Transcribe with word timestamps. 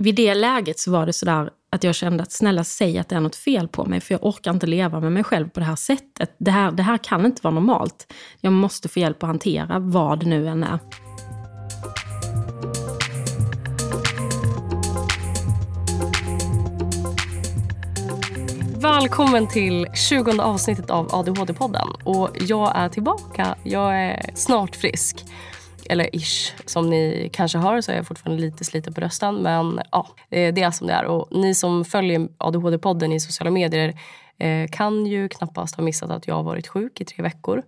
vid 0.00 0.14
det 0.14 0.34
läget 0.34 0.78
så 0.78 0.90
var 0.90 1.06
det 1.06 1.12
sådär 1.12 1.50
att 1.70 1.84
jag 1.84 1.94
kände 1.94 2.22
att 2.22 2.32
snälla 2.32 2.64
säg 2.64 2.98
att 2.98 3.08
det 3.08 3.16
är 3.16 3.20
något 3.20 3.36
fel 3.36 3.68
på 3.68 3.84
mig, 3.84 4.00
för 4.00 4.14
jag 4.14 4.24
orkar 4.24 4.50
inte 4.50 4.66
leva 4.66 5.00
med 5.00 5.12
mig 5.12 5.24
själv 5.24 5.48
på 5.48 5.60
det 5.60 5.66
här 5.66 5.76
sättet. 5.76 6.34
Det 6.38 6.50
här, 6.50 6.72
det 6.72 6.82
här 6.82 6.98
kan 6.98 7.26
inte 7.26 7.40
vara 7.42 7.54
normalt. 7.54 8.12
Jag 8.40 8.52
måste 8.52 8.88
få 8.88 9.00
hjälp 9.00 9.22
att 9.22 9.26
hantera 9.26 9.78
vad 9.78 10.20
det 10.20 10.26
nu 10.26 10.48
än 10.48 10.64
är. 10.64 10.78
Välkommen 18.80 19.48
till 19.48 19.86
20 19.94 20.42
avsnittet 20.42 20.90
av 20.90 21.08
ADHD-podden. 21.08 21.88
Och 22.04 22.30
jag 22.40 22.72
är 22.76 22.88
tillbaka. 22.88 23.54
Jag 23.62 24.00
är 24.00 24.30
snart 24.34 24.76
frisk. 24.76 25.24
Eller 25.90 26.16
ish. 26.16 26.54
Som 26.66 26.90
ni 26.90 27.30
kanske 27.32 27.58
hör 27.58 27.80
så 27.80 27.92
är 27.92 27.96
jag 27.96 28.06
fortfarande 28.06 28.42
lite 28.42 28.64
sliten 28.64 28.94
på 28.94 29.00
rösten. 29.00 29.34
Men 29.34 29.80
ja, 29.92 30.06
eh, 30.30 30.54
det 30.54 30.62
är 30.62 30.70
som 30.70 30.86
det 30.86 30.92
är. 30.92 31.04
Och 31.04 31.28
ni 31.30 31.54
som 31.54 31.84
följer 31.84 32.28
ADHD-podden 32.38 33.12
i 33.12 33.20
sociala 33.20 33.50
medier 33.50 33.94
eh, 34.38 34.68
kan 34.72 35.06
ju 35.06 35.28
knappast 35.28 35.76
ha 35.76 35.84
missat 35.84 36.10
att 36.10 36.26
jag 36.26 36.34
har 36.34 36.42
varit 36.42 36.68
sjuk 36.68 37.00
i 37.00 37.04
tre 37.04 37.22
veckor. 37.22 37.62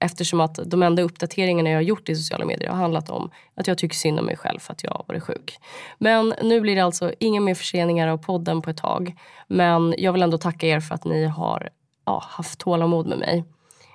Eftersom 0.00 0.40
att 0.40 0.58
de 0.66 0.82
enda 0.82 1.02
uppdateringarna 1.02 1.70
jag 1.70 1.76
har 1.76 1.82
gjort 1.82 2.08
i 2.08 2.14
sociala 2.14 2.44
medier 2.44 2.70
har 2.70 2.76
handlat 2.76 3.10
om 3.10 3.30
att 3.54 3.66
jag 3.66 3.78
tycker 3.78 3.96
synd 3.96 4.18
om 4.18 4.26
mig 4.26 4.36
själv 4.36 4.58
för 4.58 4.72
att 4.72 4.84
jag 4.84 4.90
har 4.90 5.04
varit 5.08 5.22
sjuk. 5.22 5.58
Men 5.98 6.34
nu 6.42 6.60
blir 6.60 6.76
det 6.76 6.84
alltså 6.84 7.12
inga 7.18 7.40
mer 7.40 7.54
förseningar 7.54 8.08
av 8.08 8.18
podden 8.18 8.62
på 8.62 8.70
ett 8.70 8.76
tag. 8.76 9.14
Men 9.48 9.94
jag 9.98 10.12
vill 10.12 10.22
ändå 10.22 10.38
tacka 10.38 10.66
er 10.66 10.80
för 10.80 10.94
att 10.94 11.04
ni 11.04 11.24
har 11.24 11.68
ja, 12.06 12.22
haft 12.28 12.58
tålamod 12.58 13.06
med 13.06 13.18
mig. 13.18 13.44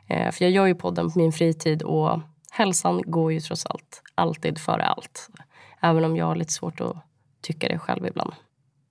Eh, 0.08 0.31
för 0.31 0.45
jag 0.45 0.52
gör 0.52 0.66
ju 0.66 0.76
podden 0.76 1.12
på 1.12 1.20
min 1.20 1.31
fritid 1.31 1.81
och 1.81 2.20
hälsan 2.54 3.02
går 3.06 3.34
ju 3.34 3.40
trots 3.40 3.66
allt 3.66 4.02
alltid 4.16 4.58
före 4.58 4.84
allt. 4.84 5.30
Även 5.82 6.06
om 6.06 6.16
jag 6.18 6.26
har 6.26 6.36
lite 6.36 6.54
svårt 6.54 6.82
att 6.82 6.96
tycka 7.42 7.68
det 7.68 7.80
själv 7.80 8.06
ibland. 8.06 8.34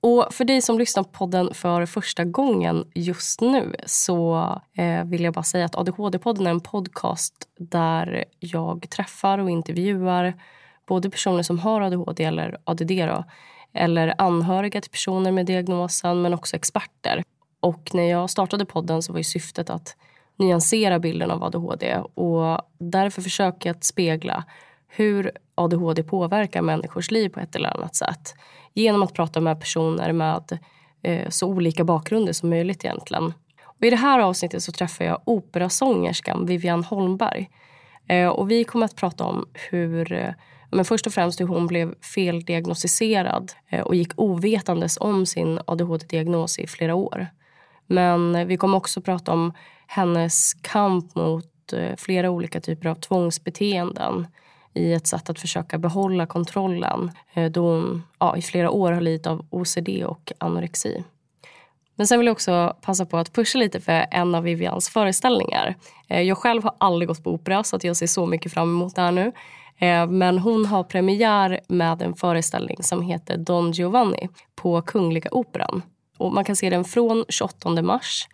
Och 0.01 0.27
för 0.31 0.45
dig 0.45 0.63
som 0.63 0.79
lyssnar 0.79 1.03
på 1.03 1.11
podden 1.11 1.55
för 1.55 1.87
första 1.87 2.25
gången 2.25 2.91
just 2.95 3.41
nu 3.41 3.75
så 3.87 4.37
eh, 4.77 5.05
vill 5.05 5.25
jag 5.25 5.35
bara 5.35 5.43
säga 5.43 5.65
att 5.65 5.75
ADHD-podden 5.75 6.47
är 6.47 6.51
en 6.51 6.61
podcast 6.61 7.35
där 7.59 8.25
jag 8.39 8.91
träffar 8.91 9.39
och 9.39 9.51
intervjuar 9.51 10.35
både 10.87 11.11
personer 11.11 11.43
som 11.43 11.59
har 11.59 11.81
ADHD 11.81 12.25
eller 12.25 12.59
ADD 12.65 12.89
då, 12.89 13.25
eller 13.75 14.15
anhöriga 14.19 14.81
till 14.81 14.91
personer 14.91 15.33
med 15.33 15.47
diagnosen 15.47 16.23
men 16.23 16.35
också 16.35 16.57
experter. 16.57 17.23
Och 17.61 17.91
när 17.95 18.11
jag 18.11 18.31
startade 18.31 18.65
podden 18.65 19.03
så 19.03 19.13
var 19.13 19.19
ju 19.19 19.25
syftet 19.25 19.71
att 19.71 19.97
nyansera 20.37 20.99
bilden 20.99 21.31
av 21.31 21.45
ADHD 21.45 21.97
och 22.15 22.59
därför 22.79 23.23
försöker 23.23 23.69
jag 23.69 23.77
att 23.77 23.85
spegla 23.85 24.45
hur 24.89 25.31
ADHD 25.55 26.03
påverkar 26.03 26.63
människors 26.63 27.11
liv 27.11 27.29
på 27.29 27.41
ett 27.41 27.57
eller 27.57 27.77
annat 27.77 27.95
sätt 27.95 28.35
genom 28.75 29.03
att 29.03 29.15
prata 29.15 29.41
med 29.41 29.61
personer 29.61 30.13
med 30.13 30.59
eh, 31.03 31.29
så 31.29 31.49
olika 31.49 31.85
bakgrunder 31.85 32.33
som 32.33 32.51
möjligt 32.51 32.85
egentligen. 32.85 33.33
Och 33.65 33.87
I 33.87 33.91
det 33.91 33.97
här 33.97 34.19
avsnittet 34.19 34.63
så 34.63 34.73
träffar 34.73 35.05
jag 35.05 35.21
operasångerskan 35.25 36.47
Vivian 36.47 36.85
Holmberg. 36.85 37.51
Eh, 38.09 38.29
och 38.29 38.51
vi 38.51 38.65
kommer 38.65 38.85
att 38.85 38.97
prata 38.97 39.25
om 39.25 39.47
hur 39.71 40.13
eh, 40.13 40.33
men 40.73 40.85
först 40.85 41.07
och 41.07 41.13
främst 41.13 41.41
hur 41.41 41.47
hon 41.47 41.67
blev 41.67 41.95
feldiagnostiserad 42.15 43.53
eh, 43.69 43.81
och 43.81 43.95
gick 43.95 44.13
ovetandes 44.17 44.99
om 45.01 45.27
sin 45.27 45.61
ADHD-diagnos 45.65 46.59
i 46.59 46.67
flera 46.67 46.95
år. 46.95 47.27
Men 47.93 48.49
vi 48.49 48.57
kommer 48.57 48.77
också 48.77 49.01
prata 49.01 49.33
om 49.33 49.53
hennes 49.87 50.55
kamp 50.55 51.15
mot 51.15 51.73
eh, 51.73 51.97
flera 51.97 52.31
olika 52.31 52.61
typer 52.61 52.89
av 52.89 52.95
tvångsbeteenden 52.95 54.27
i 54.75 54.93
ett 54.93 55.07
sätt 55.07 55.31
att 55.31 55.41
försöka 55.41 55.79
behålla 55.79 56.27
kontrollen 56.27 57.11
eh, 57.35 57.51
då 57.51 57.63
hon 57.63 58.03
ja, 58.19 58.37
i 58.37 58.43
flera 58.43 58.71
år 58.71 58.93
har 58.93 59.01
lidit 59.01 59.27
av 59.27 59.47
OCD 59.51 59.89
och 60.07 60.33
anorexi. 60.39 61.05
Men 61.95 62.07
sen 62.07 62.19
vill 62.19 62.27
jag 62.27 62.33
också 62.33 62.77
passa 62.81 63.07
på 63.07 63.17
att 63.17 63.33
pusha 63.33 63.59
lite 63.59 63.81
för 63.81 64.07
en 64.11 64.35
av 64.35 64.43
Vivians 64.43 64.89
föreställningar. 64.89 65.75
Eh, 66.09 66.21
jag 66.21 66.39
själv 66.39 66.63
har 66.63 66.75
aldrig 66.79 67.09
gått 67.09 67.25
på 67.25 67.31
opera 67.31 67.65
så 67.65 67.77
att 67.77 67.85
jag 67.85 67.97
ser 67.97 68.07
så 68.07 68.27
mycket 68.27 68.53
fram 68.53 68.69
emot 68.69 68.95
det 68.95 69.03
här 69.03 69.13
nu. 69.13 69.33
Men 70.09 70.39
hon 70.39 70.67
har 70.67 70.85
premiär 70.85 71.61
med 71.69 72.03
en 72.03 72.15
föreställning 72.15 72.83
som 72.83 73.03
heter 73.03 73.37
Don 73.37 73.73
Giovanni 73.73 74.29
på 74.55 74.83
Kungliga 74.83 75.29
Operan. 75.33 75.83
Och 76.19 76.33
man 76.33 76.45
kan 76.45 76.57
se 76.57 76.71
den 76.71 76.85
från 76.85 77.25
28 77.29 77.83
mars 77.83 78.29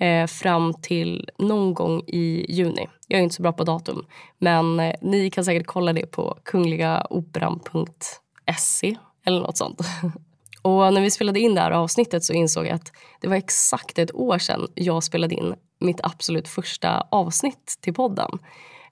eh, 0.00 0.26
fram 0.26 0.74
till 0.74 1.30
någon 1.38 1.74
gång 1.74 2.02
i 2.06 2.46
juni. 2.48 2.88
Jag 3.08 3.18
är 3.18 3.22
inte 3.22 3.34
så 3.34 3.42
bra 3.42 3.52
på 3.52 3.64
datum, 3.64 4.06
men 4.38 4.80
eh, 4.80 4.94
ni 5.00 5.30
kan 5.30 5.44
säkert 5.44 5.66
kolla 5.66 5.92
det 5.92 6.06
på 6.06 6.38
kungligaoperan.se 6.44 8.96
eller 9.24 9.40
något 9.40 9.56
sånt. 9.56 9.80
Och 10.62 10.94
när 10.94 11.00
vi 11.00 11.10
spelade 11.10 11.40
in 11.40 11.54
det 11.54 11.60
här 11.60 11.70
avsnittet 11.70 12.24
så 12.24 12.32
insåg 12.32 12.66
jag 12.66 12.74
att 12.74 12.92
det 13.20 13.28
var 13.28 13.36
exakt 13.36 13.98
ett 13.98 14.14
år 14.14 14.38
sedan 14.38 14.68
jag 14.74 15.04
spelade 15.04 15.34
in 15.34 15.54
mitt 15.78 16.00
absolut 16.02 16.48
första 16.48 17.06
avsnitt 17.10 17.78
till 17.80 17.94
podden. 17.94 18.38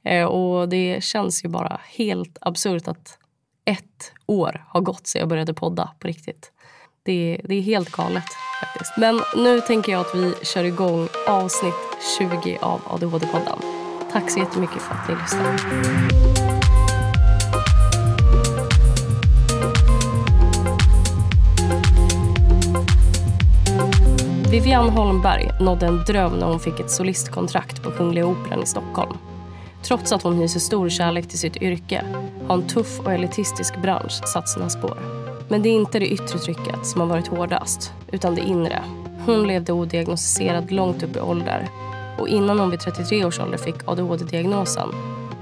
Eh, 0.04 0.24
och 0.24 0.68
det 0.68 1.04
känns 1.04 1.44
ju 1.44 1.48
bara 1.48 1.80
helt 1.84 2.38
absurt 2.40 2.88
att 2.88 3.18
ett 3.64 4.12
år 4.26 4.64
har 4.68 4.80
gått 4.80 5.06
sedan 5.06 5.20
jag 5.20 5.28
började 5.28 5.54
podda 5.54 5.90
på 5.98 6.08
riktigt. 6.08 6.52
Det, 7.08 7.40
det 7.44 7.54
är 7.54 7.60
helt 7.62 7.92
galet 7.92 8.24
faktiskt. 8.60 8.92
Men 8.96 9.20
nu 9.36 9.60
tänker 9.60 9.92
jag 9.92 10.00
att 10.00 10.14
vi 10.14 10.34
kör 10.42 10.64
igång 10.64 11.08
avsnitt 11.28 11.74
20 12.18 12.58
av 12.60 12.80
ADHD-podden. 12.86 13.62
Tack 14.12 14.30
så 14.30 14.38
jättemycket 14.38 14.82
för 14.82 14.94
att 14.94 15.08
ni 15.08 15.14
lyssnade. 15.14 15.58
Vivian 24.50 24.90
Holmberg 24.90 25.50
nådde 25.60 25.86
en 25.86 26.04
dröm 26.06 26.32
när 26.32 26.46
hon 26.46 26.60
fick 26.60 26.80
ett 26.80 26.90
solistkontrakt 26.90 27.82
på 27.82 27.90
Kungliga 27.90 28.26
Operan 28.26 28.62
i 28.62 28.66
Stockholm. 28.66 29.16
Trots 29.82 30.12
att 30.12 30.22
hon 30.22 30.38
hyser 30.38 30.60
stor 30.60 30.88
kärlek 30.88 31.28
till 31.28 31.38
sitt 31.38 31.56
yrke 31.56 32.04
har 32.46 32.54
en 32.54 32.68
tuff 32.68 33.00
och 33.00 33.12
elitistisk 33.12 33.82
bransch 33.82 34.28
satt 34.28 34.48
sina 34.48 34.70
spår. 34.70 35.17
Men 35.48 35.62
det 35.62 35.68
är 35.68 35.74
inte 35.74 35.98
det 35.98 36.08
yttre 36.12 36.38
trycket 36.38 36.86
som 36.86 37.00
har 37.00 37.08
varit 37.08 37.28
hårdast, 37.28 37.92
utan 38.12 38.34
det 38.34 38.40
inre. 38.40 38.82
Hon 39.26 39.46
levde 39.46 39.72
odiagnostiserad 39.72 40.70
långt 40.70 41.02
upp 41.02 41.16
i 41.16 41.20
ålder 41.20 41.68
och 42.18 42.28
innan 42.28 42.58
hon 42.58 42.70
vid 42.70 42.80
33 42.80 43.24
års 43.24 43.40
ålder 43.40 43.58
fick 43.58 43.88
ADHD-diagnosen 43.88 44.88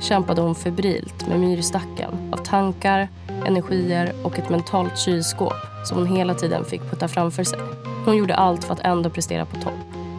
kämpade 0.00 0.41
hon 0.41 0.55
febrilt 0.55 1.28
med 1.28 1.41
myrstacken 1.41 2.33
av 2.33 2.37
tankar, 2.37 3.09
energier 3.47 4.12
och 4.22 4.39
ett 4.39 4.49
mentalt 4.49 4.99
kylskåp 4.99 5.55
som 5.84 5.99
hon 5.99 6.06
hela 6.06 6.34
tiden 6.34 6.65
fick 6.65 6.91
putta 6.91 7.09
framför 7.09 7.44
sig. 7.44 7.59
Hon 8.05 8.17
gjorde 8.17 8.34
allt 8.34 8.65
för 8.65 8.73
att 8.73 8.81
ändå 8.81 9.11
prestera 9.11 9.47
på 9.47 9.61
topp. 9.61 9.75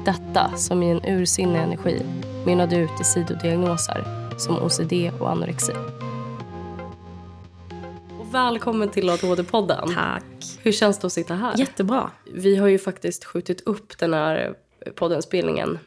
Detta, 0.05 0.51
som 0.55 0.83
i 0.83 0.91
en 0.91 1.05
ursinnig 1.05 1.59
energi, 1.59 2.01
mynnade 2.45 2.75
ut 2.75 3.01
i 3.01 3.03
sidodiagnoser 3.03 4.03
som 4.37 4.57
OCD 4.57 4.93
och 5.19 5.31
anorexi. 5.31 5.73
Välkommen 8.37 8.89
till 8.89 9.09
ADHD-podden. 9.09 9.93
Tack. 9.93 10.23
Hur 10.61 10.71
känns 10.71 10.99
det 10.99 11.07
att 11.07 11.13
sitta 11.13 11.35
här? 11.35 11.57
Jättebra. 11.57 12.11
Vi 12.33 12.55
har 12.55 12.67
ju 12.67 12.79
faktiskt 12.79 13.25
skjutit 13.25 13.61
upp 13.61 13.97
den 13.97 14.13
här 14.13 14.53
poddenspelningen 14.95 15.79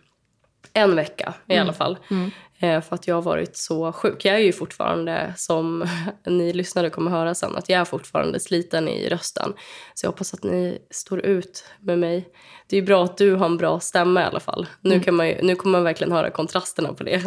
en 0.73 0.97
vecka 0.97 1.35
i 1.47 1.53
mm. 1.53 1.65
alla 1.65 1.73
fall. 1.73 1.99
Mm. 2.11 2.31
Eh, 2.59 2.81
för 2.81 2.95
att 2.95 3.09
jag 3.09 3.15
har 3.15 3.23
varit 3.23 3.57
så 3.57 3.93
sjuk. 3.93 4.25
Jag 4.25 4.35
är 4.35 4.39
ju 4.39 4.53
fortfarande, 4.53 5.35
som 5.37 5.89
ni 6.27 6.53
lyssnare 6.53 6.91
kommer 6.91 7.11
höra 7.11 7.35
sen, 7.35 7.57
att 7.57 7.69
jag 7.69 7.81
är 7.81 7.85
fortfarande 7.85 8.41
sliten 8.41 8.89
i 8.89 9.09
rösten. 9.09 9.53
Så 9.95 10.07
jag 10.07 10.11
hoppas 10.11 10.35
att 10.35 10.43
ni 10.43 10.79
står 10.91 11.21
ut 11.21 11.65
med 11.81 11.99
mig. 11.99 12.29
Det 12.67 12.77
är 12.77 12.83
bra 12.83 13.05
att 13.05 13.17
du 13.17 13.35
har 13.35 13.47
en 13.47 13.57
bra 13.57 13.81
stämma 13.81 14.21
i 14.21 14.25
alla 14.25 14.41
fall. 14.41 14.67
Nu, 14.81 14.95
mm. 14.95 15.05
kan 15.05 15.15
man 15.15 15.29
ju, 15.29 15.43
nu 15.43 15.55
kommer 15.57 15.79
man 15.79 15.85
verkligen 15.85 16.13
höra 16.13 16.31
kontrasterna 16.31 16.93
på 16.93 17.03
det. 17.03 17.23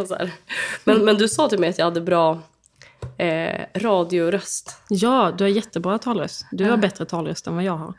Men, 0.83 1.05
men 1.05 1.17
du 1.17 1.27
sa 1.27 1.49
till 1.49 1.59
mig 1.59 1.69
att 1.69 1.77
jag 1.77 1.85
hade 1.85 2.01
bra 2.01 2.41
eh, 3.17 3.65
radioröst. 3.75 4.77
Ja, 4.89 5.33
du 5.37 5.43
har 5.43 5.49
jättebra 5.49 5.97
talröst. 5.97 6.45
Du 6.51 6.69
har 6.69 6.77
bättre 6.77 7.05
talröst 7.05 7.47
än 7.47 7.55
vad 7.55 7.63
jag 7.63 7.77
har. 7.77 7.93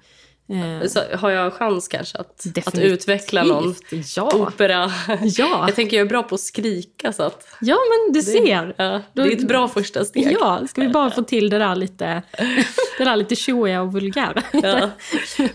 Eh. 0.49 0.89
Så 0.89 1.01
har 1.17 1.31
jag 1.31 1.53
chans 1.53 1.89
kanske 1.89 2.19
att, 2.19 2.47
att 2.67 2.79
utveckla 2.79 3.45
någon 3.45 3.75
ja. 4.17 4.31
opera? 4.35 4.93
Ja. 5.23 5.65
Jag 5.67 5.75
tänker 5.75 5.97
jag 5.97 6.05
är 6.05 6.09
bra 6.09 6.23
på 6.23 6.35
att 6.35 6.41
skrika. 6.41 7.13
Så 7.13 7.23
att 7.23 7.47
ja, 7.61 7.79
men 7.91 8.13
du 8.13 8.23
ser. 8.23 8.75
Ja, 8.77 9.01
det 9.13 9.23
är 9.23 9.33
ett 9.33 9.49
bra 9.49 9.69
första 9.69 10.05
steg. 10.05 10.37
Ja, 10.41 10.67
ska 10.69 10.81
vi 10.81 10.89
bara 10.89 11.11
få 11.11 11.23
till 11.23 11.51
det 11.51 11.59
där 11.59 11.77
lite, 11.77 12.23
det 12.99 13.05
där 13.05 13.17
lite 13.17 13.37
tjoiga 13.37 13.83
och 13.83 13.93
vulgära. 13.93 14.43
Ja. 14.53 14.91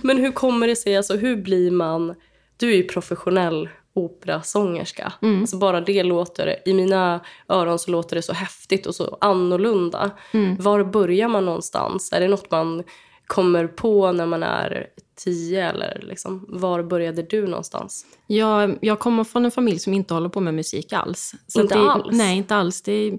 Men 0.01 0.17
hur 0.17 0.31
kommer 0.31 0.67
det 0.67 0.75
sig, 0.75 0.97
alltså 0.97 1.15
hur 1.15 1.35
blir 1.35 1.71
man, 1.71 2.15
du 2.57 2.71
är 2.71 2.75
ju 2.75 2.83
professionell 2.83 3.69
operasångerska. 3.93 5.13
Mm. 5.21 5.41
Alltså 5.41 5.57
bara 5.57 5.81
det 5.81 6.03
låter, 6.03 6.55
i 6.65 6.73
mina 6.73 7.19
öron 7.47 7.79
så 7.79 7.91
låter 7.91 8.15
det 8.15 8.21
så 8.21 8.33
häftigt 8.33 8.85
och 8.85 8.95
så 8.95 9.17
annorlunda. 9.21 10.11
Mm. 10.31 10.55
Var 10.59 10.83
börjar 10.83 11.27
man 11.27 11.45
någonstans? 11.45 12.13
Är 12.13 12.19
det 12.19 12.27
något 12.27 12.51
man 12.51 12.83
kommer 13.27 13.67
på 13.67 14.11
när 14.11 14.25
man 14.25 14.43
är 14.43 14.87
tio 15.15 15.69
eller 15.69 15.99
liksom, 16.03 16.45
var 16.49 16.83
började 16.83 17.21
du 17.21 17.47
någonstans? 17.47 18.05
Jag, 18.27 18.77
jag 18.81 18.99
kommer 18.99 19.23
från 19.23 19.45
en 19.45 19.51
familj 19.51 19.79
som 19.79 19.93
inte 19.93 20.13
håller 20.13 20.29
på 20.29 20.39
med 20.39 20.53
musik 20.53 20.93
alls. 20.93 21.33
Så 21.47 21.61
inte 21.61 21.75
det, 21.75 21.91
alls? 21.91 22.17
Nej, 22.17 22.37
inte 22.37 22.55
alls. 22.55 22.81
Det, 22.81 23.17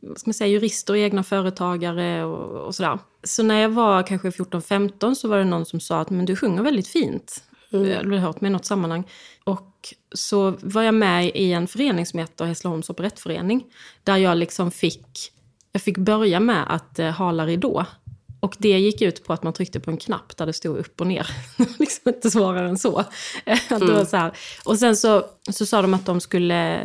vad 0.00 0.18
ska 0.18 0.28
man 0.28 0.34
säga, 0.34 0.48
jurister 0.48 0.92
och 0.92 0.98
egna 0.98 1.22
företagare 1.22 2.24
och, 2.24 2.66
och 2.66 2.74
sådär. 2.74 2.98
Så 3.24 3.42
när 3.42 3.60
jag 3.60 3.68
var 3.68 4.02
kanske 4.02 4.30
14-15 4.30 5.14
så 5.14 5.28
var 5.28 5.38
det 5.38 5.44
någon 5.44 5.66
som 5.66 5.80
sa 5.80 6.00
att 6.00 6.10
men 6.10 6.24
du 6.24 6.36
sjunger 6.36 6.62
väldigt 6.62 6.88
fint. 6.88 7.44
Mm. 7.72 7.88
Jag 7.88 7.96
hade 7.96 8.18
hört 8.18 8.40
mig 8.40 8.48
i 8.48 8.52
något 8.52 8.64
sammanhang. 8.64 9.04
Och 9.44 9.71
så 10.14 10.54
var 10.62 10.82
jag 10.82 10.94
med 10.94 11.30
i 11.34 11.52
en 11.52 11.68
förening 11.68 12.06
som 12.06 12.18
heter 12.18 12.44
Hässleholms 12.44 12.90
operettförening. 12.90 13.64
Där 14.04 14.16
jag 14.16 14.38
liksom 14.38 14.70
fick, 14.70 15.32
jag 15.72 15.82
fick 15.82 15.98
börja 15.98 16.40
med 16.40 16.74
att 16.74 16.98
eh, 16.98 17.10
hala 17.10 17.46
ridå. 17.46 17.86
Och 18.40 18.56
det 18.58 18.78
gick 18.78 19.02
ut 19.02 19.24
på 19.24 19.32
att 19.32 19.42
man 19.42 19.52
tryckte 19.52 19.80
på 19.80 19.90
en 19.90 19.96
knapp 19.96 20.36
där 20.36 20.46
det 20.46 20.52
stod 20.52 20.76
upp 20.76 21.00
och 21.00 21.06
ner. 21.06 21.26
liksom 21.78 22.14
inte 22.14 22.30
svårare 22.30 22.68
än 22.68 22.78
så. 22.78 23.04
Mm. 23.70 24.06
så 24.06 24.16
här. 24.16 24.32
Och 24.64 24.78
sen 24.78 24.96
så, 24.96 25.24
så 25.50 25.66
sa 25.66 25.82
de 25.82 25.94
att 25.94 26.06
de 26.06 26.20
skulle, 26.20 26.80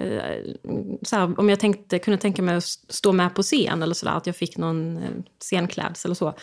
så 1.02 1.16
här, 1.16 1.40
om 1.40 1.50
jag 1.50 1.60
tänkte, 1.60 2.00
kunde 2.00 2.18
tänka 2.18 2.42
mig 2.42 2.56
att 2.56 2.64
stå 2.90 3.12
med 3.12 3.36
på 3.36 3.44
scen 3.44 3.84
eller 3.84 3.94
sådär, 3.94 4.14
att 4.14 4.28
jag 4.28 4.36
fick 4.36 4.58
någon 4.58 4.98
eh, 4.98 5.10
scenklädsel 5.40 6.10
eller 6.10 6.16
så. 6.16 6.34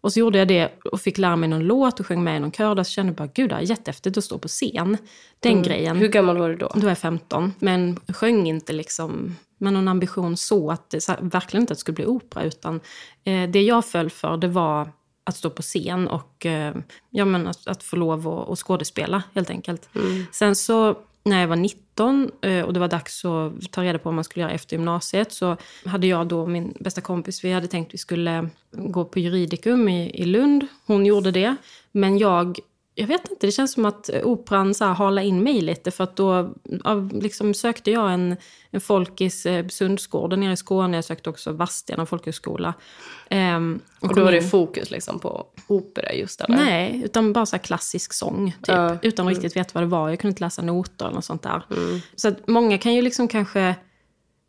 Och 0.00 0.12
så 0.12 0.20
gjorde 0.20 0.38
jag 0.38 0.48
det 0.48 0.72
och 0.84 1.00
fick 1.00 1.18
lära 1.18 1.36
mig 1.36 1.48
någon 1.48 1.64
låt 1.64 2.00
och 2.00 2.06
sjöng 2.06 2.24
med 2.24 2.36
i 2.36 2.40
någon 2.40 2.52
kör. 2.52 2.74
Där 2.74 2.82
så 2.82 2.90
kände 2.90 3.10
jag 3.10 3.16
bara, 3.16 3.30
gud 3.34 3.50
det 3.50 3.54
är 3.54 3.60
jättehäftigt 3.60 4.18
att 4.18 4.24
stå 4.24 4.38
på 4.38 4.48
scen. 4.48 4.96
Den 5.40 5.52
mm. 5.52 5.62
grejen. 5.64 5.96
Hur 5.96 6.08
gammal 6.08 6.38
var 6.38 6.48
du 6.48 6.56
då? 6.56 6.70
Då 6.74 6.80
var 6.80 6.88
jag 6.88 6.98
15. 6.98 7.54
Men 7.58 8.00
sjöng 8.08 8.48
inte 8.48 8.72
liksom 8.72 9.36
med 9.58 9.72
någon 9.72 9.88
ambition 9.88 10.36
så 10.36 10.70
att 10.70 10.90
det 10.90 11.00
så 11.00 11.12
verkligen 11.20 11.62
inte 11.62 11.72
att 11.72 11.78
det 11.78 11.80
skulle 11.80 11.94
bli 11.94 12.06
opera. 12.06 12.44
Utan 12.44 12.80
eh, 13.24 13.50
det 13.50 13.62
jag 13.62 13.84
föll 13.84 14.10
för 14.10 14.36
det 14.36 14.48
var 14.48 14.92
att 15.24 15.36
stå 15.36 15.50
på 15.50 15.62
scen 15.62 16.08
och 16.08 16.46
eh, 16.46 16.74
ja, 17.10 17.24
men 17.24 17.46
att, 17.46 17.66
att 17.66 17.82
få 17.82 17.96
lov 17.96 18.28
att 18.28 18.58
skådespela 18.58 19.22
helt 19.34 19.50
enkelt. 19.50 19.88
Mm. 19.94 20.26
Sen 20.32 20.56
så 20.56 20.96
när 21.22 21.40
jag 21.40 21.48
var 21.48 21.56
19 21.56 22.30
eh, 22.42 22.64
och 22.64 22.72
det 22.72 22.80
var 22.80 22.88
dags 22.88 23.24
att 23.24 23.72
ta 23.72 23.82
reda 23.82 23.98
på 23.98 24.04
vad 24.04 24.14
man 24.14 24.24
skulle 24.24 24.42
göra 24.42 24.52
efter 24.52 24.76
gymnasiet 24.76 25.32
så 25.32 25.56
hade 25.84 26.06
jag 26.06 26.28
då 26.28 26.46
min 26.46 26.74
bästa 26.80 27.00
kompis, 27.00 27.44
vi 27.44 27.52
hade 27.52 27.66
tänkt 27.66 27.88
att 27.88 27.94
vi 27.94 27.98
skulle 27.98 28.48
gå 28.72 29.04
på 29.04 29.18
juridikum 29.18 29.88
i, 29.88 30.10
i 30.10 30.24
Lund. 30.24 30.66
Hon 30.86 31.06
gjorde 31.06 31.30
det. 31.30 31.56
Men 31.92 32.18
jag 32.18 32.58
jag 32.94 33.06
vet 33.06 33.30
inte, 33.30 33.46
det 33.46 33.52
känns 33.52 33.72
som 33.72 33.84
att 33.84 34.10
operan 34.22 34.74
så 34.74 34.84
här 34.84 34.94
halade 34.94 35.26
in 35.26 35.42
mig 35.42 35.60
lite. 35.60 35.90
För 35.90 36.04
att 36.04 36.16
då 36.16 36.54
liksom, 37.12 37.54
sökte 37.54 37.90
jag 37.90 38.12
en, 38.12 38.36
en 38.70 38.80
folkis 38.80 39.46
eh, 39.46 39.66
Sundsgården 39.66 40.40
nere 40.40 40.52
i 40.52 40.56
Skåne. 40.56 40.96
Jag 40.96 41.04
sökte 41.04 41.30
också 41.30 41.52
Vadstena 41.52 42.06
folkhögskola. 42.06 42.74
Ehm, 43.28 43.80
och, 44.00 44.08
och 44.08 44.16
då 44.16 44.24
var 44.24 44.32
det 44.32 44.42
fokus 44.42 44.90
liksom 44.90 45.18
på 45.18 45.46
opera 45.66 46.12
just 46.12 46.40
eller? 46.40 46.56
Nej, 46.56 47.02
utan 47.04 47.32
bara 47.32 47.46
så 47.46 47.58
klassisk 47.58 48.12
sång. 48.12 48.56
Typ, 48.62 48.76
uh, 48.76 48.92
utan 49.02 49.06
att 49.06 49.18
mm. 49.18 49.28
riktigt 49.28 49.56
veta 49.56 49.70
vad 49.74 49.82
det 49.82 49.88
var. 49.88 50.08
Jag 50.08 50.18
kunde 50.18 50.32
inte 50.32 50.44
läsa 50.44 50.62
noter 50.62 51.04
eller 51.04 51.14
något 51.14 51.24
sånt 51.24 51.42
där. 51.42 51.62
Mm. 51.70 52.00
Så 52.14 52.32
många 52.46 52.78
kan 52.78 52.94
ju 52.94 53.02
liksom 53.02 53.28
kanske 53.28 53.74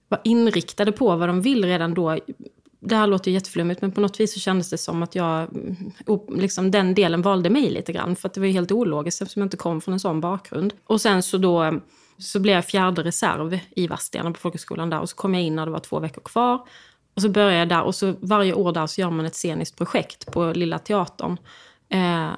vara 0.08 0.22
inriktade 0.24 0.92
på 0.92 1.16
vad 1.16 1.30
de 1.30 1.42
vill 1.42 1.66
redan 1.66 1.94
då 1.94 2.18
det 2.84 2.96
här 2.96 3.08
låter 3.08 3.32
jätteflummigt, 3.32 3.82
men 3.82 3.92
på 3.92 4.02
något 4.02 4.20
vis 4.20 4.34
så 4.34 4.40
kändes 4.40 4.70
det 4.70 4.78
som 4.78 5.04
att 5.04 5.16
jag, 5.16 5.50
mm, 5.56 5.92
liksom 6.40 6.72
den 6.72 6.94
delen 6.94 7.22
valde 7.22 7.50
mig 7.50 7.70
lite 7.70 7.94
grann. 7.94 8.16
För 8.16 8.28
att 8.28 8.34
det 8.34 8.40
var 8.40 8.48
helt 8.48 8.72
ologiskt 8.72 9.22
eftersom 9.22 9.42
jag 9.42 9.46
inte 9.46 9.58
kom 9.58 9.82
från 9.82 9.94
en 9.94 10.00
sån 10.00 10.22
bakgrund. 10.22 10.74
Och 10.86 11.02
sen 11.02 11.24
så 11.24 11.38
då 11.38 11.80
så 12.18 12.40
blev 12.40 12.56
jag 12.56 12.66
fjärde 12.66 13.04
reserv 13.04 13.60
i 13.76 13.88
Vadstena 13.88 14.32
på 14.32 14.40
folkhögskolan 14.40 14.90
där. 14.90 15.00
Och 15.00 15.10
så 15.10 15.16
kom 15.16 15.34
jag 15.34 15.44
in 15.44 15.56
när 15.56 15.66
det 15.66 15.72
var 15.72 15.80
två 15.80 16.00
veckor 16.00 16.22
kvar. 16.22 16.68
Och 17.16 17.22
så 17.22 17.30
började 17.30 17.56
jag 17.56 17.70
där 17.70 17.82
och 17.82 17.96
så 17.96 18.14
varje 18.22 18.54
år 18.54 18.72
där 18.72 18.88
så 18.88 19.02
gör 19.02 19.10
man 19.10 19.26
ett 19.26 19.36
sceniskt 19.36 19.78
projekt 19.78 20.32
på 20.32 20.54
Lilla 20.54 20.80
Teatern. 20.80 21.38
Eh, 21.90 22.30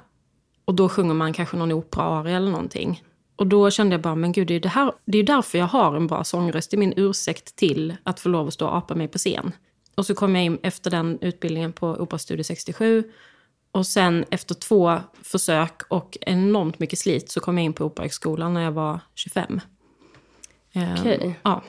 och 0.64 0.74
då 0.74 0.88
sjunger 0.88 1.14
man 1.14 1.32
kanske 1.32 1.56
någon 1.56 1.72
opera 1.72 2.30
eller 2.30 2.50
någonting. 2.50 3.02
Och 3.36 3.46
då 3.46 3.70
kände 3.70 3.94
jag 3.94 4.00
bara, 4.00 4.14
men 4.14 4.32
gud, 4.32 4.48
det 4.48 4.54
är, 4.54 4.60
det, 4.60 4.68
här, 4.68 4.92
det 5.04 5.18
är 5.18 5.22
därför 5.22 5.58
jag 5.58 5.66
har 5.66 5.96
en 5.96 6.06
bra 6.06 6.24
sångröst. 6.24 6.70
Det 6.70 6.76
är 6.76 6.78
min 6.78 6.94
ursäkt 6.96 7.56
till 7.56 7.96
att 8.02 8.20
få 8.20 8.28
lov 8.28 8.48
att 8.48 8.54
stå 8.54 8.66
och 8.66 8.76
apa 8.76 8.94
mig 8.94 9.08
på 9.08 9.18
scen. 9.18 9.52
Och 9.94 10.06
så 10.06 10.14
kom 10.14 10.36
jag 10.36 10.44
in 10.44 10.58
efter 10.62 10.90
den 10.90 11.18
utbildningen 11.20 11.72
på 11.72 11.88
Operastudio 11.88 12.44
67. 12.44 13.04
Och 13.72 13.86
sen 13.86 14.24
efter 14.30 14.54
två 14.54 14.98
försök 15.22 15.82
och 15.88 16.18
enormt 16.20 16.78
mycket 16.78 16.98
slit 16.98 17.30
så 17.30 17.40
kom 17.40 17.58
jag 17.58 17.64
in 17.64 17.72
på 17.72 17.84
Operahögskolan 17.84 18.54
när 18.54 18.62
jag 18.62 18.72
var 18.72 19.00
25. 19.14 19.60
Ehm, 20.72 20.96
Okej. 21.00 21.16
Okay. 21.16 21.32
Ja. 21.42 21.62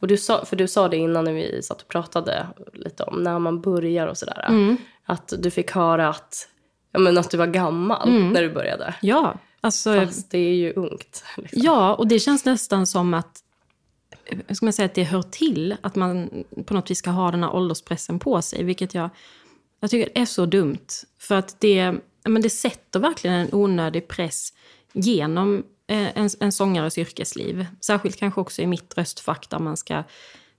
Och 0.00 0.06
du 0.06 0.16
sa, 0.16 0.44
för 0.44 0.56
du 0.56 0.68
sa 0.68 0.88
det 0.88 0.96
innan 0.96 1.24
när 1.24 1.32
vi 1.32 1.62
satt 1.62 1.82
och 1.82 1.88
pratade 1.88 2.46
lite 2.72 3.02
om 3.02 3.22
när 3.22 3.38
man 3.38 3.60
börjar 3.60 4.06
och 4.06 4.18
sådär. 4.18 4.46
Mm. 4.48 4.76
Att 5.04 5.32
du 5.38 5.50
fick 5.50 5.70
höra 5.70 6.08
att, 6.08 6.48
ja, 6.92 6.98
men 6.98 7.18
att 7.18 7.30
du 7.30 7.36
var 7.36 7.46
gammal 7.46 8.08
mm. 8.08 8.28
när 8.28 8.42
du 8.42 8.50
började. 8.50 8.94
Ja. 9.02 9.38
Alltså, 9.60 9.94
Fast 9.94 10.30
det 10.30 10.38
är 10.38 10.54
ju 10.54 10.72
ungt. 10.72 11.24
Liksom. 11.36 11.62
Ja, 11.62 11.94
och 11.94 12.06
det 12.06 12.18
känns 12.18 12.44
nästan 12.44 12.86
som 12.86 13.14
att 13.14 13.40
ska 14.54 14.66
man 14.66 14.72
säga, 14.72 14.86
att 14.86 14.94
det 14.94 15.04
hör 15.04 15.22
till 15.22 15.76
att 15.80 15.96
man 15.96 16.44
på 16.66 16.74
något 16.74 16.90
vis 16.90 16.98
ska 16.98 17.10
ha 17.10 17.30
den 17.30 17.42
här 17.42 17.54
ålderspressen 17.54 18.18
på 18.18 18.42
sig. 18.42 18.64
Vilket 18.64 18.94
jag, 18.94 19.10
jag 19.80 19.90
tycker 19.90 20.20
är 20.20 20.24
så 20.24 20.46
dumt. 20.46 20.86
För 21.18 21.34
att 21.34 21.60
det, 21.60 21.94
men 22.24 22.42
det 22.42 22.50
sätter 22.50 23.00
verkligen 23.00 23.36
en 23.36 23.54
onödig 23.54 24.08
press 24.08 24.52
genom 24.92 25.64
eh, 25.86 26.18
en, 26.18 26.30
en 26.40 26.52
sångares 26.52 26.98
yrkesliv. 26.98 27.66
Särskilt 27.80 28.16
kanske 28.16 28.40
också 28.40 28.62
i 28.62 28.66
mitt 28.66 28.98
röstfack 28.98 29.50
där 29.50 29.58
man 29.58 29.76
ska 29.76 30.02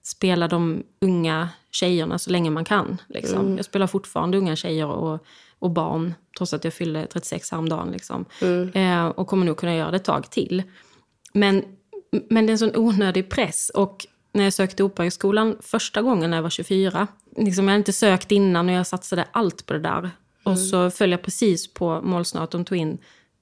spela 0.02 0.48
de 0.48 0.82
unga 1.00 1.48
tjejerna 1.70 2.18
så 2.18 2.30
länge 2.30 2.50
man 2.50 2.64
kan. 2.64 3.00
Liksom. 3.08 3.40
Mm. 3.40 3.56
Jag 3.56 3.64
spelar 3.64 3.86
fortfarande 3.86 4.38
unga 4.38 4.56
tjejer 4.56 4.86
och, 4.86 5.26
och 5.58 5.70
barn, 5.70 6.14
trots 6.38 6.54
att 6.54 6.64
jag 6.64 6.74
fyllde 6.74 7.06
36 7.06 7.50
häromdagen. 7.50 7.90
Liksom. 7.90 8.24
Mm. 8.42 8.72
Eh, 8.72 9.06
och 9.06 9.26
kommer 9.26 9.46
nog 9.46 9.56
kunna 9.56 9.74
göra 9.74 9.90
det 9.90 9.96
ett 9.96 10.04
tag 10.04 10.30
till. 10.30 10.62
Men 11.32 11.64
men 12.28 12.46
det 12.46 12.50
är 12.50 12.52
en 12.52 12.58
sån 12.58 12.76
onödig 12.76 13.30
press. 13.30 13.70
Och 13.74 14.06
när 14.32 14.44
jag 14.44 14.52
sökte 14.52 14.84
Operahögskolan 14.84 15.56
första 15.60 16.02
gången 16.02 16.30
när 16.30 16.36
jag 16.36 16.42
var 16.42 16.50
24, 16.50 17.06
liksom 17.36 17.64
jag 17.64 17.72
hade 17.72 17.78
inte 17.78 17.92
sökt 17.92 18.32
innan 18.32 18.68
och 18.68 18.74
jag 18.74 18.86
satsade 18.86 19.24
allt 19.32 19.66
på 19.66 19.72
det 19.72 19.78
där. 19.78 19.98
Mm. 19.98 20.10
Och 20.42 20.58
så 20.58 20.90
föll 20.90 21.10
jag 21.10 21.22
precis 21.22 21.74
på 21.74 22.00
målsnöret. 22.02 22.50
De 22.50 22.64
tog 22.64 22.78
in 22.78 22.98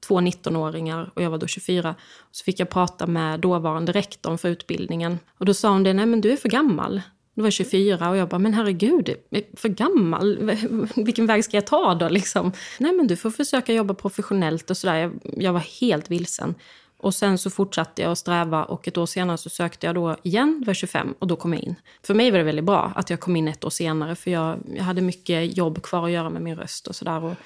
två 0.07 0.21
19-åringar 0.21 1.11
och 1.15 1.23
jag 1.23 1.31
var 1.31 1.39
då 1.39 1.47
24. 1.47 1.95
Och 2.19 2.37
så 2.37 2.45
fick 2.45 2.61
jag 2.61 2.71
prata 2.71 3.07
med 3.07 3.41
dåvarande 3.41 3.93
rektorn 3.93 4.39
för 4.39 4.49
utbildningen. 4.49 5.19
Och 5.39 5.47
då 5.47 5.55
sa 5.55 5.71
hon 5.71 5.83
det, 5.83 5.93
nej 5.93 6.07
men 6.07 6.21
du 6.21 6.33
är 6.33 6.37
för 6.37 6.49
gammal. 6.49 7.03
Då 7.35 7.43
var 7.43 7.47
jag 7.47 7.53
24 7.53 8.11
och 8.11 8.17
jag 8.17 8.29
bara, 8.29 8.39
men 8.39 8.55
herregud, 8.55 9.15
för 9.57 9.69
gammal? 9.69 10.51
Vilken 10.97 11.27
väg 11.27 11.45
ska 11.45 11.57
jag 11.57 11.67
ta 11.67 11.95
då? 11.95 12.09
Liksom. 12.09 12.53
Nej 12.79 12.93
men 12.93 13.07
du 13.07 13.17
får 13.17 13.31
försöka 13.31 13.73
jobba 13.73 13.95
professionellt 13.95 14.71
och 14.71 14.77
sådär. 14.77 14.97
Jag, 14.97 15.13
jag 15.23 15.53
var 15.53 15.81
helt 15.81 16.11
vilsen. 16.11 16.55
Och 16.99 17.15
sen 17.15 17.39
så 17.39 17.51
fortsatte 17.51 18.03
jag 18.03 18.13
att 18.13 18.19
sträva 18.19 18.65
och 18.65 18.89
ett 18.89 18.99
år 18.99 19.07
senare 19.07 19.39
så 19.39 19.51
sökte 19.51 19.87
jag 19.87 19.95
då 19.95 20.17
igen, 20.23 20.63
var 20.67 20.75
25, 20.75 21.15
och 21.19 21.27
då 21.27 21.37
kom 21.37 21.53
jag 21.53 21.63
in. 21.63 21.75
För 22.03 22.15
mig 22.15 22.31
var 22.31 22.39
det 22.39 22.45
väldigt 22.45 22.65
bra 22.65 22.93
att 22.95 23.11
jag 23.11 23.21
kom 23.21 23.37
in 23.37 23.49
ett 23.49 23.65
år 23.65 23.71
senare, 23.71 24.15
för 24.15 24.31
jag, 24.31 24.59
jag 24.77 24.85
hade 24.85 25.01
mycket 25.01 25.57
jobb 25.57 25.83
kvar 25.83 26.05
att 26.05 26.11
göra 26.11 26.31
med 26.31 26.43
min 26.43 26.57
röst 26.57 26.87
och 26.87 26.97
sådär. 26.97 27.37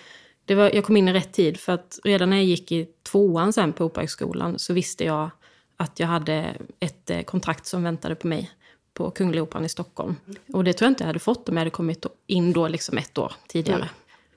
Jag 0.47 0.85
kom 0.85 0.97
in 0.97 1.09
i 1.09 1.13
rätt 1.13 1.33
tid, 1.33 1.61
för 1.61 1.73
att 1.73 1.99
redan 2.05 2.31
när 2.31 2.37
jag 2.37 2.47
gick 2.47 2.73
i 2.73 2.89
tvåan 3.03 3.53
sen 3.53 3.73
på 3.73 3.85
Operahögskolan 3.85 4.59
så 4.59 4.73
visste 4.73 5.05
jag 5.05 5.31
att 5.77 6.01
jag 6.01 6.07
hade 6.07 6.57
ett 6.81 7.11
eh, 7.11 7.23
kontrakt 7.23 7.67
som 7.67 7.83
väntade 7.83 8.15
på 8.15 8.27
mig 8.27 8.51
på 8.95 9.11
Kungliga 9.11 9.43
Operan 9.43 9.65
i 9.65 9.69
Stockholm. 9.69 10.17
Och 10.53 10.65
det 10.65 10.73
tror 10.73 10.87
jag 10.87 10.91
inte 10.91 11.03
jag 11.03 11.07
hade 11.07 11.19
fått 11.19 11.49
om 11.49 11.57
jag 11.57 11.61
hade 11.61 11.71
kommit 11.71 12.07
in 12.27 12.53
då 12.53 12.69
liksom 12.69 12.99
ett 12.99 13.19
år 13.19 13.33
tidigare. 13.47 13.79
Mm. 13.79 13.89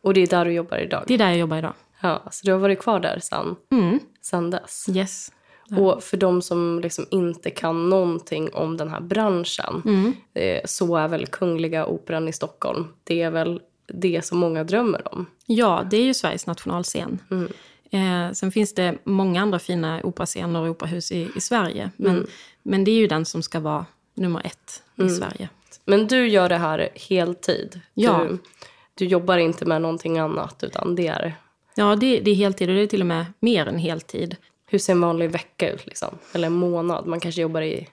Och 0.02 0.14
det 0.14 0.22
är 0.22 0.28
där 0.28 0.46
du 0.46 0.52
jobbar 0.52 0.78
idag? 0.78 1.04
Det 1.08 1.14
är 1.14 1.18
där 1.18 1.30
jag 1.30 1.38
jobbar 1.38 1.58
idag. 1.58 1.74
Ja, 2.04 2.24
så 2.32 2.46
du 2.46 2.52
har 2.52 2.60
varit 2.60 2.80
kvar 2.80 3.00
där 3.00 3.20
sen, 3.22 3.56
mm. 3.72 4.00
sen 4.22 4.50
dess? 4.50 4.86
Yes. 4.90 5.32
Och 5.78 6.04
för 6.04 6.18
de 6.18 6.42
som 6.42 6.80
liksom 6.84 7.06
inte 7.12 7.50
kan 7.50 7.90
någonting 7.90 8.54
om 8.54 8.78
den 8.78 8.90
här 8.90 9.02
branschen 9.02 9.82
mm. 9.86 10.14
Eh, 10.34 10.62
så 10.66 10.96
är 10.96 11.08
väl 11.08 11.28
Kungliga 11.28 11.86
Operan 11.86 12.28
i 12.28 12.34
Stockholm, 12.34 12.88
det 13.04 13.22
är 13.22 13.32
väl 13.32 13.62
det 13.88 14.26
som 14.26 14.38
många 14.38 14.64
drömmer 14.64 15.14
om? 15.14 15.26
Ja, 15.46 15.88
det 15.92 15.98
är 15.98 16.04
ju 16.04 16.14
Sveriges 16.14 16.48
nationalscen. 16.48 17.20
Mm. 17.32 17.48
Eh, 17.92 18.34
sen 18.34 18.52
finns 18.52 18.74
det 18.74 18.98
många 19.04 19.42
andra 19.42 19.60
fina 19.60 20.02
operascener 20.04 20.62
och 20.62 20.70
operahus 20.70 21.12
i, 21.12 21.30
i 21.36 21.42
Sverige. 21.42 21.92
Men, 21.98 22.16
mm. 22.16 22.28
men 22.64 22.84
det 22.84 22.92
är 22.92 22.98
ju 22.98 23.08
den 23.08 23.26
som 23.26 23.42
ska 23.42 23.60
vara 23.60 23.86
nummer 24.14 24.42
ett 24.46 24.84
i 24.96 25.02
mm. 25.02 25.14
Sverige. 25.16 25.50
Men 25.86 26.08
du 26.08 26.28
gör 26.28 26.50
det 26.50 26.58
här 26.58 26.90
heltid? 26.96 27.82
Ja. 27.94 28.26
Du, 28.30 28.38
du 28.94 29.06
jobbar 29.06 29.38
inte 29.38 29.66
med 29.66 29.82
någonting 29.82 30.20
annat 30.20 30.64
utan 30.64 30.96
det 30.96 31.08
är 31.08 31.36
Ja, 31.76 31.96
det, 31.96 32.20
det 32.20 32.32
är 32.32 32.36
heltid 32.36 32.70
och 32.70 32.76
det 32.76 32.82
är 32.82 32.88
till 32.88 33.02
och 33.02 33.08
med 33.08 33.26
mer 33.40 33.66
än 33.66 33.78
heltid. 33.78 34.36
Hur 34.66 34.80
ser 34.80 34.94
en 34.94 35.02
vanlig 35.02 35.32
vecka 35.32 35.72
ut? 35.72 35.86
Liksom? 35.86 36.18
Eller 36.34 36.48
en 36.48 36.54
månad? 36.54 37.08
Man 37.08 37.20
kanske 37.20 37.42
jobbar 37.42 37.62
i 37.62 37.88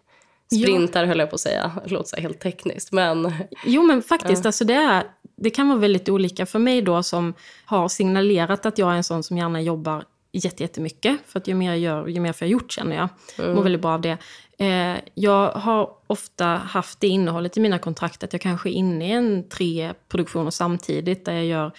sprintar, 0.55 1.01
ja. 1.01 1.07
höll 1.07 1.19
jag 1.19 1.31
på 1.31 1.35
att 1.35 1.41
säga. 1.41 1.73
Det 1.85 1.91
låter 1.91 2.09
så 2.09 2.17
helt 2.17 2.41
tekniskt. 2.41 2.93
Men... 2.93 3.33
Jo, 3.65 3.83
men 3.83 4.03
faktiskt. 4.03 4.45
Ja. 4.45 4.49
Alltså 4.49 4.65
det, 4.65 4.75
är, 4.75 5.05
det 5.37 5.51
kan 5.51 5.69
vara 5.69 5.79
väldigt 5.79 6.09
olika. 6.09 6.47
För 6.47 6.59
mig 6.59 6.83
då 6.83 7.03
som 7.03 7.35
har 7.65 7.89
signalerat 7.89 8.67
att 8.67 8.79
jag 8.79 8.93
är 8.93 8.97
en 8.97 9.05
sån 9.05 9.23
som 9.23 9.39
gärna 9.39 9.63
jobbar 9.63 10.05
jättemycket. 10.33 11.19
För 11.27 11.39
att 11.39 11.49
ju 11.49 11.55
mer 11.55 11.71
jag 11.71 11.79
gör, 11.79 12.07
ju 12.07 12.21
mer 12.21 12.33
får 12.33 12.47
jag 12.47 12.53
gjort 12.53 12.73
känner 12.73 12.97
jag. 12.97 13.09
Mm. 13.39 13.55
Mår 13.55 13.63
väldigt 13.63 13.83
bra 13.83 13.95
av 13.95 14.01
det. 14.01 14.19
Eh, 14.59 14.97
jag 15.15 15.49
har 15.53 15.91
ofta 16.07 16.45
haft 16.45 17.01
det 17.01 17.09
innehållet 17.09 17.57
i 17.57 17.61
mina 17.61 17.79
kontrakt 17.79 18.25
att 18.25 18.33
jag 18.33 18.43
kanske 18.43 18.71
är 18.71 18.73
inne 18.73 19.09
i 19.09 19.13
en 19.13 19.49
tre 19.49 19.93
produktioner 20.09 20.51
samtidigt. 20.51 21.25
Där 21.25 21.33
jag 21.33 21.45
gör 21.45 21.73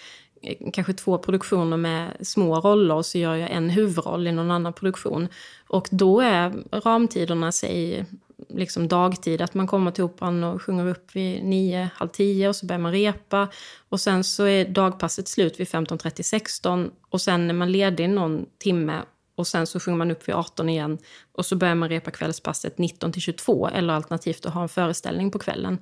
kanske 0.72 0.92
två 0.92 1.18
produktioner 1.18 1.76
med 1.76 2.16
små 2.20 2.60
roller 2.60 2.94
och 2.94 3.06
så 3.06 3.18
gör 3.18 3.36
jag 3.36 3.50
en 3.50 3.70
huvudroll 3.70 4.26
i 4.26 4.32
någon 4.32 4.50
annan 4.50 4.72
produktion. 4.72 5.28
Och 5.68 5.88
då 5.90 6.20
är 6.20 6.52
ramtiderna, 6.70 7.52
säg 7.52 8.06
liksom 8.48 8.88
dagtid. 8.88 9.42
Att 9.42 9.54
man 9.54 9.66
kommer 9.66 9.90
till 9.90 10.04
operan 10.04 10.44
och 10.44 10.62
sjunger 10.62 10.88
upp 10.88 11.16
vid 11.16 11.44
nio, 11.44 11.90
halv 11.94 12.08
tio 12.08 12.48
och 12.48 12.56
så 12.56 12.66
börjar 12.66 12.80
man 12.80 12.92
repa. 12.92 13.48
Och 13.88 14.00
sen 14.00 14.24
så 14.24 14.44
är 14.44 14.64
dagpasset 14.64 15.28
slut 15.28 15.60
vid 15.60 15.66
15.30, 15.66 16.22
16 16.22 16.90
och 17.10 17.20
sen 17.20 17.50
är 17.50 17.54
man 17.54 17.72
ledig 17.72 18.10
någon 18.10 18.46
timme 18.58 19.02
och 19.34 19.46
sen 19.46 19.66
så 19.66 19.80
sjunger 19.80 19.98
man 19.98 20.10
upp 20.10 20.28
vid 20.28 20.34
18 20.34 20.68
igen 20.68 20.98
och 21.32 21.46
så 21.46 21.56
börjar 21.56 21.74
man 21.74 21.88
repa 21.88 22.10
kvällspasset 22.10 22.78
19 22.78 23.12
till 23.12 23.22
22 23.22 23.68
eller 23.68 23.94
alternativt 23.94 24.46
att 24.46 24.54
ha 24.54 24.62
en 24.62 24.68
föreställning 24.68 25.30
på 25.30 25.38
kvällen. 25.38 25.78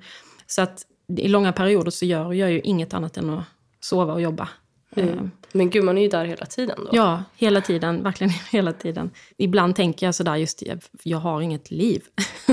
Så 0.47 0.61
att 0.61 0.85
i 1.17 1.27
långa 1.27 1.53
perioder 1.53 1.91
så 1.91 2.05
gör 2.05 2.33
jag 2.33 2.51
ju 2.51 2.61
inget 2.61 2.93
annat 2.93 3.17
än 3.17 3.29
att 3.29 3.43
sova 3.81 4.13
och 4.13 4.21
jobba. 4.21 4.49
Mm. 4.95 5.09
Eh, 5.09 5.23
Men 5.51 5.69
gud, 5.69 5.83
man 5.83 5.97
är 5.97 6.01
ju 6.01 6.07
där 6.07 6.25
hela 6.25 6.45
tiden 6.45 6.79
då? 6.85 6.89
Ja, 6.91 7.23
hela 7.35 7.61
tiden. 7.61 8.03
Verkligen 8.03 8.33
hela 8.51 8.73
tiden. 8.73 9.11
Ibland 9.37 9.75
tänker 9.75 10.05
jag 10.05 10.15
sådär 10.15 10.35
just, 10.35 10.63
jag 11.03 11.17
har 11.17 11.41
inget 11.41 11.71
liv. 11.71 12.03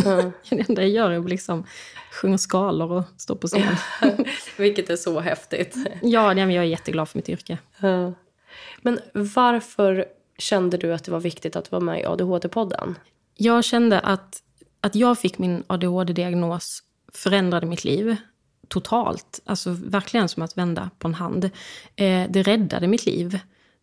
Mm. 0.05 0.33
det 0.51 0.69
enda 0.69 0.83
jag 0.83 0.91
gör 0.91 1.11
är 1.11 1.19
att 1.19 1.29
liksom 1.29 1.67
sjunga 2.13 2.39
skalor 2.39 2.93
och 2.93 3.05
stå 3.17 3.37
på 3.37 3.47
scen. 3.47 3.77
Vilket 4.59 4.91
är 4.91 4.97
så 4.97 5.21
häftigt. 5.21 5.77
Ja, 6.03 6.35
jag 6.35 6.53
är 6.53 6.63
jätteglad 6.63 7.09
för 7.09 7.19
mitt 7.19 7.29
yrke. 7.29 7.59
Mm. 7.81 8.15
Men 8.83 9.01
varför 9.13 10.07
kände 10.39 10.77
du 10.77 10.95
att 10.95 11.05
det 11.05 11.11
var 11.11 11.21
viktigt 11.21 11.57
att 11.57 11.73
vara 11.73 11.81
med 11.81 12.01
i 12.01 12.05
ADHD-podden? 12.05 12.95
Jag 13.35 13.65
kände 13.65 14.01
att, 14.01 14.43
att 14.81 14.95
jag 14.95 15.19
fick 15.19 15.39
min 15.39 15.65
ADHD-diagnos 15.67 16.83
förändrade 17.13 17.67
mitt 17.67 17.85
liv 17.85 18.17
totalt. 18.69 19.41
Alltså 19.45 19.71
verkligen 19.71 20.29
som 20.29 20.43
att 20.43 20.59
vända 20.59 20.91
på 20.99 21.09
en 21.09 21.15
hand. 21.15 21.45
Eh, 21.97 22.31
det 22.31 22.43
räddade 22.43 22.89
mitt 22.89 23.07
liv 23.07 23.39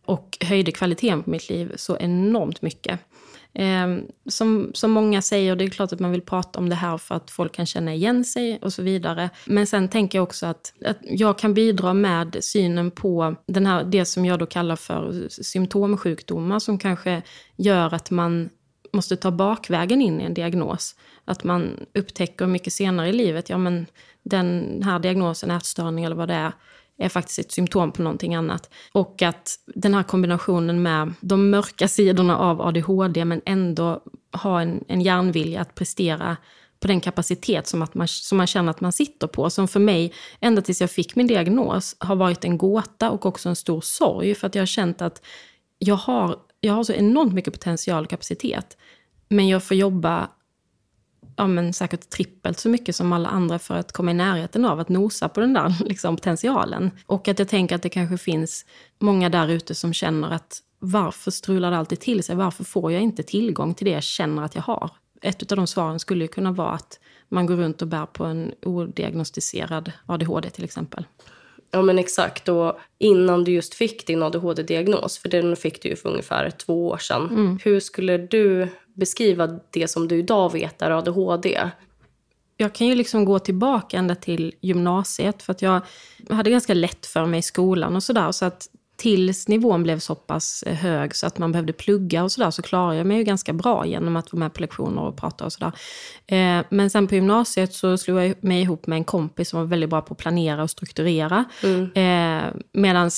och 0.06 0.38
höjde 0.42 0.72
kvaliteten 0.72 1.24
på 1.24 1.30
mitt 1.30 1.50
liv 1.50 1.74
så 1.76 1.98
enormt 1.98 2.62
mycket. 2.62 3.00
Eh, 3.54 3.98
som, 4.30 4.72
som 4.74 4.92
många 4.92 5.22
säger, 5.22 5.56
det 5.56 5.64
är 5.64 5.70
klart 5.70 5.94
att 5.94 6.00
man 6.00 6.12
vill 6.12 6.22
prata 6.22 6.60
om 6.60 6.70
det 6.70 6.76
här 6.76 6.98
för 6.98 7.16
att 7.16 7.32
folk 7.32 7.56
kan 7.56 7.66
känna 7.66 7.94
igen 7.94 8.26
sig 8.26 8.60
och 8.62 8.74
så 8.74 8.82
vidare. 8.82 9.30
Men 9.46 9.68
sen 9.68 9.90
tänker 9.90 10.18
jag 10.18 10.24
också 10.24 10.46
att, 10.46 10.74
att 10.86 10.98
jag 11.02 11.38
kan 11.38 11.54
bidra 11.54 11.94
med 11.94 12.38
synen 12.42 12.92
på 12.92 13.36
den 13.48 13.66
här, 13.66 13.84
det 13.84 14.06
som 14.06 14.26
jag 14.26 14.40
då 14.40 14.46
kallar 14.46 14.76
för 14.76 15.28
symptomsjukdomar 15.30 16.60
som 16.60 16.78
kanske 16.78 17.22
gör 17.56 17.94
att 17.94 18.12
man 18.12 18.50
måste 18.94 19.16
ta 19.16 19.32
bakvägen 19.32 20.02
in 20.02 20.22
i 20.22 20.24
en 20.24 20.34
diagnos. 20.34 20.96
Att 21.26 21.44
man 21.44 21.86
upptäcker 21.94 22.46
mycket 22.46 22.74
senare 22.74 23.10
i 23.10 23.14
livet, 23.14 23.50
ja 23.50 23.58
men 23.58 23.86
den 24.26 24.82
här 24.84 25.00
diagnosen, 25.00 25.52
ätstörning 25.52 26.06
eller 26.06 26.16
vad 26.16 26.28
det 26.28 26.34
är, 26.34 26.52
är 26.98 27.10
faktiskt 27.10 27.40
ett 27.40 27.52
symptom 27.52 27.92
på 27.92 28.02
någonting 28.02 28.36
annat. 28.36 28.70
Och 28.92 29.22
att 29.22 29.60
den 29.66 29.94
här 29.94 30.04
kombinationen 30.04 30.84
med 30.84 31.14
de 31.20 31.50
mörka 31.50 31.88
sidorna 31.88 32.38
av 32.38 32.62
ADHD 32.62 33.26
men 33.26 33.42
ändå 33.46 34.02
ha 34.34 34.62
en, 34.62 34.84
en 34.88 35.02
hjärnvilja 35.02 35.62
att 35.62 35.76
prestera 35.76 36.38
på 36.80 36.88
den 36.88 37.02
kapacitet 37.02 37.68
som, 37.68 37.82
att 37.82 37.94
man, 37.94 38.08
som 38.08 38.38
man 38.38 38.48
känner 38.48 38.70
att 38.72 38.82
man 38.82 38.92
sitter 38.92 39.28
på. 39.28 39.50
Som 39.50 39.68
för 39.68 39.80
mig, 39.80 40.14
ända 40.40 40.62
tills 40.62 40.82
jag 40.82 40.92
fick 40.92 41.16
min 41.16 41.28
diagnos, 41.28 41.96
har 42.00 42.16
varit 42.16 42.46
en 42.46 42.58
gåta 42.58 43.12
och 43.12 43.26
också 43.26 43.50
en 43.50 43.56
stor 43.56 43.82
sorg. 43.82 44.36
För 44.36 44.48
att 44.48 44.56
jag 44.56 44.62
har 44.62 44.68
känt 44.68 45.02
att 45.02 45.22
jag 45.80 45.96
har, 45.96 46.36
jag 46.60 46.74
har 46.74 46.84
så 46.84 46.94
enormt 46.94 47.34
mycket 47.34 47.54
potential 47.54 48.04
och 48.04 48.10
kapacitet. 48.10 48.78
Men 49.30 49.48
jag 49.48 49.64
får 49.64 49.78
jobba 49.78 50.30
ja, 51.36 51.48
men 51.48 51.74
säkert 51.74 52.10
trippelt 52.10 52.60
så 52.60 52.70
mycket 52.70 52.96
som 52.96 53.14
alla 53.14 53.30
andra 53.30 53.60
för 53.60 53.76
att 53.76 53.92
komma 53.92 54.12
i 54.12 54.14
närheten 54.14 54.66
av 54.66 54.80
att 54.80 54.90
nosa 54.90 55.30
på 55.30 55.40
den 55.40 55.54
där 55.54 55.76
liksom, 55.86 56.16
potentialen. 56.16 56.92
Och 57.06 57.28
att 57.28 57.40
jag 57.40 57.48
tänker 57.48 57.76
att 57.76 57.82
det 57.82 57.90
kanske 57.90 58.18
finns 58.18 58.66
många 59.00 59.30
där 59.30 59.48
ute 59.48 59.76
som 59.76 59.94
känner 59.94 60.32
att 60.32 60.62
varför 60.80 61.32
strular 61.32 61.72
det 61.72 61.78
alltid 61.78 62.00
till 62.00 62.24
sig? 62.24 62.36
Varför 62.36 62.64
får 62.64 62.92
jag 62.92 63.02
inte 63.02 63.24
tillgång 63.24 63.74
till 63.74 63.86
det 63.86 63.92
jag 63.92 64.04
känner 64.04 64.42
att 64.44 64.56
jag 64.56 64.62
har? 64.62 64.92
Ett 65.22 65.52
av 65.52 65.56
de 65.56 65.68
svaren 65.68 66.00
skulle 66.00 66.24
ju 66.24 66.28
kunna 66.28 66.52
vara 66.52 66.72
att 66.72 67.00
man 67.30 67.46
går 67.46 67.56
runt 67.56 67.82
och 67.82 67.88
bär 67.88 68.06
på 68.06 68.26
en 68.26 68.54
odiagnostiserad 68.62 69.92
ADHD 70.06 70.50
till 70.50 70.64
exempel. 70.64 71.06
Ja 71.76 71.82
men 71.82 72.00
exakt. 72.00 72.50
Och 72.50 72.80
innan 72.98 73.44
du 73.44 73.52
just 73.52 73.74
fick 73.74 74.08
din 74.08 74.24
ADHD-diagnos, 74.24 75.18
för 75.18 75.30
den 75.30 75.56
fick 75.56 75.82
du 75.82 75.90
ju 75.90 75.96
för 75.96 76.10
ungefär 76.10 76.50
två 76.50 76.88
år 76.88 76.98
sedan. 76.98 77.30
Mm. 77.30 77.60
Hur 77.64 77.80
skulle 77.80 78.18
du 78.18 78.68
beskriva 78.94 79.60
det 79.70 79.88
som 79.88 80.08
du 80.08 80.20
idag 80.20 80.52
vet 80.52 80.82
är 80.82 80.92
ADHD? 80.92 81.70
Jag 82.58 82.74
kan 82.74 82.88
ju 82.88 82.96
liksom 82.96 83.26
gå 83.26 83.40
tillbaka 83.40 83.98
ända 83.98 84.16
till 84.16 84.54
gymnasiet 84.62 85.44
för 85.44 85.52
att 85.52 85.62
jag 85.62 85.82
hade 86.30 86.50
ganska 86.50 86.74
lätt 86.74 87.06
för 87.06 87.26
mig 87.26 87.40
i 87.40 87.44
skolan 87.44 87.96
och 87.96 88.04
sådär. 88.04 88.32
Så 88.32 88.46
att 88.46 88.68
tills 88.96 89.48
nivån 89.48 89.84
blev 89.84 90.00
så 90.00 90.16
pass 90.16 90.64
eh, 90.64 90.74
hög 90.74 91.16
så 91.16 91.28
att 91.28 91.38
man 91.38 91.52
behövde 91.52 91.74
plugga 91.74 92.24
och 92.24 92.32
sådär 92.32 92.52
så 92.52 92.62
klarade 92.62 92.98
jag 92.98 93.08
mig 93.08 93.18
ju 93.18 93.24
ganska 93.24 93.54
bra 93.54 93.86
genom 93.86 94.16
att 94.16 94.34
vara 94.34 94.40
med 94.40 94.54
på 94.54 94.62
lektioner 94.62 95.02
och 95.02 95.18
prata 95.18 95.46
och 95.46 95.54
sådär. 95.54 95.72
Eh, 96.28 96.66
men 96.70 96.90
sen 96.90 97.08
på 97.08 97.16
gymnasiet 97.16 97.74
så 97.74 97.98
slog 97.98 98.20
jag 98.20 98.44
mig 98.44 98.62
ihop 98.62 98.88
med 98.88 98.96
en 98.96 99.04
kompis 99.04 99.50
som 99.50 99.60
var 99.60 99.66
väldigt 99.66 99.90
bra 99.90 100.02
på 100.02 100.14
att 100.14 100.18
planera 100.18 100.64
och 100.64 100.70
strukturera. 100.70 101.46
Mm. 101.64 101.92
Eh, 101.96 102.48
eh, 102.92 103.10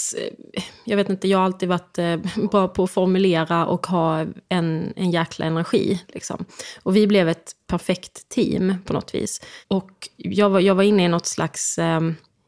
jag 0.84 0.98
vet 0.98 1.10
inte, 1.10 1.28
jag 1.28 1.38
har 1.38 1.46
alltid 1.46 1.70
varit 1.70 1.98
eh, 1.98 2.18
bra 2.52 2.68
på 2.68 2.84
att 2.84 2.92
formulera 2.92 3.66
och 3.66 3.88
ha 3.88 4.26
en, 4.50 4.94
en 4.96 5.12
jäkla 5.12 5.46
energi. 5.46 6.04
Liksom. 6.08 6.46
Och 6.84 6.96
vi 6.96 7.08
blev 7.08 7.30
ett 7.30 7.52
perfekt 7.68 8.30
team 8.30 8.76
på 8.86 8.94
något 8.94 9.16
vis. 9.16 9.42
Och 9.68 9.92
jag 10.18 10.50
var, 10.50 10.60
jag 10.60 10.76
var 10.76 10.84
inne 10.84 11.06
i 11.06 11.08
något 11.08 11.26
slags 11.26 11.78
eh, 11.78 12.02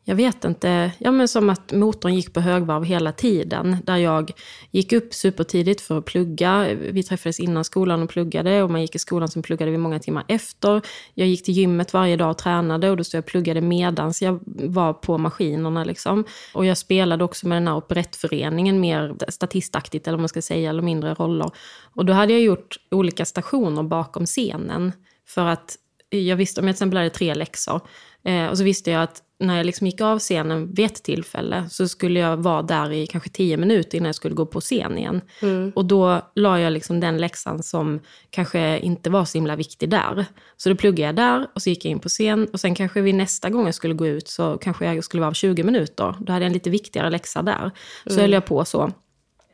jag 0.10 0.16
vet 0.16 0.46
inte, 0.46 0.92
ja 0.98 1.12
men 1.12 1.28
som 1.28 1.50
att 1.50 1.72
motorn 1.72 2.16
gick 2.16 2.34
på 2.34 2.40
högvarv 2.40 2.84
hela 2.84 3.12
tiden. 3.12 3.78
Där 3.84 3.98
jag 3.98 4.32
gick 4.72 4.94
upp 4.94 5.14
supertidigt 5.14 5.82
för 5.82 5.98
att 5.98 6.06
plugga. 6.06 6.68
Vi 6.92 7.04
träffades 7.04 7.40
innan 7.40 7.64
skolan 7.64 8.04
och 8.04 8.10
pluggade 8.10 8.64
och 8.64 8.72
man 8.72 8.82
gick 8.82 8.96
i 8.96 9.00
skolan 9.00 9.28
som 9.28 9.42
pluggade 9.42 9.72
vi 9.72 9.78
många 9.78 10.00
timmar 10.00 10.24
efter. 10.28 10.82
Jag 11.14 11.28
gick 11.28 11.46
till 11.46 11.54
gymmet 11.54 11.94
varje 11.94 12.16
dag 12.16 12.30
och 12.30 12.38
tränade 12.38 12.90
och 12.90 12.98
då 12.98 13.04
stod 13.04 13.18
jag 13.18 13.22
och 13.22 13.30
pluggade 13.30 13.62
medans 13.62 14.22
jag 14.22 14.40
var 14.46 14.94
på 14.94 15.18
maskinerna. 15.18 15.84
Liksom. 15.84 16.26
Och 16.54 16.66
jag 16.66 16.78
spelade 16.78 17.24
också 17.24 17.48
med 17.48 17.56
den 17.56 17.68
här 17.68 17.76
operettföreningen 17.76 18.80
mer 18.80 19.16
statistaktigt 19.28 20.08
eller 20.08 20.18
man 20.18 20.30
ska 20.30 20.42
säga, 20.42 20.70
eller 20.70 20.82
mindre 20.82 21.14
roller. 21.14 21.52
Och 21.96 22.06
då 22.06 22.14
hade 22.14 22.34
jag 22.34 22.42
gjort 22.42 22.78
olika 22.92 23.26
stationer 23.26 23.84
bakom 23.84 24.26
scenen. 24.26 24.92
För 25.28 25.46
att 25.46 25.76
jag 26.10 26.36
visste, 26.36 26.62
om 26.62 26.68
jag 26.68 26.76
till 26.76 26.84
exempel 26.84 26.98
hade 26.98 27.10
tre 27.10 27.34
läxor, 27.34 27.82
eh, 28.24 28.46
och 28.48 28.58
så 28.58 28.64
visste 28.64 28.92
jag 28.92 29.04
att 29.04 29.24
när 29.40 29.58
jag 29.58 29.66
liksom 29.66 29.88
gick 29.88 30.02
av 30.02 30.20
scenen 30.20 30.74
vid 30.74 30.86
ett 30.86 31.04
tillfälle 31.04 31.66
så 31.70 31.88
skulle 31.88 32.20
jag 32.20 32.38
vara 32.38 32.62
där 32.62 32.92
i 32.92 33.08
kanske 33.08 33.30
tio 33.30 33.58
minuter 33.58 33.98
innan 33.98 34.06
jag 34.06 34.16
skulle 34.16 34.36
gå 34.36 34.46
på 34.46 34.62
scen 34.62 34.98
igen. 34.98 35.22
Mm. 35.42 35.72
Och 35.76 35.86
då 35.86 36.22
la 36.36 36.60
jag 36.60 36.74
liksom 36.74 37.00
den 37.00 37.18
läxan 37.18 37.64
som 37.64 38.00
kanske 38.30 38.80
inte 38.80 39.10
var 39.10 39.26
så 39.26 39.38
himla 39.38 39.56
viktig 39.56 39.90
där. 39.90 40.26
Så 40.58 40.70
då 40.70 40.76
pluggade 40.76 41.06
jag 41.08 41.16
där 41.16 41.48
och 41.56 41.62
så 41.62 41.70
gick 41.70 41.86
jag 41.86 41.92
in 41.92 42.00
på 42.00 42.10
scen 42.10 42.48
och 42.54 42.60
sen 42.60 42.76
kanske 42.76 43.02
vid 43.02 43.16
nästa 43.16 43.50
gång 43.50 43.66
jag 43.66 43.76
skulle 43.76 43.94
gå 43.94 44.08
ut 44.08 44.28
så 44.28 44.58
kanske 44.58 44.94
jag 44.94 45.04
skulle 45.04 45.22
vara 45.22 45.30
av 45.30 45.34
20 45.34 45.64
minuter. 45.64 46.16
Då 46.20 46.34
hade 46.34 46.46
jag 46.46 46.48
en 46.48 46.54
lite 46.54 46.70
viktigare 46.70 47.10
läxa 47.10 47.42
där. 47.42 47.72
Så 48.04 48.14
mm. 48.14 48.22
höll 48.22 48.34
jag 48.34 48.46
på 48.46 48.66
så. 48.66 48.92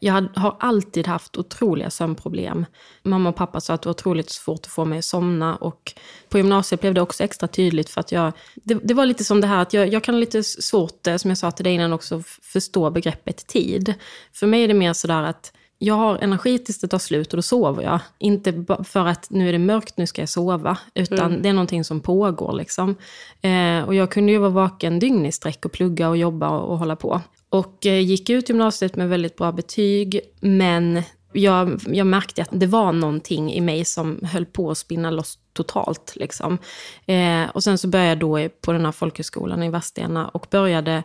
Jag 0.05 0.27
har 0.35 0.55
alltid 0.59 1.07
haft 1.07 1.37
otroliga 1.37 1.89
sömnproblem. 1.89 2.65
Mamma 3.03 3.29
och 3.29 3.35
pappa 3.35 3.61
sa 3.61 3.73
att 3.73 3.81
det 3.81 3.87
var 3.87 3.93
otroligt 3.93 4.29
svårt 4.29 4.59
att 4.59 4.71
få 4.71 4.85
mig 4.85 4.99
att 4.99 5.05
somna. 5.05 5.55
Och 5.55 5.93
på 6.29 6.37
gymnasiet 6.37 6.81
blev 6.81 6.93
det 6.93 7.01
också 7.01 7.23
extra 7.23 7.47
tydligt 7.47 7.89
för 7.89 8.01
att 8.01 8.11
jag... 8.11 8.31
Det, 8.53 8.73
det 8.83 8.93
var 8.93 9.05
lite 9.05 9.23
som 9.23 9.41
det 9.41 9.47
här 9.47 9.61
att 9.61 9.73
jag, 9.73 9.93
jag 9.93 10.03
kan 10.03 10.19
lite 10.19 10.43
svårt, 10.43 11.07
eh, 11.07 11.15
som 11.15 11.31
jag 11.31 11.37
sa 11.37 11.51
till 11.51 11.63
dig 11.63 11.73
innan 11.73 11.93
också, 11.93 12.23
förstå 12.41 12.89
begreppet 12.89 13.47
tid. 13.47 13.93
För 14.33 14.47
mig 14.47 14.63
är 14.63 14.67
det 14.67 14.73
mer 14.73 14.93
sådär 14.93 15.23
att 15.23 15.53
jag 15.77 15.95
har 15.95 16.17
energi 16.17 16.59
tills 16.59 16.79
det 16.79 16.87
tar 16.87 16.99
slut 16.99 17.33
och 17.33 17.37
då 17.37 17.41
sover 17.41 17.83
jag. 17.83 17.99
Inte 18.17 18.65
för 18.83 19.05
att 19.05 19.29
nu 19.29 19.49
är 19.49 19.51
det 19.51 19.59
mörkt, 19.59 19.97
nu 19.97 20.07
ska 20.07 20.21
jag 20.21 20.29
sova. 20.29 20.77
Utan 20.93 21.25
mm. 21.25 21.41
det 21.41 21.49
är 21.49 21.53
någonting 21.53 21.83
som 21.83 21.99
pågår. 21.99 22.53
Liksom. 22.53 22.95
Eh, 23.41 23.79
och 23.85 23.95
jag 23.95 24.11
kunde 24.11 24.31
ju 24.31 24.37
vara 24.37 24.49
vaken 24.49 24.99
dygn 24.99 25.25
i 25.25 25.31
sträck 25.31 25.65
och 25.65 25.71
plugga 25.71 26.09
och 26.09 26.17
jobba 26.17 26.49
och, 26.49 26.71
och 26.71 26.79
hålla 26.79 26.95
på. 26.95 27.21
Och 27.49 27.85
eh, 27.85 27.99
gick 27.99 28.29
ut 28.29 28.49
gymnasiet 28.49 28.95
med 28.95 29.09
väldigt 29.09 29.35
bra 29.35 29.51
betyg. 29.51 30.21
Men 30.39 31.03
jag, 31.31 31.81
jag, 31.87 32.07
märkte 32.07 32.41
att 32.41 32.49
det 32.51 32.67
var 32.67 32.93
någonting 32.93 33.53
i 33.53 33.61
mig 33.61 33.85
som 33.85 34.19
höll 34.23 34.45
på 34.45 34.71
att 34.71 34.77
spinna 34.77 35.11
loss 35.11 35.39
totalt. 35.53 36.13
Liksom. 36.15 36.57
Eh, 37.05 37.49
och 37.53 37.63
sen 37.63 37.77
så 37.77 37.87
började 37.87 38.09
jag 38.09 38.19
då 38.19 38.49
på 38.61 38.71
den 38.71 38.85
här 38.85 38.91
folkhögskolan 38.91 39.63
i 39.63 39.69
Vadstena 39.69 40.27
och 40.27 40.47
började 40.51 41.03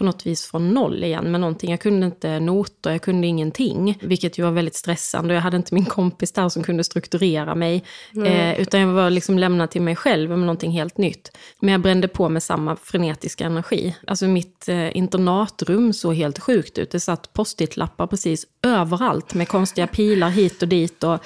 på 0.00 0.04
något 0.04 0.26
vis 0.26 0.46
från 0.46 0.74
noll 0.74 1.04
igen 1.04 1.30
med 1.30 1.40
någonting. 1.40 1.70
Jag 1.70 1.80
kunde 1.80 2.06
inte 2.06 2.40
noter, 2.40 2.90
jag 2.90 3.02
kunde 3.02 3.26
ingenting. 3.26 3.98
Vilket 4.02 4.38
ju 4.38 4.42
var 4.42 4.50
väldigt 4.50 4.74
stressande. 4.74 5.34
Jag 5.34 5.40
hade 5.40 5.56
inte 5.56 5.74
min 5.74 5.84
kompis 5.84 6.32
där 6.32 6.48
som 6.48 6.62
kunde 6.62 6.84
strukturera 6.84 7.54
mig. 7.54 7.84
Eh, 8.26 8.60
utan 8.60 8.80
jag 8.80 8.88
var 8.88 9.10
liksom 9.10 9.38
lämnad 9.38 9.70
till 9.70 9.82
mig 9.82 9.96
själv 9.96 10.30
med 10.30 10.38
någonting 10.38 10.70
helt 10.70 10.98
nytt. 10.98 11.36
Men 11.60 11.72
jag 11.72 11.80
brände 11.80 12.08
på 12.08 12.28
med 12.28 12.42
samma 12.42 12.76
frenetiska 12.76 13.44
energi. 13.44 13.96
Alltså 14.06 14.26
mitt 14.26 14.68
eh, 14.68 14.96
internatrum 14.96 15.92
såg 15.92 16.14
helt 16.14 16.38
sjukt 16.38 16.78
ut. 16.78 16.90
Det 16.90 17.00
satt 17.00 17.32
post-it-lappar 17.32 18.06
precis 18.06 18.46
överallt 18.62 19.34
med 19.34 19.48
konstiga 19.48 19.86
pilar 19.86 20.30
hit 20.30 20.62
och 20.62 20.68
dit. 20.68 21.04
Och 21.04 21.18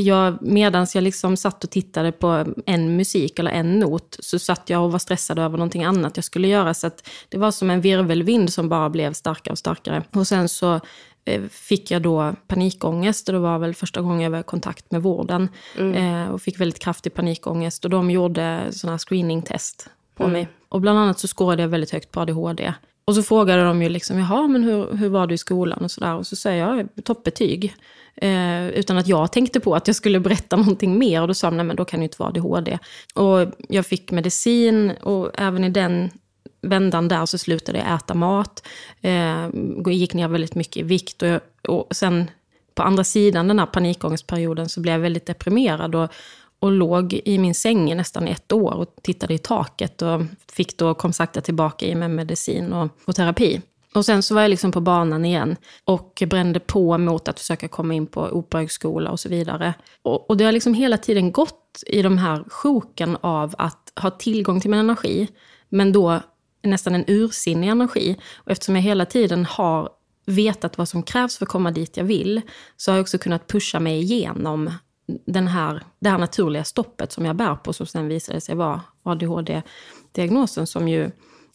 jag, 0.00 0.38
medans 0.42 0.94
jag 0.94 1.04
liksom 1.04 1.36
satt 1.36 1.64
och 1.64 1.70
tittade 1.70 2.12
på 2.12 2.44
en 2.66 2.96
musik 2.96 3.38
eller 3.38 3.50
en 3.50 3.78
not 3.78 4.16
så 4.20 4.38
satt 4.38 4.70
jag 4.70 4.84
och 4.84 4.92
var 4.92 4.98
stressad 4.98 5.38
över 5.38 5.58
någonting 5.58 5.84
annat 5.84 6.16
jag 6.16 6.24
skulle 6.24 6.48
göra. 6.48 6.74
Så 6.74 6.90
det 7.28 7.38
var 7.38 7.50
som 7.50 7.70
en 7.70 7.80
virvelvind 7.80 8.52
som 8.52 8.68
bara 8.68 8.90
blev 8.90 9.12
starkare 9.12 9.52
och 9.52 9.58
starkare. 9.58 10.02
Och 10.12 10.26
sen 10.26 10.48
så 10.48 10.80
eh, 11.24 11.42
fick 11.50 11.90
jag 11.90 12.02
då 12.02 12.34
panikångest. 12.46 13.28
Och 13.28 13.32
det 13.32 13.38
var 13.38 13.58
väl 13.58 13.74
första 13.74 14.00
gången 14.00 14.20
jag 14.20 14.30
var 14.30 14.40
i 14.40 14.42
kontakt 14.42 14.90
med 14.90 15.02
vården. 15.02 15.48
Mm. 15.78 16.30
och 16.30 16.42
fick 16.42 16.60
väldigt 16.60 16.82
kraftig 16.82 17.14
panikångest. 17.14 17.84
Och 17.84 17.90
de 17.90 18.10
gjorde 18.10 18.62
sådana 18.70 18.98
screeningtest 18.98 19.88
på 20.16 20.22
mm. 20.22 20.32
mig. 20.32 20.48
Och 20.68 20.80
bland 20.80 20.98
annat 20.98 21.18
så 21.18 21.28
skårade 21.28 21.62
jag 21.62 21.68
väldigt 21.68 21.90
högt 21.90 22.10
på 22.10 22.20
ADHD. 22.20 22.74
Och 23.04 23.14
så 23.14 23.22
frågade 23.22 23.64
de 23.64 23.82
ju 23.82 23.88
liksom, 23.88 24.18
jaha, 24.18 24.48
men 24.48 24.64
hur, 24.64 24.96
hur 24.96 25.08
var 25.08 25.26
du 25.26 25.34
i 25.34 25.38
skolan 25.38 25.84
och 25.84 25.90
sådär. 25.90 26.14
Och 26.14 26.26
så 26.26 26.36
säger 26.36 26.66
jag 26.66 26.88
toppbetyg. 27.04 27.74
Eh, 28.16 28.68
utan 28.68 28.98
att 28.98 29.06
jag 29.06 29.32
tänkte 29.32 29.60
på 29.60 29.74
att 29.74 29.86
jag 29.86 29.96
skulle 29.96 30.20
berätta 30.20 30.56
någonting 30.56 30.98
mer. 30.98 31.20
Och 31.20 31.28
då 31.28 31.34
sa 31.34 31.50
de, 31.50 31.56
nej 31.56 31.66
men 31.66 31.76
då 31.76 31.84
kan 31.84 32.00
det 32.00 32.02
ju 32.02 32.06
inte 32.06 32.16
vara 32.18 32.28
ADHD. 32.28 32.78
Och 33.14 33.46
jag 33.68 33.86
fick 33.86 34.10
medicin 34.10 34.90
och 34.90 35.30
även 35.34 35.64
i 35.64 35.70
den 35.70 36.10
vändan 36.62 37.08
där 37.08 37.26
så 37.26 37.38
slutade 37.38 37.78
jag 37.78 37.94
äta 37.94 38.14
mat. 38.14 38.66
Eh, 39.00 39.48
gick 39.86 40.14
ner 40.14 40.28
väldigt 40.28 40.54
mycket 40.54 40.76
i 40.76 40.82
vikt. 40.82 41.22
Och, 41.22 41.40
och 41.68 41.96
sen 41.96 42.30
på 42.74 42.82
andra 42.82 43.04
sidan 43.04 43.48
den 43.48 43.58
här 43.58 43.66
panikångestperioden 43.66 44.68
så 44.68 44.80
blev 44.80 44.94
jag 44.94 45.00
väldigt 45.00 45.26
deprimerad. 45.26 45.94
Och, 45.94 46.10
och 46.58 46.70
låg 46.70 47.20
i 47.24 47.38
min 47.38 47.54
säng 47.54 47.90
i 47.90 47.94
nästan 47.94 48.28
ett 48.28 48.52
år 48.52 48.74
och 48.74 48.94
tittade 49.02 49.34
i 49.34 49.38
taket. 49.38 50.02
Och 50.02 50.22
fick 50.52 50.78
då, 50.78 50.94
kom 50.94 51.12
sakta 51.12 51.40
tillbaka 51.40 51.86
i 51.86 51.94
med 51.94 52.10
medicin 52.10 52.72
och, 52.72 52.88
och 53.04 53.16
terapi. 53.16 53.60
Och 53.94 54.04
sen 54.04 54.22
så 54.22 54.34
var 54.34 54.42
jag 54.42 54.48
liksom 54.48 54.72
på 54.72 54.80
banan 54.80 55.24
igen 55.24 55.56
och 55.84 56.22
brände 56.26 56.60
på 56.60 56.98
mot 56.98 57.28
att 57.28 57.38
försöka 57.38 57.68
komma 57.68 57.94
in 57.94 58.06
på 58.06 58.20
operahögskola 58.20 59.10
och 59.10 59.20
så 59.20 59.28
vidare. 59.28 59.74
Och, 60.02 60.30
och 60.30 60.36
det 60.36 60.44
har 60.44 60.52
liksom 60.52 60.74
hela 60.74 60.96
tiden 60.96 61.32
gått 61.32 61.82
i 61.86 62.02
de 62.02 62.18
här 62.18 62.44
sjoken 62.48 63.16
av 63.20 63.54
att 63.58 63.92
ha 64.00 64.10
tillgång 64.10 64.60
till 64.60 64.70
min 64.70 64.80
energi, 64.80 65.28
men 65.68 65.92
då 65.92 66.20
nästan 66.62 66.94
en 66.94 67.04
ursinnig 67.06 67.68
energi. 67.68 68.16
Och 68.36 68.50
eftersom 68.50 68.76
jag 68.76 68.82
hela 68.82 69.06
tiden 69.06 69.44
har 69.44 69.88
vetat 70.26 70.78
vad 70.78 70.88
som 70.88 71.02
krävs 71.02 71.38
för 71.38 71.44
att 71.44 71.50
komma 71.50 71.70
dit 71.70 71.96
jag 71.96 72.04
vill, 72.04 72.40
så 72.76 72.90
har 72.90 72.96
jag 72.96 73.02
också 73.02 73.18
kunnat 73.18 73.46
pusha 73.46 73.80
mig 73.80 74.00
igenom 74.00 74.70
den 75.26 75.46
här, 75.46 75.82
det 76.00 76.08
här 76.08 76.18
naturliga 76.18 76.64
stoppet 76.64 77.12
som 77.12 77.24
jag 77.24 77.36
bär 77.36 77.54
på, 77.54 77.72
som 77.72 77.86
sen 77.86 78.08
visade 78.08 78.40
sig 78.40 78.54
vara 78.54 78.80
ADHD-diagnosen, 79.02 80.66
som 80.66 80.88
ju 80.88 81.10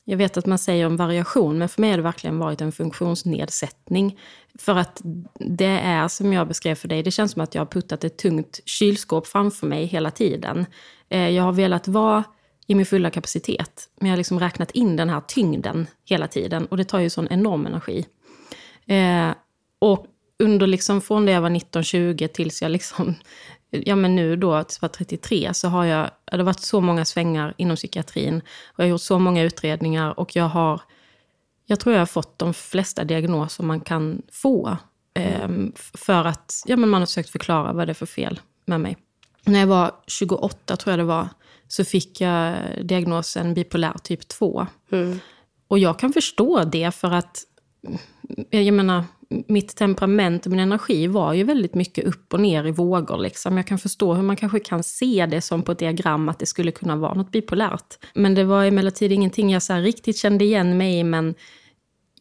jag 0.07 0.17
vet 0.17 0.37
att 0.37 0.45
man 0.45 0.57
säger 0.57 0.85
om 0.85 0.97
variation, 0.97 1.57
men 1.57 1.69
för 1.69 1.81
mig 1.81 1.89
har 1.89 1.97
det 1.97 2.03
verkligen 2.03 2.39
varit 2.39 2.61
en 2.61 2.71
funktionsnedsättning. 2.71 4.19
För 4.59 4.75
att 4.75 5.01
det 5.39 5.65
är, 5.65 6.07
som 6.07 6.33
jag 6.33 6.47
beskrev 6.47 6.75
för 6.75 6.87
dig, 6.87 7.03
det 7.03 7.11
känns 7.11 7.31
som 7.31 7.41
att 7.41 7.55
jag 7.55 7.61
har 7.61 7.65
puttat 7.65 8.03
ett 8.03 8.17
tungt 8.17 8.59
kylskåp 8.65 9.27
framför 9.27 9.67
mig 9.67 9.85
hela 9.85 10.11
tiden. 10.11 10.65
Eh, 11.09 11.29
jag 11.29 11.43
har 11.43 11.51
velat 11.51 11.87
vara 11.87 12.23
i 12.67 12.75
min 12.75 12.85
fulla 12.85 13.09
kapacitet, 13.09 13.89
men 13.99 14.07
jag 14.07 14.13
har 14.13 14.17
liksom 14.17 14.39
räknat 14.39 14.71
in 14.71 14.95
den 14.95 15.09
här 15.09 15.21
tyngden 15.21 15.87
hela 16.05 16.27
tiden. 16.27 16.65
Och 16.65 16.77
det 16.77 16.83
tar 16.83 16.99
ju 16.99 17.09
sån 17.09 17.27
enorm 17.27 17.65
energi. 17.65 18.05
Eh, 18.85 19.29
och 19.79 20.05
under 20.39 20.67
liksom 20.67 21.01
från 21.01 21.25
det 21.25 21.31
jag 21.31 21.41
var 21.41 21.49
19-20 21.49 22.27
tills 22.27 22.61
jag 22.61 22.71
liksom 22.71 23.15
ja 23.85 23.95
men 23.95 24.15
nu 24.15 24.35
då, 24.35 24.63
tills 24.63 24.77
jag 24.81 24.89
var 24.89 24.93
33, 24.93 25.53
så 25.53 25.67
har 25.67 25.85
jag, 25.85 26.09
det 26.25 26.37
har 26.37 26.43
varit 26.43 26.59
så 26.59 26.81
många 26.81 27.05
svängar 27.05 27.53
inom 27.57 27.75
psykiatrin. 27.75 28.41
Och 28.65 28.79
jag 28.79 28.83
har 28.83 28.89
gjort 28.89 29.01
så 29.01 29.19
många 29.19 29.43
utredningar 29.43 30.19
och 30.19 30.35
jag 30.35 30.47
har, 30.49 30.81
jag 31.65 31.79
tror 31.79 31.93
jag 31.93 32.01
har 32.01 32.05
fått 32.05 32.39
de 32.39 32.53
flesta 32.53 33.03
diagnoser 33.03 33.63
man 33.63 33.79
kan 33.79 34.21
få. 34.31 34.77
Eh, 35.13 35.49
för 35.93 36.25
att 36.25 36.63
ja, 36.65 36.77
men 36.77 36.89
man 36.89 37.01
har 37.01 37.05
försökt 37.05 37.29
förklara 37.29 37.73
vad 37.73 37.87
det 37.87 37.91
är 37.91 37.93
för 37.93 38.05
fel 38.05 38.39
med 38.65 38.81
mig. 38.81 38.97
När 39.43 39.59
jag 39.59 39.67
var 39.67 39.91
28, 40.07 40.77
tror 40.77 40.91
jag 40.91 40.99
det 40.99 41.03
var, 41.03 41.27
så 41.67 41.85
fick 41.85 42.21
jag 42.21 42.55
diagnosen 42.83 43.53
bipolär 43.53 43.93
typ 44.03 44.27
2. 44.27 44.67
Mm. 44.91 45.19
Och 45.67 45.79
jag 45.79 45.99
kan 45.99 46.13
förstå 46.13 46.63
det 46.63 46.91
för 46.91 47.11
att, 47.11 47.43
jag 48.49 48.73
menar, 48.73 49.03
mitt 49.47 49.75
temperament 49.75 50.45
och 50.45 50.51
min 50.51 50.59
energi 50.59 51.07
var 51.07 51.33
ju 51.33 51.43
väldigt 51.43 51.75
mycket 51.75 52.05
upp 52.05 52.33
och 52.33 52.39
ner 52.39 52.67
i 52.67 52.71
vågor. 52.71 53.17
Liksom. 53.17 53.57
Jag 53.57 53.67
kan 53.67 53.77
förstå 53.77 54.13
hur 54.13 54.23
man 54.23 54.35
kanske 54.35 54.59
kan 54.59 54.83
se 54.83 55.25
det 55.25 55.41
som 55.41 55.63
på 55.63 55.71
ett 55.71 55.79
diagram, 55.79 56.29
att 56.29 56.39
det 56.39 56.45
skulle 56.45 56.71
kunna 56.71 56.95
vara 56.95 57.13
något 57.13 57.31
bipolärt. 57.31 57.97
Men 58.13 58.35
det 58.35 58.43
var 58.43 58.65
emellertid 58.65 59.11
ingenting 59.11 59.51
jag 59.51 59.63
så 59.63 59.75
riktigt 59.75 60.17
kände 60.17 60.45
igen 60.45 60.77
mig 60.77 60.99
i. 60.99 61.03
Men 61.03 61.35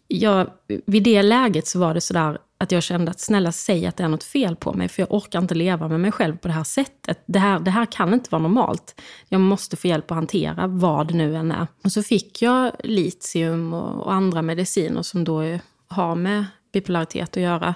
jag, 0.09 0.51
vid 0.87 1.03
det 1.03 1.23
läget 1.23 1.67
så 1.67 1.79
var 1.79 1.95
det 1.95 2.01
sådär 2.01 2.39
att 2.59 2.73
jag 2.73 2.83
kände 2.83 3.11
att 3.11 3.21
snälla 3.21 3.53
säg 3.53 3.87
att 3.87 3.97
det 3.97 4.05
är 4.05 4.09
något 4.09 4.25
fel 4.25 4.57
på 4.57 4.73
mig, 4.73 4.89
för 4.89 5.03
jag 5.03 5.13
orkar 5.13 5.39
inte 5.39 5.55
leva 5.55 5.89
med 5.89 6.01
mig 6.01 6.13
själv 6.13 6.37
på 6.37 6.49
det 6.49 6.55
här 6.55 6.65
sättet. 6.65 7.25
Det 7.27 7.39
här, 7.39 7.61
det 7.61 7.71
här 7.71 7.87
kan 7.87 8.15
inte 8.15 8.29
vara 8.31 8.43
normalt. 8.43 9.01
Jag 9.29 9.41
måste 9.41 9.77
få 9.77 9.89
hjälp 9.89 10.11
att 10.11 10.15
hantera 10.15 10.67
vad 10.67 11.09
det 11.09 11.15
nu 11.15 11.37
än 11.37 11.53
är. 11.53 11.67
Och 11.85 11.93
så 11.93 12.03
fick 12.03 12.43
jag 12.43 12.73
litium 12.85 13.75
och, 13.75 14.07
och 14.07 14.13
andra 14.13 14.43
mediciner 14.43 15.03
som 15.03 15.25
då 15.25 15.59
har 15.89 16.15
med 16.15 16.45
bipolaritet 16.75 17.37
att 17.37 17.43
göra. 17.43 17.75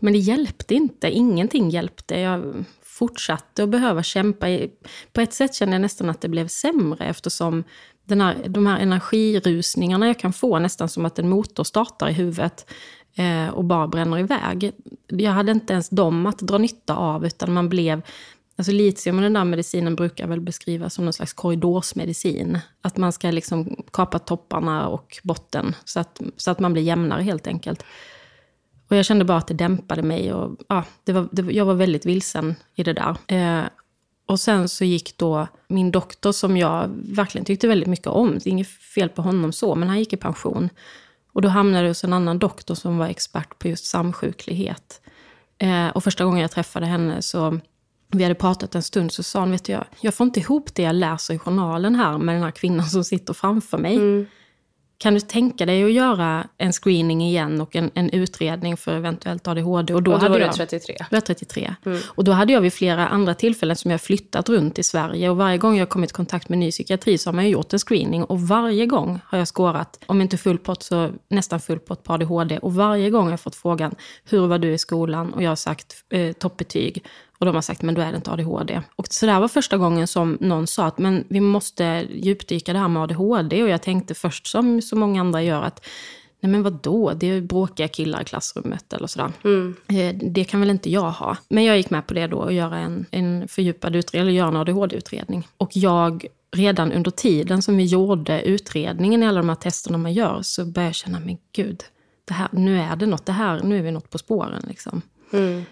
Men 0.00 0.12
det 0.12 0.18
hjälpte 0.18 0.74
inte, 0.74 1.10
ingenting 1.10 1.70
hjälpte. 1.70 2.18
Jag 2.18 2.64
fortsatte 2.82 3.62
att 3.62 3.68
behöva 3.68 4.02
kämpa. 4.02 4.46
På 5.12 5.20
ett 5.20 5.34
sätt 5.34 5.54
kände 5.54 5.74
jag 5.74 5.80
nästan 5.80 6.10
att 6.10 6.20
det 6.20 6.28
blev 6.28 6.48
sämre 6.48 7.06
eftersom 7.06 7.64
den 8.04 8.20
här, 8.20 8.36
de 8.48 8.66
här 8.66 8.78
energirusningarna 8.78 10.06
jag 10.06 10.18
kan 10.18 10.32
få, 10.32 10.58
nästan 10.58 10.88
som 10.88 11.04
att 11.04 11.18
en 11.18 11.28
motor 11.28 11.64
startar 11.64 12.08
i 12.08 12.12
huvudet 12.12 12.70
eh, 13.16 13.48
och 13.48 13.64
bara 13.64 13.88
bränner 13.88 14.18
iväg. 14.18 14.72
Jag 15.06 15.32
hade 15.32 15.52
inte 15.52 15.72
ens 15.72 15.88
dem 15.88 16.26
att 16.26 16.38
dra 16.38 16.58
nytta 16.58 16.96
av, 16.96 17.26
utan 17.26 17.52
man 17.52 17.68
blev... 17.68 18.02
Alltså 18.58 18.72
litium 18.72 19.16
och 19.16 19.22
den 19.22 19.32
där 19.32 19.44
medicinen 19.44 19.96
brukar 19.96 20.26
väl 20.26 20.40
beskrivas 20.40 20.94
som 20.94 21.04
någon 21.04 21.12
slags 21.12 21.32
korridorsmedicin. 21.32 22.58
Att 22.80 22.96
man 22.96 23.12
ska 23.12 23.30
liksom 23.30 23.84
kapa 23.92 24.18
topparna 24.18 24.88
och 24.88 25.18
botten 25.22 25.74
så 25.84 26.00
att, 26.00 26.20
så 26.36 26.50
att 26.50 26.60
man 26.60 26.72
blir 26.72 26.82
jämnare 26.82 27.22
helt 27.22 27.46
enkelt. 27.46 27.84
Och 28.88 28.96
jag 28.96 29.04
kände 29.04 29.24
bara 29.24 29.38
att 29.38 29.46
det 29.46 29.54
dämpade 29.54 30.02
mig. 30.02 30.32
Och, 30.32 30.56
ja, 30.68 30.84
det 31.04 31.12
var, 31.12 31.28
det, 31.32 31.52
jag 31.52 31.64
var 31.64 31.74
väldigt 31.74 32.06
vilsen 32.06 32.54
i 32.74 32.82
det 32.82 32.92
där. 32.92 33.16
Eh, 33.26 33.64
och 34.26 34.40
sen 34.40 34.68
så 34.68 34.84
gick 34.84 35.18
då 35.18 35.46
min 35.68 35.90
doktor, 35.90 36.32
som 36.32 36.56
jag 36.56 36.90
verkligen 36.96 37.44
tyckte 37.44 37.68
väldigt 37.68 37.88
mycket 37.88 38.06
om, 38.06 38.32
det 38.32 38.46
är 38.46 38.50
inget 38.50 38.68
fel 38.68 39.08
på 39.08 39.22
honom 39.22 39.52
så, 39.52 39.74
men 39.74 39.88
han 39.88 39.98
gick 39.98 40.12
i 40.12 40.16
pension. 40.16 40.70
Och 41.32 41.42
då 41.42 41.48
hamnade 41.48 41.84
jag 41.84 41.90
hos 41.90 42.04
en 42.04 42.12
annan 42.12 42.38
doktor 42.38 42.74
som 42.74 42.98
var 42.98 43.06
expert 43.06 43.58
på 43.58 43.68
just 43.68 43.84
samsjuklighet. 43.84 45.00
Eh, 45.58 45.88
och 45.88 46.04
första 46.04 46.24
gången 46.24 46.40
jag 46.40 46.50
träffade 46.50 46.86
henne 46.86 47.22
så, 47.22 47.60
vi 48.08 48.22
hade 48.22 48.34
pratat 48.34 48.74
en 48.74 48.82
stund, 48.82 49.12
så 49.12 49.22
sa 49.22 49.40
hon, 49.40 49.50
vet 49.50 49.64
du, 49.64 49.72
jag, 49.72 49.84
jag 50.00 50.14
får 50.14 50.24
inte 50.24 50.40
ihop 50.40 50.74
det 50.74 50.82
jag 50.82 50.94
läser 50.94 51.34
i 51.34 51.38
journalen 51.38 51.94
här 51.94 52.18
med 52.18 52.34
den 52.34 52.42
här 52.42 52.50
kvinnan 52.50 52.86
som 52.86 53.04
sitter 53.04 53.34
framför 53.34 53.78
mig. 53.78 53.96
Mm. 53.96 54.26
Kan 54.98 55.14
du 55.14 55.20
tänka 55.20 55.66
dig 55.66 55.84
att 55.84 55.92
göra 55.92 56.46
en 56.58 56.72
screening 56.72 57.22
igen 57.22 57.60
och 57.60 57.76
en, 57.76 57.90
en 57.94 58.10
utredning 58.10 58.76
för 58.76 58.96
eventuellt 58.96 59.48
ADHD? 59.48 59.94
Och 59.94 60.02
då, 60.02 60.12
och 60.12 60.20
då 60.20 60.28
var 60.28 60.38
du 60.38 60.48
33? 60.48 60.96
Jag 60.98 61.06
var 61.10 61.20
33. 61.20 61.74
Mm. 61.86 61.98
Och 62.06 62.24
då 62.24 62.32
hade 62.32 62.52
jag 62.52 62.60
vid 62.60 62.72
flera 62.72 63.08
andra 63.08 63.34
tillfällen 63.34 63.76
som 63.76 63.90
jag 63.90 64.00
flyttat 64.00 64.48
runt 64.48 64.78
i 64.78 64.82
Sverige 64.82 65.30
och 65.30 65.36
varje 65.36 65.58
gång 65.58 65.78
jag 65.78 65.88
kommit 65.88 66.10
i 66.10 66.12
kontakt 66.12 66.48
med 66.48 66.58
ny 66.58 66.70
psykiatri 66.70 67.18
så 67.18 67.28
har 67.28 67.34
man 67.34 67.48
gjort 67.48 67.72
en 67.72 67.78
screening 67.78 68.24
och 68.24 68.40
varje 68.40 68.86
gång 68.86 69.20
har 69.24 69.38
jag 69.38 69.48
skårat, 69.48 70.00
om 70.06 70.20
inte 70.20 70.36
full 70.36 70.58
pott 70.58 70.82
så 70.82 71.10
nästan 71.28 71.60
full 71.60 71.78
pott 71.78 72.04
på 72.04 72.12
ADHD. 72.12 72.58
Och 72.58 72.74
varje 72.74 73.10
gång 73.10 73.24
har 73.24 73.30
jag 73.30 73.40
fått 73.40 73.56
frågan, 73.56 73.94
hur 74.24 74.46
var 74.46 74.58
du 74.58 74.72
i 74.72 74.78
skolan? 74.78 75.32
Och 75.32 75.42
jag 75.42 75.50
har 75.50 75.56
sagt 75.56 75.94
eh, 76.10 76.32
toppbetyg. 76.32 77.04
Och 77.38 77.46
de 77.46 77.54
har 77.54 77.62
sagt, 77.62 77.82
men 77.82 77.94
då 77.94 78.02
är 78.02 78.10
det 78.10 78.16
inte 78.16 78.30
ADHD. 78.30 78.82
Och 78.96 79.06
så 79.10 79.26
där 79.26 79.40
var 79.40 79.48
första 79.48 79.76
gången 79.76 80.06
som 80.06 80.38
någon 80.40 80.66
sa 80.66 80.86
att 80.86 80.98
men 80.98 81.24
vi 81.28 81.40
måste 81.40 82.06
djupdyka 82.10 82.72
det 82.72 82.78
här 82.78 82.88
med 82.88 83.02
ADHD. 83.02 83.62
Och 83.62 83.68
jag 83.68 83.82
tänkte 83.82 84.14
först, 84.14 84.46
som 84.46 84.82
så 84.82 84.96
många 84.96 85.20
andra 85.20 85.42
gör, 85.42 85.62
att 85.62 85.86
nej 86.40 86.52
men 86.52 86.62
vadå, 86.62 87.12
det 87.12 87.26
är 87.26 87.40
bråkiga 87.40 87.88
killar 87.88 88.22
i 88.22 88.24
klassrummet 88.24 88.92
eller 88.92 89.06
sådär. 89.06 89.32
Mm. 89.44 89.76
Eh, 89.88 90.30
det 90.30 90.44
kan 90.44 90.60
väl 90.60 90.70
inte 90.70 90.90
jag 90.90 91.10
ha. 91.10 91.36
Men 91.48 91.64
jag 91.64 91.76
gick 91.76 91.90
med 91.90 92.06
på 92.06 92.14
det 92.14 92.26
då 92.26 92.36
och 92.36 92.52
göra 92.52 92.78
en, 92.78 93.06
en 93.10 93.48
fördjupad 93.48 93.96
utredning, 93.96 94.28
eller 94.28 94.38
göra 94.38 94.48
en 94.48 94.56
ADHD-utredning. 94.56 95.48
Och 95.56 95.70
jag, 95.72 96.26
redan 96.56 96.92
under 96.92 97.10
tiden 97.10 97.62
som 97.62 97.76
vi 97.76 97.84
gjorde 97.84 98.42
utredningen 98.42 99.22
i 99.22 99.26
alla 99.26 99.40
de 99.40 99.48
här 99.48 99.56
testerna 99.56 99.98
man 99.98 100.12
gör, 100.12 100.42
så 100.42 100.64
började 100.64 100.88
jag 100.88 100.94
känna, 100.94 101.20
men 101.20 101.38
gud, 101.52 101.82
det 102.24 102.34
här, 102.34 102.48
nu 102.52 102.80
är 102.80 102.96
det 102.96 103.06
något, 103.06 103.26
det 103.26 103.32
här, 103.32 103.62
nu 103.62 103.78
är 103.78 103.82
vi 103.82 103.90
något 103.90 104.10
på 104.10 104.18
spåren. 104.18 104.64
Liksom. 104.68 105.02
Mm. 105.32 105.64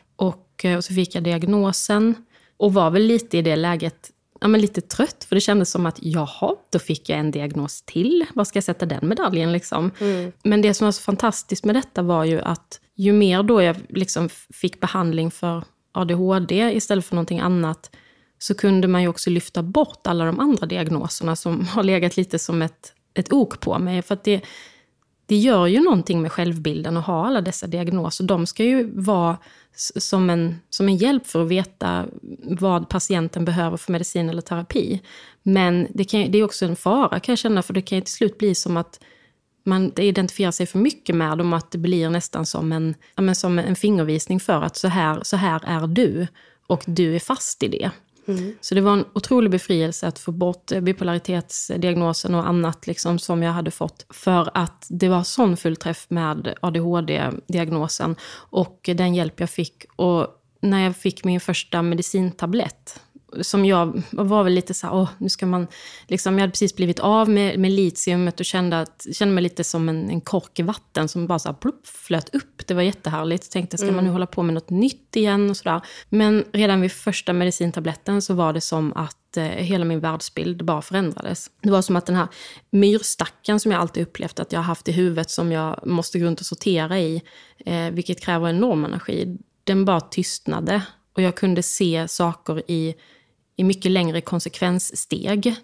Och, 0.54 0.64
eh, 0.64 0.76
och 0.76 0.84
så 0.84 0.94
fick 0.94 1.14
jag 1.14 1.24
diagnosen 1.24 2.14
och 2.56 2.74
var 2.74 2.90
väl 2.90 3.02
lite 3.02 3.38
i 3.38 3.42
det 3.42 3.56
läget 3.56 4.10
ja, 4.40 4.48
men 4.48 4.60
lite 4.60 4.80
trött, 4.80 5.24
för 5.28 5.34
det 5.34 5.40
kändes 5.40 5.70
som 5.70 5.86
att 5.86 5.98
jaha, 6.02 6.54
då 6.70 6.78
fick 6.78 7.08
jag 7.08 7.18
en 7.18 7.30
diagnos 7.30 7.82
till. 7.82 8.26
Var 8.34 8.44
ska 8.44 8.56
jag 8.56 8.64
sätta 8.64 8.86
den 8.86 9.08
medaljen? 9.08 9.52
Liksom? 9.52 9.90
Mm. 10.00 10.32
Men 10.42 10.62
det 10.62 10.74
som 10.74 10.84
var 10.84 10.92
så 10.92 11.02
fantastiskt 11.02 11.64
med 11.64 11.74
detta 11.74 12.02
var 12.02 12.24
ju 12.24 12.40
att 12.40 12.80
ju 12.96 13.12
mer 13.12 13.42
då 13.42 13.62
jag 13.62 13.76
liksom 13.88 14.28
fick 14.52 14.80
behandling 14.80 15.30
för 15.30 15.64
ADHD 15.92 16.72
istället 16.72 17.04
för 17.04 17.14
någonting 17.14 17.40
annat, 17.40 17.90
så 18.38 18.54
kunde 18.54 18.88
man 18.88 19.02
ju 19.02 19.08
också 19.08 19.30
lyfta 19.30 19.62
bort 19.62 20.06
alla 20.06 20.24
de 20.24 20.40
andra 20.40 20.66
diagnoserna 20.66 21.36
som 21.36 21.66
har 21.66 21.82
legat 21.82 22.16
lite 22.16 22.38
som 22.38 22.62
ett, 22.62 22.92
ett 23.14 23.32
ok 23.32 23.60
på 23.60 23.78
mig. 23.78 24.02
För 24.02 24.18
det, 24.24 24.40
det 25.26 25.36
gör 25.36 25.66
ju 25.66 25.80
någonting 25.80 26.22
med 26.22 26.32
självbilden 26.32 26.96
att 26.96 27.06
ha 27.06 27.26
alla 27.26 27.40
dessa 27.40 27.66
diagnoser. 27.66 28.24
De 28.24 28.46
ska 28.46 28.64
ju 28.64 28.90
vara 29.00 29.36
som 29.96 30.30
en, 30.30 30.56
som 30.70 30.88
en 30.88 30.96
hjälp 30.96 31.26
för 31.26 31.42
att 31.42 31.48
veta 31.48 32.06
vad 32.42 32.88
patienten 32.88 33.44
behöver 33.44 33.76
för 33.76 33.92
medicin 33.92 34.28
eller 34.28 34.42
terapi. 34.42 35.00
Men 35.42 35.86
det, 35.90 36.04
kan, 36.04 36.30
det 36.30 36.38
är 36.38 36.44
också 36.44 36.66
en 36.66 36.76
fara 36.76 37.20
kan 37.20 37.32
jag 37.32 37.38
känna, 37.38 37.62
för 37.62 37.74
det 37.74 37.82
kan 37.82 37.98
ju 37.98 38.02
till 38.02 38.14
slut 38.14 38.38
bli 38.38 38.54
som 38.54 38.76
att 38.76 39.00
man 39.64 39.92
identifierar 39.96 40.50
sig 40.50 40.66
för 40.66 40.78
mycket 40.78 41.16
med 41.16 41.38
dem, 41.38 41.52
att 41.52 41.70
det 41.70 41.78
blir 41.78 42.10
nästan 42.10 42.46
som 42.46 42.72
en, 42.72 42.94
ja, 43.14 43.22
men 43.22 43.34
som 43.34 43.58
en 43.58 43.76
fingervisning 43.76 44.40
för 44.40 44.62
att 44.62 44.76
så 44.76 44.88
här, 44.88 45.18
så 45.22 45.36
här 45.36 45.60
är 45.66 45.86
du 45.86 46.26
och 46.66 46.82
du 46.86 47.14
är 47.14 47.20
fast 47.20 47.62
i 47.62 47.68
det. 47.68 47.90
Mm. 48.26 48.54
Så 48.60 48.74
det 48.74 48.80
var 48.80 48.92
en 48.92 49.04
otrolig 49.12 49.50
befrielse 49.50 50.06
att 50.06 50.18
få 50.18 50.32
bort 50.32 50.72
eh, 50.72 50.80
bipolaritetsdiagnosen 50.80 52.34
och 52.34 52.48
annat 52.48 52.86
liksom 52.86 53.18
som 53.18 53.42
jag 53.42 53.52
hade 53.52 53.70
fått. 53.70 54.06
För 54.10 54.50
att 54.54 54.86
det 54.90 55.08
var 55.08 55.22
sån 55.22 55.56
fullträff 55.56 56.06
med 56.08 56.54
ADHD-diagnosen 56.60 58.16
och 58.34 58.90
den 58.94 59.14
hjälp 59.14 59.40
jag 59.40 59.50
fick. 59.50 59.84
Och 59.96 60.26
när 60.60 60.84
jag 60.84 60.96
fick 60.96 61.24
min 61.24 61.40
första 61.40 61.82
medicintablett 61.82 63.00
som 63.42 63.64
jag 63.64 64.02
var 64.10 64.44
väl 64.44 64.52
lite 64.52 64.74
så 64.74 64.86
här, 64.86 64.94
åh, 64.94 65.10
nu 65.18 65.28
ska 65.28 65.46
man... 65.46 65.66
Liksom, 66.06 66.34
jag 66.34 66.40
hade 66.40 66.50
precis 66.50 66.76
blivit 66.76 66.98
av 66.98 67.28
med, 67.28 67.58
med 67.58 67.72
litiumet 67.72 68.40
och 68.40 68.46
kände, 68.46 68.80
att, 68.80 69.06
kände 69.12 69.34
mig 69.34 69.42
lite 69.42 69.64
som 69.64 69.88
en, 69.88 70.10
en 70.10 70.20
kork 70.20 70.58
i 70.58 70.62
vatten 70.62 71.08
som 71.08 71.26
bara 71.26 71.38
så 71.38 71.48
här, 71.48 71.56
plupp, 71.56 71.86
flöt 71.86 72.34
upp. 72.34 72.66
Det 72.66 72.74
var 72.74 72.82
jättehärligt. 72.82 73.50
Tänkte, 73.50 73.76
ska 73.76 73.84
mm. 73.84 73.96
man 73.96 74.04
nu 74.04 74.10
hålla 74.10 74.26
på 74.26 74.42
med 74.42 74.54
något 74.54 74.70
nytt 74.70 75.16
igen 75.16 75.50
och 75.50 75.56
sådär. 75.56 75.80
Men 76.08 76.44
redan 76.52 76.80
vid 76.80 76.92
första 76.92 77.32
medicintabletten 77.32 78.22
så 78.22 78.34
var 78.34 78.52
det 78.52 78.60
som 78.60 78.92
att 78.92 79.36
eh, 79.36 79.44
hela 79.44 79.84
min 79.84 80.00
världsbild 80.00 80.64
bara 80.64 80.82
förändrades. 80.82 81.50
Det 81.62 81.70
var 81.70 81.82
som 81.82 81.96
att 81.96 82.06
den 82.06 82.16
här 82.16 82.28
myrstacken 82.70 83.60
som 83.60 83.72
jag 83.72 83.80
alltid 83.80 84.02
upplevt 84.02 84.40
att 84.40 84.52
jag 84.52 84.58
har 84.58 84.64
haft 84.64 84.88
i 84.88 84.92
huvudet 84.92 85.30
som 85.30 85.52
jag 85.52 85.86
måste 85.86 86.18
gå 86.18 86.26
runt 86.26 86.40
och 86.40 86.46
sortera 86.46 86.98
i, 86.98 87.22
eh, 87.66 87.90
vilket 87.90 88.20
kräver 88.20 88.48
enorm 88.48 88.84
energi, 88.84 89.38
den 89.64 89.84
bara 89.84 90.00
tystnade. 90.00 90.82
Och 91.16 91.22
jag 91.22 91.36
kunde 91.36 91.62
se 91.62 92.08
saker 92.08 92.70
i 92.70 92.94
i 93.56 93.64
mycket 93.64 93.90
längre 93.90 94.20
konsekvenssteg. 94.20 95.56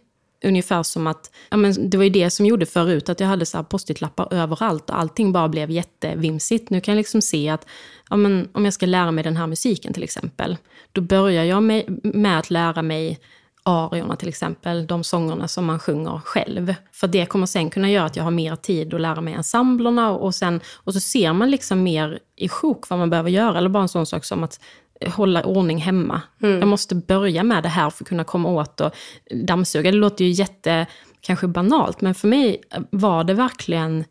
Ungefär 0.44 0.82
som 0.82 1.06
att, 1.06 1.30
ja 1.50 1.56
men 1.56 1.90
det 1.90 1.96
var 1.96 2.04
ju 2.04 2.10
det 2.10 2.30
som 2.30 2.46
gjorde 2.46 2.66
förut 2.66 3.08
att 3.08 3.20
jag 3.20 3.26
hade 3.26 3.46
så 3.46 3.58
här 3.58 3.64
post-it-lappar 3.64 4.34
överallt 4.34 4.90
och 4.90 4.98
allting 4.98 5.32
bara 5.32 5.48
blev 5.48 5.70
jättevimsigt. 5.70 6.70
Nu 6.70 6.80
kan 6.80 6.94
jag 6.94 6.96
liksom 6.96 7.22
se 7.22 7.48
att, 7.48 7.66
ja 8.10 8.16
men 8.16 8.48
om 8.52 8.64
jag 8.64 8.74
ska 8.74 8.86
lära 8.86 9.10
mig 9.10 9.24
den 9.24 9.36
här 9.36 9.46
musiken 9.46 9.92
till 9.92 10.02
exempel, 10.02 10.56
då 10.92 11.00
börjar 11.00 11.44
jag 11.44 11.62
med, 11.62 12.00
med 12.02 12.38
att 12.38 12.50
lära 12.50 12.82
mig 12.82 13.18
ariorna 13.62 14.16
till 14.16 14.28
exempel, 14.28 14.86
de 14.86 15.04
sångerna 15.04 15.48
som 15.48 15.64
man 15.64 15.78
sjunger 15.78 16.20
själv. 16.24 16.74
För 16.92 17.08
det 17.08 17.26
kommer 17.26 17.46
sen 17.46 17.70
kunna 17.70 17.90
göra 17.90 18.06
att 18.06 18.16
jag 18.16 18.24
har 18.24 18.30
mer 18.30 18.56
tid 18.56 18.94
att 18.94 19.00
lära 19.00 19.20
mig 19.20 19.34
ensemblerna 19.34 20.10
och, 20.10 20.34
sen, 20.34 20.60
och 20.74 20.94
så 20.94 21.00
ser 21.00 21.32
man 21.32 21.50
liksom 21.50 21.82
mer 21.82 22.18
i 22.36 22.48
sjok 22.48 22.88
vad 22.88 22.98
man 22.98 23.10
behöver 23.10 23.30
göra. 23.30 23.58
Eller 23.58 23.68
bara 23.68 23.82
en 23.82 23.88
sån 23.88 24.06
sak 24.06 24.24
som 24.24 24.44
att 24.44 24.60
hålla 25.06 25.44
ordning 25.44 25.78
hemma. 25.78 26.22
Mm. 26.42 26.58
Jag 26.58 26.68
måste 26.68 26.94
börja 26.94 27.42
med 27.42 27.62
det 27.62 27.68
här 27.68 27.90
för 27.90 28.04
att 28.04 28.08
kunna 28.08 28.24
komma 28.24 28.48
åt 28.48 28.80
och 28.80 28.94
dammsuga. 29.30 29.90
Det 29.90 29.96
låter 29.96 30.24
ju 30.24 30.30
jätte, 30.30 30.86
kanske 31.20 31.46
banalt, 31.46 32.00
men 32.00 32.14
för 32.14 32.28
mig 32.28 32.62
var 32.90 33.24
det 33.24 33.34
verkligen 33.34 34.04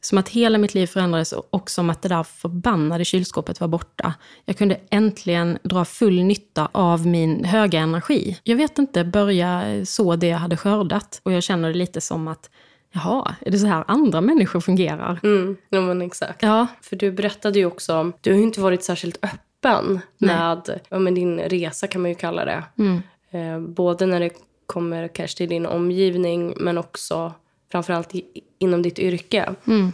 som 0.00 0.18
att 0.18 0.28
hela 0.28 0.58
mitt 0.58 0.74
liv 0.74 0.86
förändrades 0.86 1.32
och 1.32 1.70
som 1.70 1.90
att 1.90 2.02
det 2.02 2.08
där 2.08 2.22
förbannade 2.22 3.04
kylskåpet 3.04 3.60
var 3.60 3.68
borta. 3.68 4.14
Jag 4.44 4.58
kunde 4.58 4.80
äntligen 4.90 5.58
dra 5.62 5.84
full 5.84 6.22
nytta 6.22 6.68
av 6.72 7.06
min 7.06 7.44
höga 7.44 7.78
energi. 7.80 8.38
Jag 8.42 8.56
vet 8.56 8.78
inte, 8.78 9.04
börja 9.04 9.64
så 9.84 10.16
det 10.16 10.26
jag 10.26 10.38
hade 10.38 10.56
skördat. 10.56 11.20
Och 11.22 11.32
jag 11.32 11.42
känner 11.42 11.68
det 11.68 11.74
lite 11.74 12.00
som 12.00 12.28
att 12.28 12.50
Jaha, 12.92 13.34
är 13.40 13.50
det 13.50 13.58
så 13.58 13.66
här 13.66 13.84
andra 13.86 14.20
människor 14.20 14.60
fungerar? 14.60 15.20
Mm, 15.22 15.56
ja 15.68 15.80
men 15.80 16.02
exakt. 16.02 16.42
Ja. 16.42 16.66
För 16.82 16.96
du 16.96 17.12
berättade 17.12 17.58
ju 17.58 17.66
också 17.66 17.96
om, 17.96 18.12
du 18.20 18.30
har 18.30 18.38
ju 18.38 18.42
inte 18.42 18.60
varit 18.60 18.84
särskilt 18.84 19.16
öppen 19.16 19.38
öppen 19.60 20.00
med, 20.18 20.80
ja, 20.88 20.98
med 20.98 21.14
din 21.14 21.40
resa 21.40 21.86
kan 21.86 22.02
man 22.02 22.10
ju 22.10 22.14
kalla 22.14 22.44
det. 22.44 22.64
Mm. 22.78 23.02
Eh, 23.30 23.68
både 23.68 24.06
när 24.06 24.20
det 24.20 24.30
kommer 24.66 25.08
kanske 25.08 25.36
till 25.36 25.48
din 25.48 25.66
omgivning 25.66 26.54
men 26.56 26.78
också 26.78 27.34
framförallt 27.72 28.14
i, 28.14 28.24
inom 28.58 28.82
ditt 28.82 28.98
yrke. 28.98 29.54
Mm. 29.66 29.92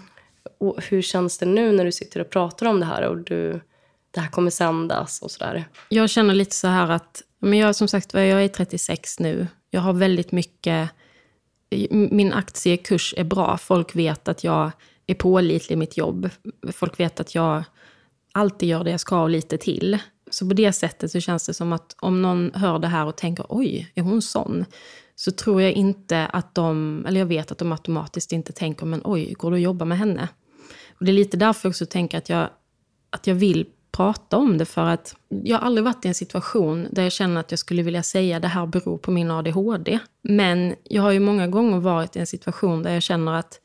Och 0.58 0.82
hur 0.82 1.02
känns 1.02 1.38
det 1.38 1.46
nu 1.46 1.72
när 1.72 1.84
du 1.84 1.92
sitter 1.92 2.20
och 2.20 2.30
pratar 2.30 2.66
om 2.66 2.80
det 2.80 2.86
här 2.86 3.02
och 3.02 3.16
du, 3.16 3.60
det 4.10 4.20
här 4.20 4.30
kommer 4.30 4.50
sändas 4.50 5.22
och 5.22 5.30
sådär? 5.30 5.64
Jag 5.88 6.10
känner 6.10 6.34
lite 6.34 6.54
så 6.54 6.68
här 6.68 6.90
att, 6.90 7.22
men 7.38 7.58
jag 7.58 7.76
som 7.76 7.88
sagt 7.88 8.14
jag 8.14 8.44
är 8.44 8.48
36 8.48 9.20
nu. 9.20 9.46
Jag 9.70 9.80
har 9.80 9.92
väldigt 9.92 10.32
mycket, 10.32 10.90
min 11.90 12.32
aktiekurs 12.32 13.14
är 13.16 13.24
bra. 13.24 13.58
Folk 13.58 13.96
vet 13.96 14.28
att 14.28 14.44
jag 14.44 14.70
är 15.06 15.14
pålitlig 15.14 15.76
i 15.76 15.78
mitt 15.78 15.96
jobb. 15.96 16.30
Folk 16.72 17.00
vet 17.00 17.20
att 17.20 17.34
jag 17.34 17.64
alltid 18.36 18.68
gör 18.68 18.84
det 18.84 18.90
jag 18.90 19.00
ska 19.00 19.22
och 19.22 19.30
lite 19.30 19.58
till. 19.58 19.98
Så 20.30 20.48
på 20.48 20.54
det 20.54 20.72
sättet 20.72 21.10
så 21.10 21.20
känns 21.20 21.46
det 21.46 21.54
som 21.54 21.72
att 21.72 21.96
om 22.00 22.22
någon 22.22 22.50
hör 22.54 22.78
det 22.78 22.88
här 22.88 23.06
och 23.06 23.16
tänker 23.16 23.46
oj, 23.48 23.92
är 23.94 24.02
hon 24.02 24.22
sån? 24.22 24.64
Så 25.14 25.30
tror 25.30 25.62
jag 25.62 25.72
inte 25.72 26.26
att 26.26 26.54
de, 26.54 27.04
eller 27.08 27.20
jag 27.20 27.26
vet 27.26 27.52
att 27.52 27.58
de 27.58 27.72
automatiskt 27.72 28.32
inte 28.32 28.52
tänker 28.52 28.86
men 28.86 29.00
oj, 29.04 29.32
går 29.32 29.50
det 29.50 29.56
att 29.56 29.62
jobba 29.62 29.84
med 29.84 29.98
henne? 29.98 30.28
Och 30.98 31.04
det 31.04 31.10
är 31.10 31.14
lite 31.14 31.36
därför 31.36 31.68
jag 31.68 31.70
också 31.70 31.86
tänker 31.86 32.18
att 32.18 32.28
jag, 32.28 32.48
att 33.10 33.26
jag 33.26 33.34
vill 33.34 33.66
prata 33.92 34.36
om 34.36 34.58
det 34.58 34.64
för 34.64 34.84
att 34.84 35.16
jag 35.28 35.58
har 35.58 35.66
aldrig 35.66 35.84
varit 35.84 36.04
i 36.04 36.08
en 36.08 36.14
situation 36.14 36.88
där 36.90 37.02
jag 37.02 37.12
känner 37.12 37.40
att 37.40 37.50
jag 37.50 37.58
skulle 37.58 37.82
vilja 37.82 38.02
säga 38.02 38.40
det 38.40 38.48
här 38.48 38.66
beror 38.66 38.98
på 38.98 39.10
min 39.10 39.30
ADHD. 39.30 39.98
Men 40.22 40.74
jag 40.84 41.02
har 41.02 41.10
ju 41.10 41.20
många 41.20 41.46
gånger 41.46 41.78
varit 41.78 42.16
i 42.16 42.18
en 42.18 42.26
situation 42.26 42.82
där 42.82 42.92
jag 42.92 43.02
känner 43.02 43.32
att 43.32 43.60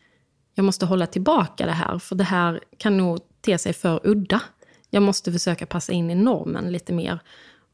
jag 0.55 0.63
måste 0.63 0.86
hålla 0.86 1.07
tillbaka 1.07 1.65
det 1.65 1.71
här, 1.71 1.99
för 1.99 2.15
det 2.15 2.23
här 2.23 2.60
kan 2.77 2.97
nog 2.97 3.19
te 3.41 3.57
sig 3.57 3.73
för 3.73 3.99
udda. 4.03 4.41
Jag 4.93 5.04
måste 5.04 5.32
försöka 5.32 5.65
passa 5.65 5.93
in 5.93 6.10
i 6.10 6.15
normen 6.15 6.71
lite 6.71 6.93
mer. 6.93 7.19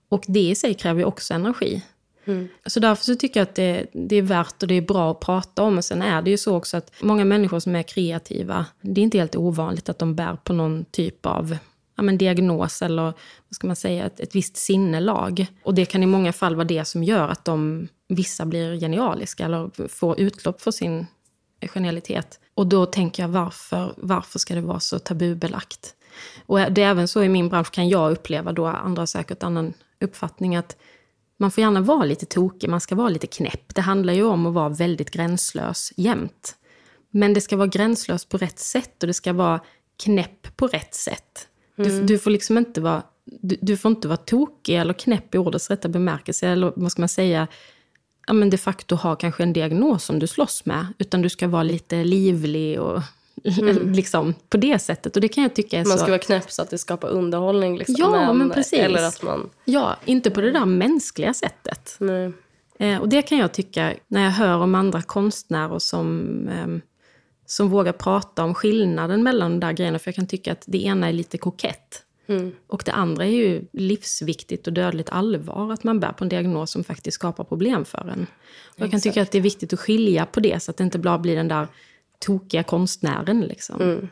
Och 0.10 0.24
det 0.28 0.50
i 0.50 0.56
sig 0.56 0.74
kräver 0.74 1.00
ju 1.00 1.06
också 1.06 1.34
energi. 1.34 1.84
Mm. 2.26 2.48
Så 2.66 2.80
därför 2.80 3.04
så 3.04 3.16
tycker 3.16 3.40
jag 3.40 3.48
att 3.48 3.56
det, 3.56 3.86
det, 3.94 4.16
är 4.16 4.22
värt 4.22 4.62
och 4.62 4.68
det 4.68 4.76
är 4.76 4.82
bra 4.82 5.12
att 5.12 5.20
prata 5.20 5.64
om. 5.64 5.78
Och 5.78 5.86
sen 5.86 6.02
är 6.02 6.22
det 6.22 6.32
ju 6.32 6.38
så 6.38 6.56
också 6.56 6.78
att 6.78 6.92
många 7.02 7.26
människor 7.26 7.60
som 7.60 7.76
är 7.76 7.84
kreativa, 7.84 8.66
det 8.82 9.02
är 9.02 9.04
inte 9.04 9.18
helt 9.18 9.36
ovanligt 9.36 9.90
att 9.90 10.00
de 10.00 10.16
bär 10.16 10.36
på 10.44 10.54
någon 10.54 10.86
typ 10.86 11.26
av 11.26 11.58
ja, 11.96 12.04
men 12.04 12.18
diagnos 12.18 12.82
eller 12.82 13.04
vad 13.04 13.56
ska 13.56 13.68
man 13.68 13.76
säga, 13.76 14.06
ett, 14.06 14.20
ett 14.20 14.36
visst 14.36 14.58
sinnelag. 14.58 15.46
Och 15.64 15.74
det 15.74 15.86
kan 15.86 16.04
i 16.04 16.06
många 16.06 16.34
fall 16.34 16.56
vara 16.56 16.68
det 16.68 16.86
som 16.86 17.04
gör 17.04 17.30
att 17.30 17.46
de, 17.46 17.88
vissa 18.08 18.46
blir 18.46 18.80
genialiska 18.80 19.46
eller 19.46 19.88
får 19.88 20.20
utlopp 20.20 20.62
för 20.62 20.72
sin 20.72 21.08
genialitet. 21.62 22.40
Och 22.54 22.68
då 22.68 22.86
tänker 22.86 23.24
jag 23.24 23.30
varför, 23.30 23.94
varför 23.98 24.40
ska 24.40 24.56
det 24.56 24.62
vara 24.62 24.80
så 24.80 25.00
tabubelagt? 25.00 25.94
Och 26.46 26.60
det 26.72 26.84
är 26.84 26.90
även 26.90 27.08
så 27.08 27.24
i 27.24 27.30
min 27.30 27.50
bransch 27.50 27.72
kan 27.72 27.90
jag 27.90 28.12
uppleva 28.12 28.52
då, 28.52 28.66
andra 28.66 29.02
har 29.02 29.08
säkert 29.08 29.44
annan 29.44 29.74
uppfattning, 30.02 30.56
att 30.56 30.78
man 31.38 31.52
får 31.52 31.62
gärna 31.62 31.82
vara 31.82 32.06
lite 32.06 32.26
tokig, 32.26 32.70
man 32.70 32.82
ska 32.82 32.96
vara 32.96 33.10
lite 33.10 33.28
knäpp. 33.28 33.76
Det 33.76 33.82
handlar 33.82 34.14
ju 34.14 34.24
om 34.24 34.46
att 34.46 34.54
vara 34.54 34.70
väldigt 34.70 35.12
gränslös 35.12 35.94
jämt. 35.98 36.56
Men 37.12 37.34
det 37.34 37.42
ska 37.42 37.58
vara 37.58 37.68
gränslöst 37.68 38.30
på 38.30 38.38
rätt 38.38 38.60
sätt 38.60 39.04
och 39.04 39.08
det 39.08 39.14
ska 39.14 39.34
vara 39.34 39.60
knäpp 40.04 40.58
på 40.58 40.68
rätt 40.68 40.94
sätt. 40.96 41.48
Du, 41.76 41.90
mm. 41.90 42.06
du 42.06 42.20
får 42.20 42.32
liksom 42.32 42.58
inte 42.58 42.82
vara, 42.82 43.04
du, 43.26 43.58
du, 43.62 43.78
får 43.78 43.92
inte 43.92 44.08
vara 44.08 44.18
tokig 44.18 44.76
eller 44.76 44.94
knäpp 44.94 45.36
i 45.36 45.38
ordets 45.38 45.70
rätta 45.70 45.90
bemärkelse, 45.90 46.48
eller 46.48 46.74
vad 46.76 46.92
ska 46.92 47.02
man 47.02 47.10
säga, 47.10 47.48
ja 48.28 48.34
men 48.34 48.50
de 48.50 48.58
facto 48.58 48.96
ha 48.96 49.16
kanske 49.16 49.44
en 49.44 49.54
diagnos 49.54 50.04
som 50.04 50.20
du 50.20 50.28
slåss 50.28 50.66
med, 50.66 50.88
utan 50.98 51.22
du 51.22 51.30
ska 51.30 51.48
vara 51.48 51.64
lite 51.64 52.04
livlig 52.04 52.82
och 52.82 53.02
Mm. 53.44 53.92
liksom, 53.94 54.34
på 54.50 54.58
det 54.58 54.80
sättet. 54.80 55.16
Och 55.16 55.22
det 55.22 55.28
kan 55.28 55.44
jag 55.44 55.56
tycka 55.56 55.78
man 55.78 55.86
ska 55.86 55.98
så... 55.98 56.06
vara 56.06 56.20
knäpp 56.20 56.52
så 56.52 56.62
att 56.62 56.70
det 56.70 56.78
skapar 56.78 57.10
underhållning. 57.10 57.78
Liksom. 57.78 57.96
Ja, 57.98 58.12
men, 58.12 58.38
men 58.38 58.50
precis. 58.50 58.80
Eller 58.80 59.08
att 59.08 59.24
man... 59.24 59.50
Ja, 59.66 59.96
inte 60.06 60.32
på 60.32 60.42
det 60.42 60.52
där 60.52 60.66
mänskliga 60.66 61.34
sättet. 61.34 61.96
Nej. 62.00 62.34
Eh, 62.80 62.98
och 62.98 63.10
det 63.10 63.22
kan 63.22 63.38
jag 63.38 63.54
tycka, 63.54 63.94
när 64.08 64.24
jag 64.24 64.32
hör 64.32 64.58
om 64.58 64.76
andra 64.76 65.02
konstnärer 65.02 65.80
som, 65.80 66.28
eh, 66.48 66.68
som 67.46 67.70
vågar 67.70 67.94
prata 67.94 68.44
om 68.44 68.54
skillnaden 68.54 69.24
mellan 69.24 69.52
de 69.52 69.60
där 69.60 69.74
grejerna. 69.74 70.00
För 70.00 70.08
jag 70.08 70.16
kan 70.16 70.28
tycka 70.28 70.52
att 70.52 70.64
det 70.68 70.84
ena 70.84 71.08
är 71.08 71.14
lite 71.14 71.38
kokett. 71.38 72.04
Mm. 72.28 72.52
Och 72.68 72.82
det 72.86 72.92
andra 72.92 73.26
är 73.26 73.30
ju 73.30 73.66
livsviktigt 73.74 74.68
och 74.68 74.74
dödligt 74.74 75.10
allvar, 75.10 75.74
att 75.74 75.84
man 75.84 76.00
bär 76.00 76.12
på 76.12 76.24
en 76.24 76.30
diagnos 76.30 76.72
som 76.72 76.84
faktiskt 76.84 77.16
skapar 77.16 77.44
problem 77.44 77.86
för 77.86 78.10
en. 78.14 78.28
Och 78.66 78.80
jag 78.80 78.92
kan 78.92 79.02
tycka 79.02 79.22
att 79.22 79.32
det 79.32 79.38
är 79.38 79.42
viktigt 79.42 79.74
att 79.74 79.80
skilja 79.80 80.26
på 80.26 80.40
det, 80.40 80.64
så 80.64 80.72
att 80.72 80.78
det 80.78 80.84
inte 80.84 81.00
bara 81.00 81.18
blir 81.18 81.36
den 81.36 81.48
där 81.48 81.68
tokiga 82.26 82.64
konstnären. 82.64 83.42
Liksom. 83.42 83.82
Mm. 83.82 84.08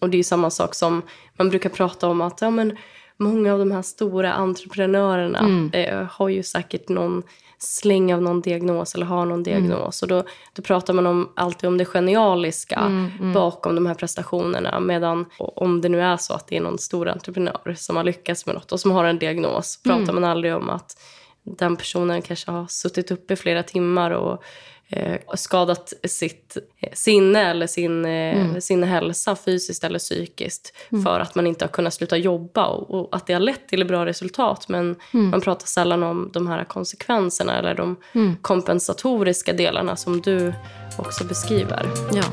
Och 0.00 0.10
det 0.10 0.18
är 0.18 0.22
samma 0.22 0.50
sak 0.50 0.74
som 0.74 1.02
man 1.38 1.48
brukar 1.48 1.70
prata 1.70 2.08
om 2.08 2.20
att 2.20 2.40
ja, 2.40 2.50
men 2.50 2.76
många 3.16 3.52
av 3.52 3.58
de 3.58 3.70
här 3.70 3.82
stora 3.82 4.32
entreprenörerna 4.32 5.38
mm. 5.38 5.70
eh, 5.72 6.06
har 6.10 6.28
ju 6.28 6.42
säkert 6.42 6.88
någon 6.88 7.22
släng 7.58 8.14
av 8.14 8.22
någon 8.22 8.40
diagnos 8.40 8.94
eller 8.94 9.06
har 9.06 9.24
någon 9.24 9.32
mm. 9.32 9.42
diagnos. 9.42 10.02
Mm. 10.02 10.16
Och 10.16 10.24
då, 10.24 10.30
då 10.52 10.62
pratar 10.62 10.94
man 10.94 11.06
om, 11.06 11.32
alltid 11.36 11.68
om 11.68 11.78
det 11.78 11.84
genialiska 11.84 12.76
mm, 12.76 13.10
mm. 13.20 13.32
bakom 13.32 13.74
de 13.74 13.86
här 13.86 13.94
prestationerna. 13.94 14.80
Medan 14.80 15.24
om 15.38 15.80
det 15.80 15.88
nu 15.88 16.02
är 16.02 16.16
så 16.16 16.34
att 16.34 16.46
det 16.48 16.56
är 16.56 16.60
någon 16.60 16.78
stor 16.78 17.08
entreprenör 17.08 17.74
som 17.76 17.96
har 17.96 18.04
lyckats 18.04 18.46
med 18.46 18.54
något 18.54 18.72
och 18.72 18.80
som 18.80 18.90
har 18.90 19.04
en 19.04 19.18
diagnos 19.18 19.80
pratar 19.82 20.02
mm. 20.02 20.14
man 20.14 20.24
aldrig 20.24 20.56
om 20.56 20.70
att 20.70 20.98
den 21.42 21.76
personen 21.76 22.22
kanske 22.22 22.50
har 22.50 22.66
suttit 22.66 23.10
uppe 23.10 23.34
i 23.34 23.36
flera 23.36 23.62
timmar 23.62 24.10
och 24.10 24.42
Eh, 24.88 25.20
skadat 25.34 25.92
sitt 26.08 26.56
eh, 26.80 26.92
sinne 26.92 27.50
eller 27.50 27.66
sin, 27.66 28.04
eh, 28.04 28.40
mm. 28.40 28.60
sin 28.60 28.82
hälsa 28.82 29.36
fysiskt 29.36 29.84
eller 29.84 29.98
psykiskt 29.98 30.72
mm. 30.92 31.04
för 31.04 31.20
att 31.20 31.34
man 31.34 31.46
inte 31.46 31.64
har 31.64 31.70
kunnat 31.70 31.94
sluta 31.94 32.16
jobba 32.16 32.66
och, 32.66 32.90
och, 32.90 33.16
att 33.16 33.26
det 33.26 33.32
har 33.32 33.40
lett 33.40 33.68
till 33.68 33.86
bra 33.86 34.06
resultat 34.06 34.68
men 34.68 34.96
mm. 35.14 35.30
man 35.30 35.40
pratar 35.40 35.66
sällan 35.66 36.02
om 36.02 36.30
de 36.32 36.46
här 36.46 36.64
konsekvenserna 36.64 37.58
eller 37.58 37.74
de 37.74 37.96
mm. 38.12 38.36
kompensatoriska 38.42 39.52
delarna 39.52 39.96
som 39.96 40.20
du 40.20 40.52
också 40.98 41.24
beskriver. 41.24 41.88
Ja. 42.12 42.24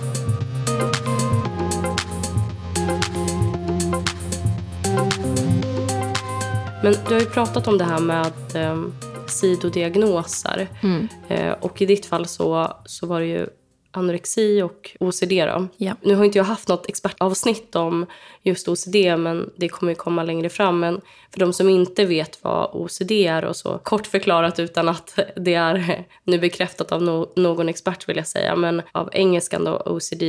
Men 6.84 6.96
du 7.08 7.13
har 7.13 7.22
ju 7.22 7.28
pratat 7.28 7.68
om 7.68 7.78
det 7.78 7.84
här 7.84 8.00
med 8.00 8.22
att 8.22 8.56
ehm, 8.56 8.94
sidodiagnoser. 9.34 10.67
Mm. 10.84 11.08
Eh, 11.28 11.52
och 11.52 11.82
i 11.82 11.86
ditt 11.86 12.06
fall 12.06 12.26
så, 12.26 12.78
så 12.86 13.08
var 13.08 13.19
det 13.19 13.28
ju 13.28 13.48
anorexi 13.94 14.62
och 14.62 14.98
OCD. 15.00 15.30
Då. 15.30 15.68
Ja. 15.78 15.94
Nu 16.02 16.16
har 16.16 16.26
inte 16.26 16.38
jag 16.38 16.46
haft 16.46 16.68
något 16.68 16.90
expertavsnitt 16.90 17.76
om 17.76 18.06
just 18.42 18.68
OCD, 18.68 18.96
men 18.96 19.50
det 19.56 19.70
kommer 19.70 19.92
ju 19.92 19.96
komma 19.96 20.24
längre 20.24 20.50
fram. 20.50 20.80
Men 20.80 21.02
för 21.32 21.40
de 21.40 21.54
som 21.54 21.70
inte 21.70 22.06
vet 22.06 22.44
vad 22.44 22.70
OCD 22.74 23.12
är 23.12 23.46
och 23.46 23.56
så 23.56 23.78
kort 23.78 24.08
förklarat 24.08 24.60
utan 24.60 24.90
att 24.90 25.20
det 25.36 25.54
är 25.54 26.06
nu 26.24 26.40
bekräftat 26.40 26.92
av 26.92 27.02
no 27.02 27.32
någon 27.36 27.70
expert 27.70 28.10
vill 28.10 28.18
jag 28.18 28.28
säga, 28.28 28.56
men 28.56 28.82
av 28.92 29.10
engelskan 29.14 29.64
då 29.64 29.84
OCD, 29.86 30.24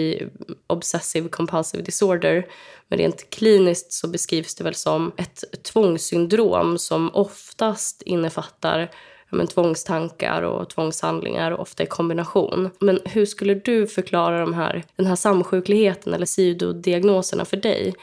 Obsessive 0.67 1.29
Compulsive 1.29 1.83
Disorder. 1.83 2.47
Men 2.89 2.99
rent 2.99 3.31
kliniskt 3.31 3.93
så 3.93 4.09
beskrivs 4.09 4.55
det 4.55 4.65
väl 4.65 4.75
som 4.75 5.13
ett 5.17 5.63
tvångssyndrom 5.63 6.79
som 6.79 7.11
oftast 7.15 8.03
innefattar 8.03 8.91
men, 9.35 9.47
tvångstankar 9.47 10.43
och 10.43 10.71
tvångshandlingar, 10.71 11.61
ofta 11.61 11.83
i 11.83 11.87
kombination. 11.87 12.71
Men 12.81 12.99
hur 13.05 13.27
skulle 13.27 13.55
du 13.55 13.87
förklara 13.87 14.41
de 14.41 14.55
här, 14.55 14.85
den 14.97 15.07
här 15.07 15.17
samsjukligheten 15.17 16.15
eller 16.15 16.27
sidodiagnoserna 16.27 17.45
för 17.45 17.57
dig? 17.57 17.95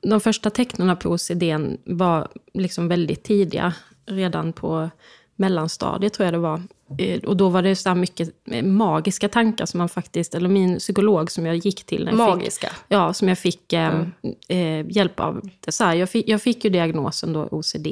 De 0.00 0.20
första 0.20 0.50
tecknen 0.50 0.96
på 0.96 1.08
OCD 1.08 1.42
var 1.84 2.28
liksom 2.54 2.88
väldigt 2.88 3.24
tidiga, 3.24 3.74
redan 4.06 4.52
på 4.52 4.90
mellanstadiet 5.36 6.12
tror 6.12 6.24
jag 6.24 6.34
det 6.34 6.38
var. 6.38 6.62
Eh, 6.98 7.20
och 7.20 7.36
då 7.36 7.48
var 7.48 7.62
det 7.62 7.76
så 7.76 7.94
mycket 7.94 8.28
eh, 8.50 8.64
magiska 8.64 9.28
tankar 9.28 9.66
som 9.66 9.78
man 9.78 9.88
faktiskt, 9.88 10.34
eller 10.34 10.48
min 10.48 10.78
psykolog 10.78 11.30
som 11.30 11.46
jag 11.46 11.56
gick 11.56 11.84
till. 11.84 12.10
magiska? 12.12 12.68
Fick, 12.68 12.78
ja, 12.88 13.12
som 13.12 13.28
jag 13.28 13.38
fick 13.38 13.72
mm. 13.72 14.12
eh, 14.48 14.96
hjälp 14.96 15.20
av. 15.20 15.50
Så 15.68 15.84
här, 15.84 15.94
jag, 15.94 16.10
fick, 16.10 16.28
jag 16.28 16.42
fick 16.42 16.64
ju 16.64 16.70
diagnosen 16.70 17.32
då 17.32 17.48
OCD 17.50 17.86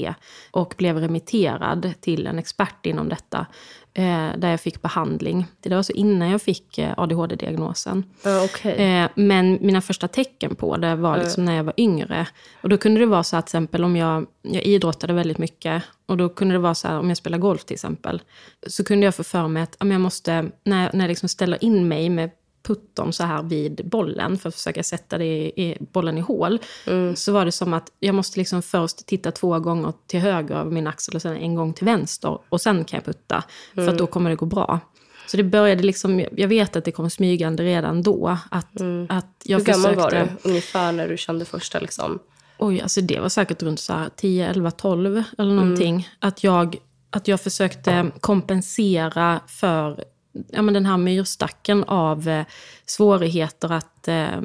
och 0.50 0.74
blev 0.78 0.98
remitterad 0.98 1.92
till 2.00 2.26
en 2.26 2.38
expert 2.38 2.86
inom 2.86 3.08
detta 3.08 3.38
eh, 3.38 3.46
där 4.38 4.50
jag 4.50 4.61
fick 4.61 4.83
behandling. 4.83 5.46
Det 5.61 5.74
var 5.74 5.83
så 5.83 5.92
innan 5.92 6.31
jag 6.31 6.42
fick 6.42 6.78
eh, 6.78 6.94
ADHD-diagnosen. 6.96 8.05
Uh, 8.26 8.44
okay. 8.44 8.72
eh, 8.72 9.09
men 9.14 9.59
mina 9.61 9.81
första 9.81 10.09
tecken 10.09 10.55
på 10.55 10.76
det 10.76 10.96
var 10.96 11.18
liksom 11.18 11.42
uh. 11.42 11.46
när 11.46 11.57
jag 11.57 11.64
var 11.64 11.74
yngre. 11.76 12.26
Och 12.62 12.68
då 12.68 12.78
kunde 12.78 13.00
det 13.00 13.07
vara 13.07 13.22
så 13.22 13.37
att 13.37 13.44
exempel 13.44 13.85
om 13.85 13.96
jag, 13.96 14.26
jag 14.42 14.62
idrottade 14.62 15.12
väldigt 15.12 15.38
mycket. 15.38 15.83
Och 16.07 16.16
då 16.16 16.28
kunde 16.28 16.55
det 16.55 16.59
vara 16.59 16.74
så 16.74 16.88
här, 16.88 16.98
om 16.98 17.09
jag 17.09 17.16
spelar 17.16 17.38
golf 17.38 17.64
till 17.64 17.74
exempel. 17.74 18.22
Så 18.66 18.85
kunde 18.85 19.05
jag 19.05 19.14
få 19.14 19.24
för 19.24 19.48
mig 19.48 19.62
att 19.62 19.76
jag 19.78 20.00
måste, 20.00 20.50
när, 20.64 20.90
när 20.92 21.00
jag 21.00 21.09
liksom 21.09 21.28
ställer 21.28 21.64
in 21.64 21.88
mig 21.88 22.11
med 22.11 22.31
putton 22.62 23.12
så 23.12 23.25
här 23.25 23.42
vid 23.42 23.81
bollen 23.85 24.38
för 24.38 24.48
att 24.48 24.55
försöka 24.55 24.83
sätta 24.83 25.18
det 25.18 25.25
i, 25.25 25.77
bollen 25.92 26.18
i 26.18 26.20
hål. 26.20 26.59
Mm. 26.87 27.16
Så 27.16 27.33
var 27.33 27.44
det 27.44 27.53
som 27.53 27.75
att 27.75 27.92
jag 28.01 28.14
måste 28.14 28.38
liksom 28.38 28.62
först 28.62 29.07
titta 29.07 29.31
två 29.33 29.59
gånger 29.59 29.92
till 30.07 30.20
höger 30.20 30.55
över 30.55 30.70
min 30.70 30.87
axel 30.87 31.14
och 31.14 31.22
sen 31.22 31.37
en 31.37 31.55
gång 31.55 31.72
till 31.72 31.85
vänster. 31.85 32.38
Och 32.48 32.61
sen 32.61 32.85
kan 32.85 32.96
jag 32.96 33.05
putta, 33.05 33.44
mm. 33.77 33.90
för 33.90 33.98
då 33.98 34.07
kommer 34.07 34.31
det 34.31 34.37
gå 34.37 34.46
bra. 34.46 34.81
Så 35.27 35.37
det 35.37 35.42
började 35.42 35.83
liksom, 35.83 36.25
jag 36.33 36.48
vet 36.48 36.77
att 36.77 36.85
det 36.85 36.92
kom 36.92 37.11
smygande 37.11 37.62
redan 37.62 38.03
då. 38.03 38.38
Att, 38.51 38.81
mm. 38.81 39.07
att 39.11 39.42
jag 39.44 39.59
Hur 39.59 39.64
gammal 39.64 39.94
var 39.94 40.11
du 40.11 40.48
ungefär 40.48 40.92
när 40.92 41.09
du 41.09 41.16
kände 41.16 41.44
första 41.44 41.81
liksom? 41.81 42.18
Oj, 42.59 42.81
alltså 42.81 43.01
det 43.01 43.20
var 43.20 43.29
säkert 43.29 43.62
runt 43.62 43.81
så 43.81 43.94
10, 44.16 44.48
11, 44.48 44.70
12 44.70 45.22
eller 45.38 45.55
någonting. 45.55 45.94
Mm. 45.94 46.05
Att, 46.18 46.44
jag, 46.44 46.77
att 47.11 47.29
jag 47.29 47.40
försökte 47.40 48.11
kompensera 48.20 49.40
för 49.46 50.05
ja, 50.48 50.62
men 50.62 50.74
den 50.74 50.86
här 50.86 50.96
myrstacken 50.96 51.84
av 51.84 52.28
eh, 52.28 52.44
svårigheter 52.86 53.72
att, 53.72 54.08
eh, 54.08 54.40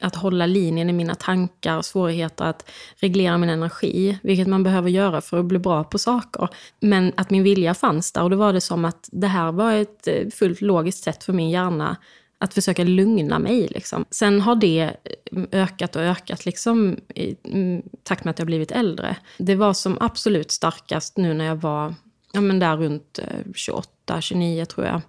att 0.00 0.16
hålla 0.16 0.46
linjen 0.46 0.90
i 0.90 0.92
mina 0.92 1.14
tankar, 1.14 1.82
svårigheter 1.82 2.44
att 2.44 2.70
reglera 2.96 3.38
min 3.38 3.50
energi, 3.50 4.18
vilket 4.22 4.48
man 4.48 4.62
behöver 4.62 4.90
göra 4.90 5.20
för 5.20 5.38
att 5.38 5.44
bli 5.44 5.58
bra 5.58 5.84
på 5.84 5.98
saker. 5.98 6.48
Men 6.80 7.12
att 7.16 7.30
min 7.30 7.42
vilja 7.42 7.74
fanns 7.74 8.12
där 8.12 8.22
och 8.22 8.30
då 8.30 8.36
var 8.36 8.52
det 8.52 8.60
som 8.60 8.84
att 8.84 9.08
det 9.12 9.26
här 9.26 9.52
var 9.52 9.72
ett 9.72 10.06
eh, 10.06 10.28
fullt 10.28 10.60
logiskt 10.60 11.04
sätt 11.04 11.24
för 11.24 11.32
min 11.32 11.50
hjärna 11.50 11.96
att 12.38 12.54
försöka 12.54 12.84
lugna 12.84 13.38
mig. 13.38 13.68
Liksom. 13.68 14.04
Sen 14.10 14.40
har 14.40 14.54
det 14.54 14.96
eh, 15.32 15.42
ökat 15.52 15.96
och 15.96 16.02
ökat 16.02 16.46
liksom, 16.46 16.96
i 17.14 17.36
mm, 17.44 17.82
takt 18.02 18.24
med 18.24 18.30
att 18.30 18.38
jag 18.38 18.46
blivit 18.46 18.70
äldre. 18.70 19.16
Det 19.38 19.54
var 19.54 19.72
som 19.72 19.98
absolut 20.00 20.50
starkast 20.50 21.16
nu 21.16 21.34
när 21.34 21.44
jag 21.44 21.56
var 21.56 21.94
ja, 22.32 22.40
men 22.40 22.58
där 22.58 22.76
runt 22.76 23.18
eh, 23.18 23.52
28, 23.54 23.88
28, 24.10 24.20
29 24.20 24.64
tror 24.64 24.86
jag. 24.86 25.02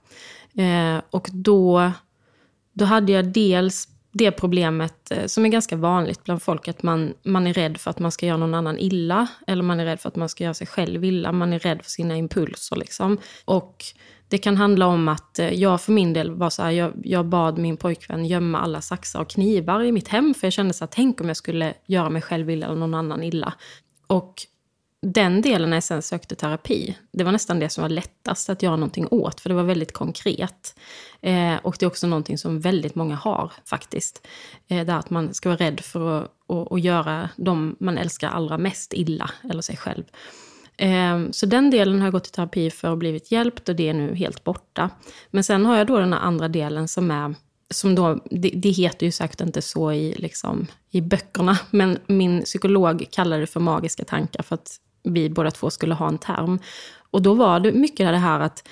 Eh, 0.56 1.02
och 1.10 1.30
då, 1.32 1.92
då 2.74 2.86
hade 2.86 3.12
jag 3.12 3.26
dels 3.26 3.88
det 4.12 4.32
problemet 4.32 5.12
eh, 5.12 5.26
som 5.26 5.46
är 5.46 5.50
ganska 5.50 5.76
vanligt 5.76 6.24
bland 6.24 6.42
folk, 6.42 6.68
att 6.68 6.84
man, 6.84 7.14
man 7.24 7.48
är 7.48 7.54
rädd 7.54 7.78
för 7.78 7.90
att 7.90 8.00
man 8.00 8.12
ska 8.12 8.26
göra 8.26 8.38
någon 8.38 8.54
annan 8.54 8.80
illa. 8.80 9.28
Eller 9.48 9.64
man 9.64 9.80
är 9.80 9.86
rädd 9.86 10.00
för 10.00 10.10
att 10.10 10.16
man 10.16 10.30
ska 10.30 10.44
göra 10.44 10.54
sig 10.54 10.68
själv 10.68 11.06
illa. 11.06 11.32
Man 11.32 11.54
är 11.54 11.60
rädd 11.60 11.82
för 11.84 11.92
sina 11.92 12.18
impulser. 12.18 12.76
Liksom. 12.76 13.18
Och 13.46 13.86
det 14.28 14.38
kan 14.38 14.58
handla 14.58 14.88
om 14.88 15.08
att 15.08 15.40
eh, 15.40 15.54
jag 15.54 15.82
för 15.82 15.92
min 15.92 16.14
del 16.14 16.32
var 16.32 16.50
så 16.50 16.64
här, 16.64 16.72
jag, 16.72 16.94
jag, 17.04 17.26
bad 17.26 17.58
min 17.58 17.78
pojkvän 17.78 18.26
gömma 18.26 18.60
alla 18.60 18.82
saxar 18.82 19.20
och 19.20 19.30
knivar 19.30 19.84
i 19.84 19.92
mitt 19.92 20.08
hem. 20.08 20.34
För 20.34 20.48
jag 20.48 20.54
kände 20.54 20.74
så 20.74 20.84
här, 20.84 20.90
tänk 20.94 21.22
om 21.22 21.28
jag 21.28 21.38
skulle 21.38 21.74
göra 21.86 22.10
mig 22.10 22.22
själv 22.22 22.50
illa 22.50 22.66
eller 22.66 22.76
någon 22.76 22.94
annan 22.94 23.24
illa. 23.24 23.54
Och 24.08 24.34
den 25.02 25.42
delen 25.42 25.70
när 25.70 25.78
jag 25.78 25.84
sen 25.84 26.02
sökte 26.02 26.36
terapi, 26.36 26.98
det 27.12 27.24
var 27.24 27.32
nästan 27.32 27.60
det 27.60 27.70
som 27.70 27.82
var 27.82 27.90
lättast 27.90 28.50
att 28.50 28.64
göra 28.64 28.76
någonting 28.76 29.08
åt, 29.12 29.40
för 29.40 29.50
det 29.50 29.56
var 29.56 29.64
väldigt 29.64 29.94
konkret. 29.94 30.80
Eh, 31.22 31.56
och 31.56 31.76
det 31.80 31.86
är 31.86 31.88
också 31.88 32.08
någonting 32.08 32.38
som 32.38 32.60
väldigt 32.60 32.96
många 32.96 33.16
har 33.16 33.52
faktiskt. 33.66 34.28
Eh, 34.68 34.86
där 34.86 34.98
att 34.98 35.10
man 35.10 35.34
ska 35.34 35.50
vara 35.50 35.60
rädd 35.60 35.80
för 35.80 36.22
att, 36.22 36.32
att, 36.48 36.72
att 36.72 36.82
göra 36.82 37.30
de 37.36 37.76
man 37.80 37.98
älskar 37.98 38.30
allra 38.30 38.58
mest 38.58 38.94
illa, 38.94 39.32
eller 39.50 39.62
sig 39.62 39.78
själv. 39.78 40.04
Eh, 40.78 41.20
så 41.32 41.46
den 41.46 41.70
delen 41.70 42.00
har 42.00 42.06
jag 42.06 42.14
gått 42.14 42.28
i 42.28 42.32
terapi 42.32 42.70
för 42.72 42.90
och 42.90 42.98
blivit 42.98 43.32
hjälpt 43.32 43.70
och 43.70 43.76
det 43.76 43.90
är 43.90 43.94
nu 43.94 44.16
helt 44.16 44.44
borta. 44.44 44.90
Men 45.30 45.44
sen 45.44 45.66
har 45.66 45.78
jag 45.78 45.88
då 45.88 46.00
den 46.00 46.14
här 46.14 46.20
andra 46.20 46.48
delen 46.48 46.88
som 46.88 47.12
är 47.12 47.36
som 47.70 47.96
då, 47.96 48.20
det, 48.32 48.50
det, 48.50 48.70
heter 48.70 49.06
ju 49.06 49.12
säkert 49.12 49.42
inte 49.42 49.62
så 49.62 49.92
i, 49.92 50.14
liksom, 50.14 50.68
i 50.90 51.02
böckerna, 51.02 51.58
men 51.70 52.00
min 52.08 52.44
psykolog 52.44 53.06
kallar 53.12 53.40
det 53.40 53.48
för 53.48 53.60
magiska 53.60 54.06
tankar 54.06 54.44
för 54.44 54.56
att 54.56 54.80
vi 55.04 55.30
båda 55.30 55.52
två 55.52 55.70
skulle 55.70 55.94
ha 55.94 56.08
en 56.08 56.18
term. 56.18 56.60
Och 57.12 57.22
då 57.22 57.34
var 57.34 57.60
det 57.60 57.72
mycket 57.72 58.08
det 58.08 58.18
här 58.18 58.40
att 58.40 58.68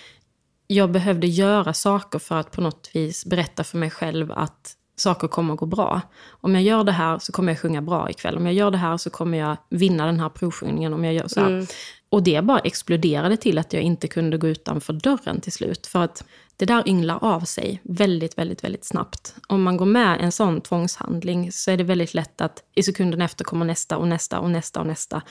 jag 0.68 0.92
behövde 0.92 1.28
göra 1.28 1.74
saker 1.74 2.20
för 2.20 2.36
att 2.36 2.52
på 2.52 2.62
något 2.62 2.90
vis 2.94 3.26
berätta 3.26 3.64
för 3.64 3.78
mig 3.78 3.90
själv 3.90 4.32
att 4.32 4.76
saker 4.96 5.28
kommer 5.28 5.54
att 5.54 5.60
gå 5.60 5.66
bra. 5.66 6.02
Om 6.30 6.56
jag 6.56 6.64
gör 6.64 6.84
det 6.84 6.92
här 6.92 7.20
så 7.20 7.32
kommer 7.32 7.52
jag 7.52 7.60
sjunga 7.60 7.82
bra 7.82 8.10
ikväll. 8.10 8.38
Om 8.38 8.46
jag 8.46 8.56
gör 8.56 8.72
det 8.72 8.78
här 8.78 8.98
så 8.98 9.10
kommer 9.10 9.38
jag 9.38 9.58
vinna 9.70 10.06
den 10.06 10.20
här 10.20 10.30
provsjungningen. 10.30 10.94
Om 10.94 11.06
jag 11.06 11.14
gör 11.14 11.28
så 11.28 11.40
mm. 11.40 11.66
Och 12.10 12.24
det 12.24 12.44
bara 12.44 12.60
exploderade 12.60 13.38
till 13.38 13.58
att 13.58 13.74
jag 13.74 13.82
inte 13.82 14.08
kunde 14.08 14.38
gå 14.38 14.48
utanför 14.48 14.94
dörren 14.94 15.42
till 15.42 15.52
slut. 15.52 15.88
För 15.88 16.04
att 16.04 16.24
det 16.60 16.66
där 16.66 16.90
ynglar 16.90 17.24
av 17.24 17.42
sig 17.42 17.82
väldigt, 17.84 18.38
väldigt, 18.38 18.64
väldigt 18.64 18.86
snabbt. 18.86 19.36
Om 19.48 19.64
man 19.64 19.78
går 19.78 19.86
med 19.86 20.22
en 20.22 20.32
sån 20.32 20.62
tvångshandling 20.62 21.52
så 21.52 21.72
är 21.72 21.78
det 21.78 21.84
väldigt 21.84 22.14
lätt 22.14 22.42
att 22.42 22.64
i 22.76 22.84
sekunden 22.84 23.22
efter 23.22 23.44
kommer 23.44 23.66
nästa 23.66 23.98
och 23.98 24.08
nästa 24.08 24.40
och 24.40 24.52
nästa 24.52 24.80
och 24.80 24.88
nästa. 24.88 25.22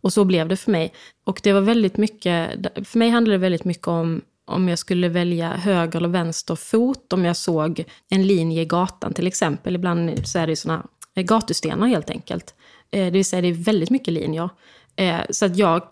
Och 0.00 0.12
så 0.12 0.24
blev 0.24 0.48
det 0.48 0.56
för 0.56 0.70
mig. 0.70 0.92
Och 1.24 1.40
det 1.42 1.52
var 1.52 1.60
väldigt 1.60 1.96
mycket, 1.96 2.50
för 2.88 2.98
mig 2.98 3.10
handlade 3.10 3.34
det 3.34 3.40
väldigt 3.40 3.64
mycket 3.64 3.88
om 3.88 4.20
om 4.46 4.68
jag 4.68 4.78
skulle 4.78 5.08
välja 5.08 5.50
höger 5.50 5.98
eller 5.98 6.08
vänster 6.08 6.54
fot, 6.54 7.12
om 7.12 7.24
jag 7.24 7.36
såg 7.36 7.84
en 8.08 8.26
linje 8.26 8.62
i 8.62 8.64
gatan 8.64 9.14
till 9.14 9.26
exempel. 9.26 9.74
Ibland 9.74 10.28
så 10.28 10.38
är 10.38 10.46
det 10.46 10.56
såna 10.56 10.86
eh, 11.14 11.22
gatustenar 11.22 11.86
helt 11.86 12.10
enkelt. 12.10 12.54
Eh, 12.90 13.04
det 13.04 13.10
vill 13.10 13.24
säga 13.24 13.42
det 13.42 13.48
är 13.48 13.64
väldigt 13.64 13.90
mycket 13.90 14.14
linjer. 14.14 14.50
Eh, 14.98 15.20
så 15.30 15.46
att 15.46 15.56
jag 15.56 15.82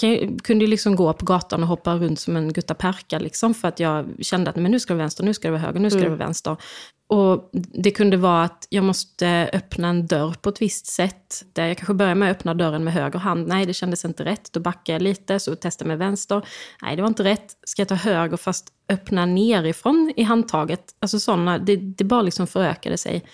kunde 0.43 0.67
liksom 0.67 0.97
gå 0.97 1.13
på 1.13 1.25
gatan 1.25 1.63
och 1.63 1.69
hoppa 1.69 1.95
runt 1.95 2.21
som 2.21 2.37
en 2.37 2.53
guttaperka. 2.53 3.19
Liksom, 3.19 3.55
för 3.55 3.69
att 3.69 3.81
jag 3.81 4.07
kände 4.21 4.51
att 4.51 4.57
men 4.57 4.71
nu 4.71 4.81
ska 4.81 4.93
det 4.93 4.97
vara 4.97 5.03
vänster, 5.03 5.25
nu 5.25 5.35
ska 5.35 5.49
det 5.49 5.53
vara 5.53 5.63
höger, 5.63 5.81
nu 5.81 5.91
ska 5.91 5.99
mm. 5.99 6.11
det 6.11 6.17
vara 6.17 6.27
vänster. 6.27 6.57
Och 7.09 7.51
det 7.53 7.91
kunde 7.91 8.17
vara 8.17 8.45
att 8.45 8.67
jag 8.71 8.85
måste 8.85 9.51
öppna 9.53 9.89
en 9.89 10.07
dörr 10.07 10.35
på 10.41 10.49
ett 10.49 10.63
visst 10.63 10.87
sätt. 10.87 11.45
Där 11.53 11.67
jag 11.67 11.77
kanske 11.77 11.95
börjar 11.95 12.15
med 12.15 12.31
att 12.31 12.37
öppna 12.37 12.55
dörren 12.55 12.85
med 12.85 12.95
höger 12.95 13.19
hand. 13.19 13.49
Nej, 13.49 13.67
det 13.67 13.75
kändes 13.75 14.05
inte 14.05 14.25
rätt. 14.25 14.53
Då 14.53 14.61
backar 14.61 14.93
jag 14.93 15.03
lite, 15.03 15.41
så 15.41 15.57
testar 15.57 15.87
med 15.87 15.99
vänster. 15.99 16.43
Nej, 16.83 16.97
det 16.97 17.03
var 17.03 17.09
inte 17.09 17.25
rätt. 17.25 17.53
Ska 17.65 17.81
jag 17.81 17.89
ta 17.89 17.95
höger 17.95 18.37
fast 18.37 18.69
öppna 18.89 19.27
nerifrån 19.27 20.13
i 20.17 20.23
handtaget? 20.23 20.85
Alltså 20.99 21.21
sådana, 21.21 21.59
det, 21.59 21.77
det 21.77 22.05
bara 22.05 22.23
liksom 22.23 22.47
förökade 22.47 22.99
sig. 22.99 23.25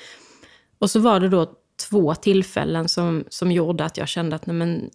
Och 0.78 0.90
så 0.90 1.00
var 1.00 1.20
det 1.20 1.28
då 1.28 1.61
två 1.90 2.14
tillfällen 2.14 2.88
som, 2.88 3.24
som 3.28 3.52
gjorde 3.52 3.84
att 3.84 3.96
jag 3.96 4.08
kände 4.08 4.36
att 4.36 4.46
nej 4.46 4.56
men, 4.56 4.90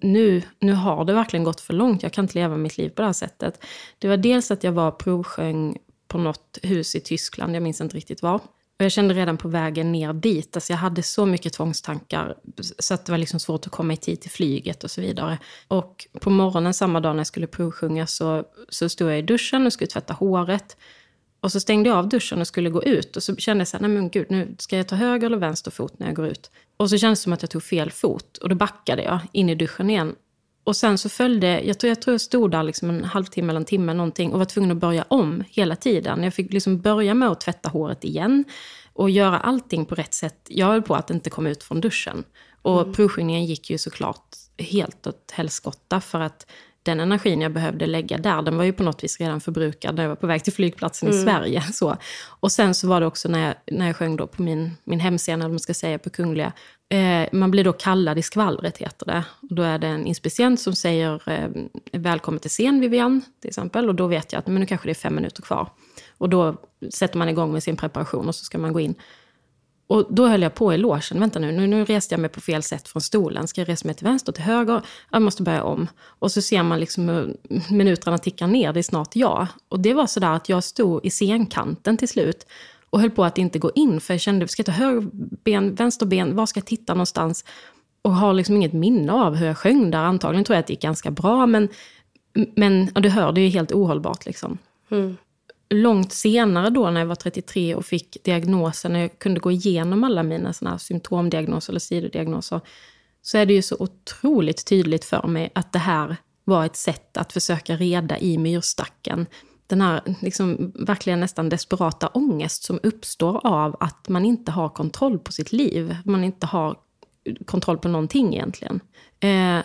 nu, 0.00 0.42
nu 0.58 0.72
har 0.72 1.04
det 1.04 1.12
verkligen 1.12 1.44
gått 1.44 1.60
för 1.60 1.74
långt. 1.74 2.02
Jag 2.02 2.12
kan 2.12 2.24
inte 2.24 2.38
leva 2.38 2.56
mitt 2.56 2.78
liv 2.78 2.88
på 2.88 3.02
det 3.02 3.08
här 3.08 3.12
sättet. 3.12 3.64
Det 3.98 4.08
var 4.08 4.16
dels 4.16 4.50
att 4.50 4.64
jag 4.64 4.72
var 4.72 4.90
provsjöng 4.90 5.78
på 6.08 6.18
något 6.18 6.58
hus 6.62 6.94
i 6.94 7.00
Tyskland, 7.00 7.56
jag 7.56 7.62
minns 7.62 7.80
inte 7.80 7.96
riktigt 7.96 8.22
var. 8.22 8.40
Och 8.82 8.84
jag 8.84 8.92
kände 8.92 9.14
redan 9.14 9.36
på 9.36 9.48
vägen 9.48 9.92
ner 9.92 10.12
dit, 10.12 10.56
alltså 10.56 10.72
jag 10.72 10.78
hade 10.78 11.02
så 11.02 11.26
mycket 11.26 11.52
tvångstankar 11.52 12.36
så 12.78 12.94
att 12.94 13.06
det 13.06 13.12
var 13.12 13.18
liksom 13.18 13.40
svårt 13.40 13.66
att 13.66 13.72
komma 13.72 13.92
i 13.92 13.96
tid 13.96 14.20
till 14.20 14.30
flyget 14.30 14.84
och 14.84 14.90
så 14.90 15.00
vidare. 15.00 15.38
Och 15.68 16.06
på 16.20 16.30
morgonen 16.30 16.74
samma 16.74 17.00
dag 17.00 17.14
när 17.14 17.20
jag 17.20 17.26
skulle 17.26 17.46
provsjunga 17.46 18.06
så, 18.06 18.44
så 18.68 18.88
stod 18.88 19.10
jag 19.10 19.18
i 19.18 19.22
duschen 19.22 19.66
och 19.66 19.72
skulle 19.72 19.88
tvätta 19.88 20.14
håret. 20.14 20.76
Och 21.42 21.52
så 21.52 21.60
stängde 21.60 21.88
jag 21.88 21.98
av 21.98 22.08
duschen 22.08 22.40
och 22.40 22.46
skulle 22.46 22.70
gå 22.70 22.82
ut. 22.82 23.16
Och 23.16 23.22
så 23.22 23.36
kände 23.36 23.60
jag 23.60 23.68
så 23.68 23.76
här, 23.76 23.82
nej 23.82 23.90
men 23.90 24.10
gud, 24.10 24.26
nu 24.30 24.54
ska 24.58 24.76
jag 24.76 24.88
ta 24.88 24.96
höger 24.96 25.26
eller 25.26 25.36
vänster 25.36 25.70
fot 25.70 25.98
när 25.98 26.06
jag 26.06 26.16
går 26.16 26.26
ut? 26.26 26.50
Och 26.76 26.90
så 26.90 26.98
kändes 26.98 27.20
det 27.20 27.22
som 27.22 27.32
att 27.32 27.42
jag 27.42 27.50
tog 27.50 27.62
fel 27.62 27.90
fot. 27.90 28.36
Och 28.36 28.48
då 28.48 28.54
backade 28.54 29.02
jag 29.02 29.18
in 29.32 29.48
i 29.48 29.54
duschen 29.54 29.90
igen. 29.90 30.14
och 30.64 30.76
sen 30.76 30.98
så 30.98 31.08
följde, 31.08 31.62
jag 31.62 31.78
tror 31.78 31.88
jag, 31.88 32.02
tror 32.02 32.14
jag 32.14 32.20
stod 32.20 32.50
där 32.50 32.62
liksom 32.62 32.90
en 32.90 33.04
halvtimme 33.04 33.50
eller 33.50 33.60
en 33.60 33.64
timme 33.64 33.94
någonting 33.94 34.32
och 34.32 34.38
var 34.38 34.46
tvungen 34.46 34.70
att 34.70 34.76
börja 34.76 35.04
om 35.08 35.44
hela 35.48 35.76
tiden. 35.76 36.22
Jag 36.22 36.34
fick 36.34 36.52
liksom 36.52 36.80
börja 36.80 37.14
med 37.14 37.28
att 37.28 37.40
tvätta 37.40 37.68
håret 37.68 38.04
igen 38.04 38.44
och 38.92 39.10
göra 39.10 39.38
allting 39.38 39.84
på 39.84 39.94
rätt 39.94 40.14
sätt. 40.14 40.46
Jag 40.48 40.66
höll 40.66 40.82
på 40.82 40.94
att 40.94 41.10
inte 41.10 41.30
komma 41.30 41.50
ut 41.50 41.62
från 41.62 41.80
duschen. 41.80 42.24
Och 42.62 42.80
mm. 42.80 42.92
provskynningen 42.92 43.44
gick 43.44 43.70
ju 43.70 43.78
såklart 43.78 44.36
helt 44.58 45.06
åt 45.06 45.30
helskotta 45.30 46.00
för 46.00 46.20
att 46.20 46.46
den 46.82 47.00
energin 47.00 47.40
jag 47.40 47.52
behövde 47.52 47.86
lägga 47.86 48.18
där, 48.18 48.42
den 48.42 48.56
var 48.56 48.64
ju 48.64 48.72
på 48.72 48.82
något 48.82 49.04
vis 49.04 49.20
redan 49.20 49.40
förbrukad 49.40 49.94
när 49.94 50.02
jag 50.02 50.08
var 50.08 50.16
på 50.16 50.26
väg 50.26 50.44
till 50.44 50.52
flygplatsen 50.52 51.08
mm. 51.08 51.20
i 51.20 51.24
Sverige. 51.24 51.62
Så. 51.62 51.96
Och 52.40 52.52
sen 52.52 52.74
så 52.74 52.88
var 52.88 53.00
det 53.00 53.06
också 53.06 53.28
när 53.28 53.46
jag, 53.46 53.54
när 53.78 53.86
jag 53.86 53.96
sjöng 53.96 54.16
då 54.16 54.26
på 54.26 54.42
min, 54.42 54.70
min 54.84 55.00
hemscen, 55.00 55.40
eller 55.40 55.50
man 55.50 55.58
ska 55.58 55.74
säga, 55.74 55.98
på 55.98 56.10
Kungliga. 56.10 56.52
Eh, 56.88 57.28
man 57.32 57.50
blir 57.50 57.64
då 57.64 57.72
kallad 57.72 58.18
i 58.18 58.22
skvallret, 58.22 58.78
heter 58.78 59.06
det. 59.06 59.24
Och 59.40 59.54
då 59.54 59.62
är 59.62 59.78
det 59.78 59.86
en 59.86 60.06
inspicient 60.06 60.60
som 60.60 60.74
säger 60.74 61.30
eh, 61.30 61.48
“Välkommen 61.92 62.40
till 62.40 62.50
scen, 62.50 62.80
Vivian”, 62.80 63.22
till 63.40 63.48
exempel. 63.48 63.88
Och 63.88 63.94
då 63.94 64.06
vet 64.06 64.32
jag 64.32 64.38
att 64.38 64.46
men 64.46 64.60
nu 64.60 64.66
kanske 64.66 64.88
det 64.88 64.92
är 64.92 64.94
fem 64.94 65.14
minuter 65.14 65.42
kvar. 65.42 65.68
Och 66.18 66.28
då 66.28 66.56
sätter 66.90 67.18
man 67.18 67.28
igång 67.28 67.52
med 67.52 67.62
sin 67.62 67.76
preparation 67.76 68.28
och 68.28 68.34
så 68.34 68.44
ska 68.44 68.58
man 68.58 68.72
gå 68.72 68.80
in. 68.80 68.94
Och 69.92 70.06
då 70.10 70.26
höll 70.26 70.42
jag 70.42 70.54
på 70.54 70.74
i 70.74 70.78
logen. 70.78 71.20
Vänta 71.20 71.38
nu, 71.38 71.52
nu, 71.52 71.66
nu 71.66 71.84
reste 71.84 72.14
jag 72.14 72.20
mig 72.20 72.30
på 72.30 72.40
fel 72.40 72.62
sätt 72.62 72.88
från 72.88 73.02
stolen. 73.02 73.48
Ska 73.48 73.60
jag 73.60 73.68
resa 73.68 73.86
mig 73.86 73.94
till 73.94 74.06
vänster, 74.06 74.32
till 74.32 74.42
höger? 74.44 74.82
Jag 75.10 75.22
måste 75.22 75.42
börja 75.42 75.62
om. 75.62 75.88
Och 76.02 76.32
så 76.32 76.42
ser 76.42 76.62
man 76.62 76.80
liksom 76.80 77.08
hur 77.08 77.36
minuterna 77.70 78.18
tickar 78.18 78.46
ner. 78.46 78.72
Det 78.72 78.80
är 78.80 78.82
snart 78.82 79.16
jag. 79.16 79.46
Och 79.68 79.80
det 79.80 79.94
var 79.94 80.06
sådär 80.06 80.32
att 80.32 80.48
jag 80.48 80.64
stod 80.64 81.06
i 81.06 81.10
scenkanten 81.10 81.96
till 81.96 82.08
slut. 82.08 82.46
Och 82.90 83.00
höll 83.00 83.10
på 83.10 83.24
att 83.24 83.38
inte 83.38 83.58
gå 83.58 83.70
in. 83.74 84.00
För 84.00 84.14
jag 84.14 84.20
kände, 84.20 84.48
ska 84.48 84.60
jag 84.60 84.66
ta 84.66 84.72
höger 84.72 85.08
ben, 85.44 85.74
vänster 85.74 86.06
ben? 86.06 86.36
Var 86.36 86.46
ska 86.46 86.58
jag 86.58 86.66
titta 86.66 86.94
någonstans? 86.94 87.44
Och 88.02 88.14
har 88.14 88.32
liksom 88.32 88.56
inget 88.56 88.72
minne 88.72 89.12
av 89.12 89.34
hur 89.34 89.46
jag 89.46 89.58
sjöng 89.58 89.90
där. 89.90 89.98
Antagligen 89.98 90.44
tror 90.44 90.54
jag 90.54 90.60
att 90.60 90.66
det 90.66 90.72
gick 90.72 90.82
ganska 90.82 91.10
bra. 91.10 91.46
Men, 91.46 91.68
men 92.56 92.90
ja, 92.94 93.00
du 93.00 93.08
hör, 93.08 93.32
det 93.32 93.40
är 93.40 93.48
helt 93.48 93.72
ohållbart 93.72 94.26
liksom. 94.26 94.58
Mm 94.90 95.16
långt 95.72 96.12
senare 96.12 96.70
då 96.70 96.90
när 96.90 97.00
jag 97.00 97.06
var 97.06 97.14
33 97.14 97.74
och 97.74 97.84
fick 97.84 98.24
diagnosen, 98.24 98.92
när 98.92 99.00
jag 99.00 99.18
kunde 99.18 99.40
gå 99.40 99.50
igenom 99.50 100.04
alla 100.04 100.22
mina 100.22 100.52
såna 100.52 100.78
symptomdiagnoser 100.78 101.72
eller 101.72 101.80
sidodiagnoser, 101.80 102.60
så 103.22 103.38
är 103.38 103.46
det 103.46 103.52
ju 103.52 103.62
så 103.62 103.76
otroligt 103.78 104.66
tydligt 104.66 105.04
för 105.04 105.26
mig 105.26 105.50
att 105.54 105.72
det 105.72 105.78
här 105.78 106.16
var 106.44 106.66
ett 106.66 106.76
sätt 106.76 107.16
att 107.16 107.32
försöka 107.32 107.76
reda 107.76 108.18
i 108.18 108.38
myrstacken. 108.38 109.26
Den 109.66 109.80
här 109.80 110.02
liksom, 110.20 110.72
verkligen 110.74 111.20
nästan 111.20 111.48
desperata 111.48 112.08
ångest 112.08 112.64
som 112.64 112.80
uppstår 112.82 113.46
av 113.46 113.76
att 113.80 114.08
man 114.08 114.24
inte 114.24 114.52
har 114.52 114.68
kontroll 114.68 115.18
på 115.18 115.32
sitt 115.32 115.52
liv. 115.52 115.96
Man 116.04 116.24
inte 116.24 116.46
har 116.46 116.76
kontroll 117.44 117.78
på 117.78 117.88
någonting 117.88 118.34
egentligen. 118.34 118.80
Eh, 119.20 119.58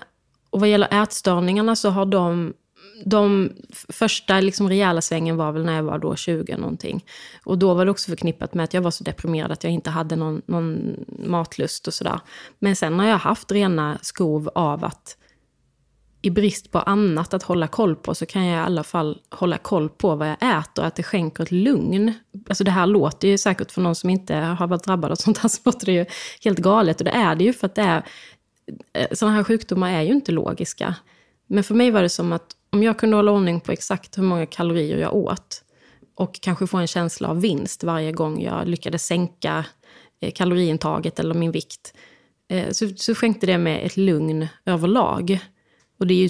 och 0.50 0.60
vad 0.60 0.70
gäller 0.70 1.04
ätstörningarna 1.04 1.76
så 1.76 1.90
har 1.90 2.06
de 2.06 2.54
de 3.06 3.52
första 3.90 4.40
liksom 4.40 4.70
rejäla 4.70 5.02
svängen 5.02 5.38
var 5.38 5.52
väl 5.52 5.66
när 5.66 5.76
jag 5.76 5.84
var 5.84 6.00
då 6.00 6.16
20 6.16 6.58
någonting. 6.58 7.06
Och 7.44 7.58
då 7.58 7.74
var 7.74 7.86
det 7.86 7.92
också 7.92 8.10
förknippat 8.10 8.54
med 8.54 8.64
att 8.64 8.74
jag 8.74 8.82
var 8.82 8.92
så 8.92 9.04
deprimerad 9.04 9.52
att 9.52 9.64
jag 9.64 9.74
inte 9.74 9.90
hade 9.90 10.16
någon, 10.16 10.42
någon 10.46 10.96
matlust 11.26 11.88
och 11.88 11.94
sådär. 11.94 12.20
Men 12.60 12.76
sen 12.76 13.00
har 13.00 13.08
jag 13.08 13.18
haft 13.18 13.52
rena 13.52 13.98
skov 14.02 14.50
av 14.56 14.86
att 14.86 15.18
i 16.22 16.30
brist 16.30 16.72
på 16.72 16.80
annat 16.80 17.34
att 17.34 17.44
hålla 17.44 17.68
koll 17.68 17.96
på 17.96 18.16
så 18.16 18.26
kan 18.26 18.46
jag 18.46 18.58
i 18.58 18.66
alla 18.66 18.84
fall 18.84 19.22
hålla 19.30 19.58
koll 19.58 19.90
på 19.90 20.16
vad 20.16 20.30
jag 20.30 20.60
äter, 20.60 20.84
att 20.84 20.96
det 20.96 21.04
skänker 21.04 21.44
ett 21.44 21.52
lugn. 21.52 22.14
Alltså 22.50 22.64
det 22.64 22.72
här 22.72 22.88
låter 22.88 23.28
ju 23.28 23.38
säkert 23.38 23.72
för 23.72 23.82
någon 23.82 23.96
som 23.96 24.10
inte 24.10 24.36
har 24.36 24.68
varit 24.68 24.84
drabbad 24.84 25.12
av 25.12 25.16
sånt 25.16 25.38
här, 25.38 25.50
så 25.50 25.62
låter 25.66 25.86
det 25.86 25.92
ju 25.92 26.06
helt 26.44 26.60
galet. 26.60 27.02
Och 27.02 27.06
det 27.06 27.12
är 27.12 27.36
det 27.36 27.44
ju 27.44 27.54
för 27.54 27.66
att 27.66 27.76
det 27.76 27.82
är, 27.82 28.06
eh, 28.94 29.08
sådana 29.12 29.36
här 29.36 29.44
sjukdomar 29.44 29.92
är 29.92 30.02
ju 30.02 30.12
inte 30.12 30.32
logiska. 30.32 30.96
Men 31.48 31.64
för 31.64 31.76
mig 31.76 31.92
var 31.92 32.02
det 32.02 32.10
som 32.10 32.34
att 32.34 32.57
om 32.70 32.84
jag 32.84 33.00
kunde 33.00 33.16
hålla 33.16 33.32
ordning 33.32 33.60
på 33.60 33.72
exakt 33.72 34.18
hur 34.18 34.24
många 34.24 34.46
kalorier 34.46 34.98
jag 34.98 35.16
åt 35.16 35.64
och 36.16 36.42
kanske 36.42 36.68
få 36.68 36.78
en 36.78 36.88
känsla 36.88 37.28
av 37.28 37.42
vinst 37.42 37.84
varje 37.84 38.12
gång 38.12 38.42
jag 38.42 38.68
lyckades 38.68 39.06
sänka 39.06 39.66
eh, 40.22 40.32
kaloriintaget 40.32 41.20
eller 41.20 41.36
min 41.36 41.52
vikt, 41.52 41.94
eh, 42.50 42.72
så, 42.72 42.90
så 42.96 43.16
skänkte 43.16 43.46
det 43.46 43.58
mig 43.58 43.82
ett 43.82 43.98
lugn 43.98 44.48
överlag. 44.66 45.40
Och 46.00 46.08
det 46.08 46.14
är 46.14 46.30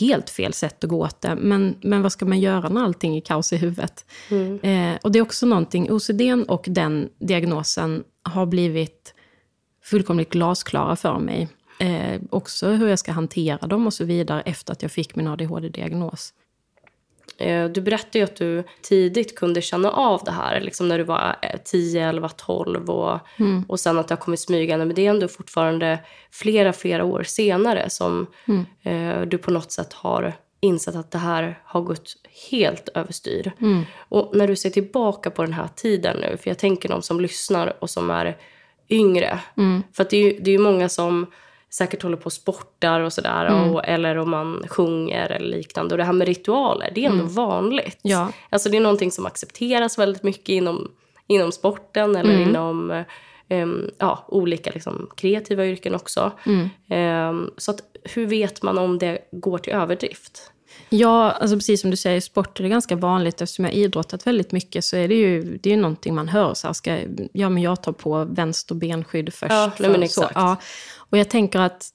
helt 0.00 0.30
fel 0.30 0.52
sätt 0.52 0.84
att 0.84 0.90
gå 0.90 1.04
åt 1.04 1.20
det. 1.20 1.36
Men, 1.36 1.76
men 1.82 2.02
vad 2.02 2.12
ska 2.12 2.26
man 2.26 2.40
göra 2.40 2.68
när 2.68 2.84
allting 2.84 3.16
är 3.16 3.20
kaos 3.20 3.52
i 3.52 3.56
huvudet? 3.56 4.04
Mm. 4.30 4.60
Eh, 4.60 4.98
och 5.02 5.12
det 5.12 5.18
är 5.18 5.22
också 5.22 5.46
någonting, 5.46 5.90
OCD 5.90 6.20
och 6.48 6.64
den 6.68 7.08
diagnosen 7.18 8.04
har 8.22 8.46
blivit 8.46 9.14
fullkomligt 9.82 10.30
glasklara 10.30 10.96
för 10.96 11.18
mig. 11.18 11.48
Eh, 11.78 12.20
också 12.30 12.68
hur 12.68 12.88
jag 12.88 12.98
ska 12.98 13.12
hantera 13.12 13.66
dem 13.66 13.86
och 13.86 13.94
så 13.94 14.04
vidare 14.04 14.40
efter 14.40 14.72
att 14.72 14.82
jag 14.82 14.90
fick 14.90 15.16
min 15.16 15.28
ADHD-diagnos. 15.28 16.32
Eh, 17.38 17.64
du 17.68 17.80
berättade 17.80 18.24
att 18.24 18.36
du 18.36 18.64
tidigt 18.82 19.34
kunde 19.34 19.62
känna 19.62 19.90
av 19.90 20.22
det 20.24 20.30
här, 20.30 20.60
liksom 20.60 20.88
när 20.88 20.98
du 20.98 21.04
var 21.04 21.36
10, 21.64 22.08
11, 22.08 22.28
12 22.28 22.90
och, 22.90 23.18
mm. 23.38 23.64
och 23.68 23.80
sen 23.80 23.98
att 23.98 24.08
det 24.08 24.14
har 24.14 24.20
kommit 24.20 24.40
smygande. 24.40 24.84
Men 24.84 24.94
det 24.94 25.06
är 25.06 25.10
ändå 25.10 25.28
fortfarande 25.28 25.98
flera, 26.30 26.72
flera 26.72 27.04
år 27.04 27.22
senare 27.22 27.90
som 27.90 28.26
mm. 28.48 28.64
eh, 28.82 29.28
du 29.28 29.38
på 29.38 29.50
något 29.50 29.72
sätt 29.72 29.92
har 29.92 30.32
insett 30.60 30.94
att 30.94 31.10
det 31.10 31.18
här 31.18 31.58
har 31.64 31.80
gått 31.80 32.16
helt 32.50 32.88
överstyr. 32.94 33.52
Mm. 33.60 33.82
Och 33.98 34.30
när 34.36 34.48
du 34.48 34.56
ser 34.56 34.70
tillbaka 34.70 35.30
på 35.30 35.42
den 35.42 35.52
här 35.52 35.68
tiden 35.76 36.16
nu, 36.20 36.36
för 36.36 36.50
jag 36.50 36.58
tänker 36.58 36.88
de 36.88 37.02
som 37.02 37.20
lyssnar 37.20 37.76
och 37.80 37.90
som 37.90 38.10
är 38.10 38.36
yngre. 38.88 39.40
Mm. 39.56 39.82
För 39.92 40.06
det 40.10 40.16
är 40.16 40.22
ju 40.22 40.38
det 40.40 40.50
är 40.50 40.58
många 40.58 40.88
som 40.88 41.26
säkert 41.70 42.02
håller 42.02 42.16
på 42.16 42.24
och 42.24 42.32
sportar 42.32 43.00
och 43.00 43.12
sådär. 43.12 43.46
Mm. 43.46 43.80
eller 43.84 44.16
om 44.16 44.30
man 44.30 44.64
sjunger 44.68 45.30
eller 45.30 45.56
liknande. 45.56 45.94
Och 45.94 45.98
det 45.98 46.04
här 46.04 46.12
med 46.12 46.28
ritualer, 46.28 46.90
det 46.94 47.04
är 47.04 47.10
ändå 47.10 47.22
mm. 47.22 47.34
vanligt. 47.34 47.98
Ja. 48.02 48.32
Alltså 48.50 48.68
det 48.68 48.76
är 48.76 48.80
någonting 48.80 49.10
som 49.10 49.26
accepteras 49.26 49.98
väldigt 49.98 50.22
mycket 50.22 50.48
inom, 50.48 50.90
inom 51.26 51.52
sporten 51.52 52.16
eller 52.16 52.34
mm. 52.34 52.48
inom 52.48 53.04
um, 53.48 53.90
ja, 53.98 54.24
olika 54.28 54.70
liksom, 54.70 55.10
kreativa 55.16 55.66
yrken 55.66 55.94
också. 55.94 56.32
Um, 56.90 57.50
så 57.56 57.70
att, 57.70 57.80
hur 58.14 58.26
vet 58.26 58.62
man 58.62 58.78
om 58.78 58.98
det 58.98 59.18
går 59.32 59.58
till 59.58 59.72
överdrift? 59.72 60.52
Ja, 60.88 61.30
alltså 61.30 61.56
precis 61.56 61.80
som 61.80 61.90
du 61.90 61.96
säger, 61.96 62.20
sport 62.20 62.60
är 62.60 62.62
det 62.62 62.68
ganska 62.68 62.96
vanligt. 62.96 63.40
Eftersom 63.40 63.64
jag 63.64 63.74
idrottat 63.74 64.26
väldigt 64.26 64.52
mycket 64.52 64.84
så 64.84 64.96
är 64.96 65.08
det 65.08 65.14
ju 65.14 65.58
det 65.62 65.72
är 65.72 65.76
någonting 65.76 66.14
man 66.14 66.28
hör. 66.28 66.54
Så 66.54 66.66
här, 66.66 66.74
ska, 66.74 66.98
ja, 67.32 67.48
men 67.48 67.62
jag 67.62 67.82
tar 67.82 67.92
på 67.92 68.24
vänster 68.24 68.74
benskydd 68.74 69.34
först. 69.34 69.52
Ja, 69.52 69.70
för, 69.76 69.88
men 69.88 70.02
exakt. 70.02 70.32
Så, 70.34 70.38
ja. 70.40 70.56
Och 71.10 71.18
jag 71.18 71.30
tänker 71.30 71.58
att 71.60 71.90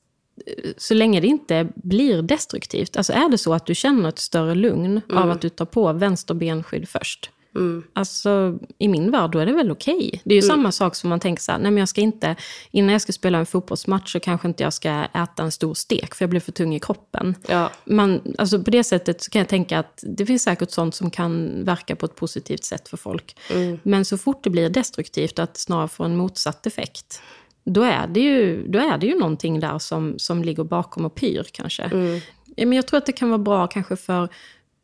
eh, 0.46 0.72
så 0.78 0.94
länge 0.94 1.20
det 1.20 1.28
inte 1.28 1.68
blir 1.76 2.22
destruktivt, 2.22 2.98
alltså 2.98 3.14
är 3.14 3.30
det 3.30 3.38
så 3.38 3.54
att 3.54 3.66
du 3.66 3.76
känner 3.76 4.10
ett 4.10 4.20
större 4.20 4.56
lugn 4.56 5.02
mm. 5.10 5.24
av 5.24 5.32
att 5.32 5.42
du 5.42 5.50
tar 5.50 5.66
på 5.66 5.94
vänster 5.94 6.34
benskydd 6.34 6.90
först, 6.90 7.30
Mm. 7.56 7.84
Alltså, 7.94 8.60
i 8.78 8.88
min 8.88 9.12
värld, 9.12 9.32
då 9.32 9.40
är 9.40 9.46
det 9.46 9.54
väl 9.54 9.72
okej. 9.72 10.08
Okay. 10.08 10.20
Det 10.24 10.34
är 10.34 10.42
ju 10.42 10.46
mm. 10.46 10.56
samma 10.56 10.72
sak 10.72 10.96
som 10.96 11.10
man 11.10 11.20
tänker 11.20 11.44
så 11.44 11.52
här, 11.52 11.60
nej 11.60 11.72
men 11.72 11.78
jag 11.78 11.90
ska 11.90 12.02
inte, 12.02 12.36
innan 12.72 12.92
jag 12.92 13.02
ska 13.02 13.14
spela 13.14 13.38
en 13.38 13.46
fotbollsmatch 13.46 14.12
så 14.12 14.20
kanske 14.20 14.48
inte 14.48 14.64
jag 14.64 14.74
ska 14.74 14.90
äta 15.14 15.44
en 15.44 15.52
stor 15.52 15.74
stek, 15.74 16.16
för 16.16 16.24
jag 16.24 16.30
blir 16.30 16.40
för 16.40 16.52
tung 16.52 16.76
i 16.76 16.80
kroppen. 16.80 17.36
Ja. 17.48 17.72
Man, 17.86 18.22
alltså 18.38 18.64
på 18.64 18.72
det 18.72 18.84
sättet 18.84 19.22
så 19.22 19.32
kan 19.32 19.40
jag 19.40 19.50
tänka 19.50 19.80
att 19.80 20.04
det 20.08 20.26
finns 20.26 20.44
säkert 20.44 20.72
sånt 20.72 20.96
som 20.96 21.12
kan 21.12 21.64
verka 21.66 21.96
på 21.96 22.06
ett 22.06 22.16
positivt 22.16 22.64
sätt 22.64 22.90
för 22.90 22.98
folk. 22.98 23.36
Mm. 23.50 23.80
Men 23.84 24.06
så 24.06 24.18
fort 24.18 24.44
det 24.44 24.50
blir 24.50 24.70
destruktivt, 24.70 25.40
att 25.40 25.58
snarare 25.58 25.88
få 25.88 26.04
en 26.04 26.16
motsatt 26.16 26.68
effekt, 26.68 27.22
då 27.64 27.84
är 27.84 28.08
det 28.08 28.20
ju, 28.20 28.68
då 28.68 28.80
är 28.80 28.98
det 28.98 29.08
ju 29.08 29.20
någonting 29.20 29.60
där 29.60 29.80
som, 29.80 30.20
som 30.20 30.44
ligger 30.44 30.64
bakom 30.64 31.06
och 31.06 31.16
pyr 31.16 31.46
kanske. 31.52 31.84
Mm. 31.84 32.20
Men 32.58 32.74
jag 32.74 32.88
tror 32.88 32.98
att 32.98 33.06
det 33.06 33.12
kan 33.12 33.30
vara 33.30 33.40
bra 33.40 33.68
kanske 33.68 33.96
för 33.96 34.30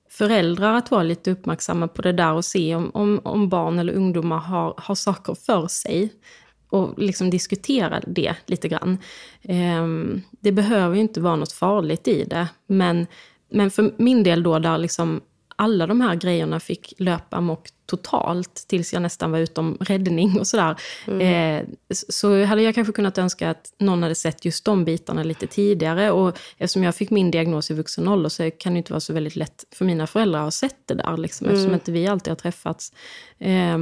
föräldrar 0.10 0.74
att 0.74 0.92
vara 0.92 1.04
lite 1.04 1.32
uppmärksamma 1.32 1.88
på 1.88 2.02
det 2.02 2.12
där 2.12 2.34
och 2.34 2.46
se 2.46 2.76
om, 2.76 2.92
om, 2.94 3.22
om 3.24 3.50
barn 3.50 3.80
eller 3.80 3.94
ungdomar 3.94 4.38
har, 4.38 4.74
har 4.78 4.96
saker 4.96 5.34
för 5.34 5.68
sig. 5.68 6.14
Och 6.70 7.00
liksom 7.00 7.30
diskutera 7.30 8.02
det 8.08 8.36
lite 8.46 8.68
grann. 8.68 8.98
Um, 9.82 10.22
det 10.40 10.52
behöver 10.52 10.96
ju 10.96 11.02
inte 11.02 11.22
vara 11.22 11.36
något 11.36 11.52
farligt 11.52 12.08
i 12.08 12.24
det. 12.24 12.48
Men, 12.68 13.08
men 13.50 13.72
för 13.72 13.94
min 13.98 14.24
del 14.24 14.44
då, 14.44 14.60
där 14.60 14.78
liksom 14.78 15.22
alla 15.60 15.88
de 15.88 16.02
här 16.02 16.16
grejerna 16.16 16.60
fick 16.60 16.94
löpa 16.98 17.38
amok 17.38 17.70
totalt 17.86 18.66
tills 18.68 18.94
jag 18.94 19.02
nästan 19.02 19.32
var 19.32 19.40
utom 19.40 19.78
räddning 19.80 20.40
och 20.40 20.48
sådär. 20.48 20.76
Mm. 21.08 21.22
Eh, 21.22 21.66
så 22.10 22.44
hade 22.44 22.62
jag 22.62 22.76
kanske 22.76 22.94
kunnat 22.94 23.18
önska 23.18 23.50
att 23.50 23.74
någon 23.78 24.04
hade 24.04 24.16
sett 24.16 24.46
just 24.46 24.66
de 24.66 24.86
bitarna 24.86 25.24
lite 25.24 25.48
tidigare. 25.48 26.12
Och 26.12 26.38
eftersom 26.58 26.84
jag 26.84 26.96
fick 26.96 27.10
min 27.10 27.32
diagnos 27.32 27.72
i 27.72 27.74
vuxen 27.74 28.08
ålder 28.08 28.30
så 28.30 28.52
kan 28.52 28.74
det 28.74 28.78
inte 28.78 28.94
vara 28.94 29.00
så 29.00 29.14
väldigt 29.14 29.36
lätt 29.36 29.64
för 29.72 29.86
mina 29.86 30.08
föräldrar 30.08 30.40
att 30.40 30.46
ha 30.46 30.52
sett 30.52 30.88
det 30.88 30.94
där, 30.94 31.18
liksom, 31.18 31.48
mm. 31.48 31.56
eftersom 31.56 31.74
inte 31.74 31.92
vi 31.92 32.08
alltid 32.08 32.32
har 32.32 32.36
träffats. 32.36 32.94
Eh, 33.40 33.78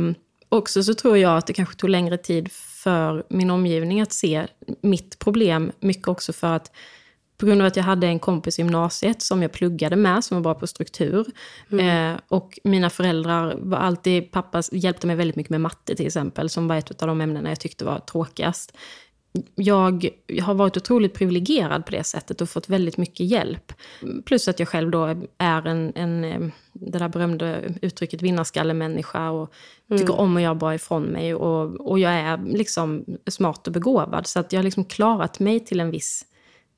också 0.50 0.84
så 0.84 0.94
tror 0.94 1.18
jag 1.18 1.38
att 1.38 1.48
det 1.48 1.54
kanske 1.54 1.76
tog 1.76 1.90
längre 1.90 2.18
tid 2.18 2.52
för 2.52 3.26
min 3.30 3.50
omgivning 3.50 4.02
att 4.02 4.14
se 4.14 4.48
mitt 4.82 5.20
problem, 5.20 5.72
mycket 5.80 6.08
också 6.08 6.34
för 6.34 6.56
att 6.56 6.72
på 7.38 7.46
grund 7.46 7.62
av 7.62 7.68
att 7.68 7.76
jag 7.76 7.84
hade 7.84 8.08
en 8.08 8.20
kompis 8.20 8.60
i 8.60 8.62
gymnasiet 8.62 9.22
som 9.22 9.42
jag 9.42 9.52
pluggade 9.52 9.96
med, 9.96 10.24
som 10.24 10.36
var 10.38 10.42
bra 10.42 10.60
på 10.60 10.68
struktur. 10.68 11.26
Mm. 11.72 12.14
Eh, 12.14 12.20
och 12.28 12.60
mina 12.64 12.90
föräldrar 12.90 13.56
var 13.60 13.78
alltid, 13.78 14.32
pappa 14.32 14.62
hjälpte 14.72 15.08
mig 15.08 15.16
väldigt 15.16 15.36
mycket 15.36 15.50
med 15.50 15.62
matte 15.62 15.96
till 15.96 16.08
exempel, 16.08 16.50
som 16.50 16.68
var 16.68 16.76
ett 16.76 17.02
av 17.02 17.08
de 17.08 17.22
ämnena 17.22 17.50
jag 17.50 17.60
tyckte 17.60 17.86
var 17.86 18.00
tråkigast. 18.00 18.78
jag 19.56 20.10
har 20.42 20.54
varit 20.54 20.78
otroligt 20.78 21.14
privilegierad 21.14 21.86
på 21.86 21.92
det 21.92 22.04
sättet 22.04 22.42
och 22.42 22.50
fått 22.50 22.70
väldigt 22.70 22.98
mycket 22.98 23.26
hjälp. 23.26 23.74
Plus 24.26 24.48
att 24.48 24.60
jag 24.60 24.68
själv 24.68 24.92
då 24.92 25.06
är 25.38 25.68
en, 25.68 25.92
en 25.96 26.24
eh, 26.24 26.52
det 26.74 27.00
där 27.00 27.10
berömda 27.10 27.60
uttrycket 27.82 28.22
vinnarskallemänniska 28.22 29.30
och 29.30 29.54
mm. 29.90 30.00
tycker 30.02 30.20
om 30.20 30.38
att 30.38 30.44
göra 30.44 30.56
bra 30.56 30.76
ifrån 30.76 31.04
mig. 31.04 31.36
Och, 31.36 31.90
och 31.92 32.00
jag 32.00 32.14
är 32.14 32.38
liksom 32.38 33.06
smart 33.28 33.68
och 33.68 33.74
begåvad. 33.74 34.28
Så 34.28 34.40
att 34.40 34.54
jag 34.54 34.60
har 34.60 34.64
liksom 34.64 34.86
klarat 34.86 35.40
mig 35.40 35.60
till 35.60 35.80
en 35.80 35.92
viss, 35.92 36.26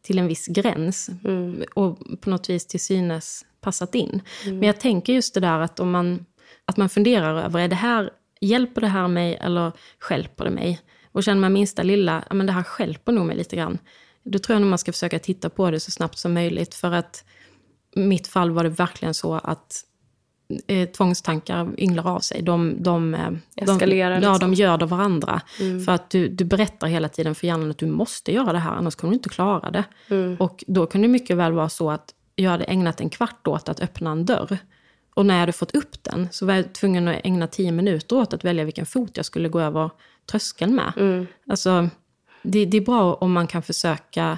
till 0.01 0.19
en 0.19 0.27
viss 0.27 0.47
gräns. 0.47 1.09
Mm. 1.23 1.63
Och 1.75 1.99
på 2.21 2.29
något 2.29 2.49
vis 2.49 2.67
till 2.67 2.79
synes 2.79 3.45
passat 3.61 3.95
in. 3.95 4.21
Mm. 4.45 4.59
Men 4.59 4.67
jag 4.67 4.79
tänker 4.79 5.13
just 5.13 5.33
det 5.33 5.39
där 5.39 5.59
att 5.59 5.79
om 5.79 5.91
man, 5.91 6.25
att 6.65 6.77
man 6.77 6.89
funderar 6.89 7.43
över, 7.43 7.59
är 7.59 7.67
det 7.67 7.75
här, 7.75 8.09
hjälper 8.41 8.81
det 8.81 8.87
här 8.87 9.07
mig 9.07 9.35
eller 9.35 9.71
skälper 9.99 10.43
det 10.43 10.51
mig? 10.51 10.81
Och 11.11 11.23
känner 11.23 11.41
man 11.41 11.53
minsta 11.53 11.83
lilla, 11.83 12.23
ja 12.29 12.35
men 12.35 12.45
det 12.45 12.53
här 12.53 12.63
skälper 12.63 13.11
nog 13.11 13.25
mig 13.25 13.35
lite 13.35 13.55
grann. 13.55 13.77
Då 14.23 14.39
tror 14.39 14.53
jag 14.55 14.61
nog 14.61 14.69
man 14.69 14.79
ska 14.79 14.91
försöka 14.91 15.19
titta 15.19 15.49
på 15.49 15.71
det 15.71 15.79
så 15.79 15.91
snabbt 15.91 16.17
som 16.17 16.33
möjligt. 16.33 16.75
För 16.75 16.91
att 16.91 17.23
i 17.95 17.99
mitt 17.99 18.27
fall 18.27 18.51
var 18.51 18.63
det 18.63 18.69
verkligen 18.69 19.13
så 19.13 19.33
att 19.33 19.83
eh, 20.67 20.89
tvångstankar 20.89 21.69
ynglar 21.77 22.07
av 22.07 22.19
sig. 22.19 22.41
De, 22.41 22.83
de, 22.83 23.13
eh, 23.13 23.29
Eskalerar, 23.55 24.21
de, 24.21 24.23
ja, 24.23 24.37
de 24.37 24.53
göder 24.53 24.85
varandra. 24.85 25.41
Mm. 25.59 25.85
För 25.85 25.91
att 25.91 26.09
du, 26.09 26.27
du 26.27 26.45
berättar 26.45 26.87
hela 26.87 27.09
tiden 27.09 27.35
för 27.35 27.47
hjärnan 27.47 27.71
att 27.71 27.77
du 27.77 27.85
måste 27.85 28.33
göra 28.33 28.53
det 28.53 28.59
här, 28.59 28.71
annars 28.71 28.95
kommer 28.95 29.11
du 29.11 29.15
inte 29.15 29.29
klara 29.29 29.71
det. 29.71 29.83
Mm. 30.09 30.35
Och 30.39 30.63
då 30.67 30.85
kan 30.85 31.01
det 31.01 31.07
mycket 31.07 31.37
väl 31.37 31.53
vara 31.53 31.69
så 31.69 31.91
att 31.91 32.13
jag 32.35 32.51
hade 32.51 32.63
ägnat 32.63 33.01
en 33.01 33.09
kvart 33.09 33.47
åt 33.47 33.69
att 33.69 33.79
öppna 33.79 34.11
en 34.11 34.25
dörr. 34.25 34.57
Och 35.13 35.25
när 35.25 35.33
jag 35.33 35.39
hade 35.39 35.53
fått 35.53 35.75
upp 35.75 36.03
den 36.03 36.27
så 36.31 36.45
var 36.45 36.53
jag 36.53 36.73
tvungen 36.73 37.07
att 37.07 37.21
ägna 37.23 37.47
tio 37.47 37.71
minuter 37.71 38.15
åt 38.15 38.33
att 38.33 38.43
välja 38.43 38.63
vilken 38.63 38.85
fot 38.85 39.17
jag 39.17 39.25
skulle 39.25 39.49
gå 39.49 39.59
över 39.59 39.89
tröskeln 40.31 40.75
med. 40.75 40.93
Mm. 40.97 41.27
Alltså, 41.49 41.89
det, 42.43 42.65
det, 42.65 42.77
är 42.77 42.81
bra 42.81 43.13
om 43.13 43.31
man 43.31 43.47
kan 43.47 43.63
försöka 43.63 44.37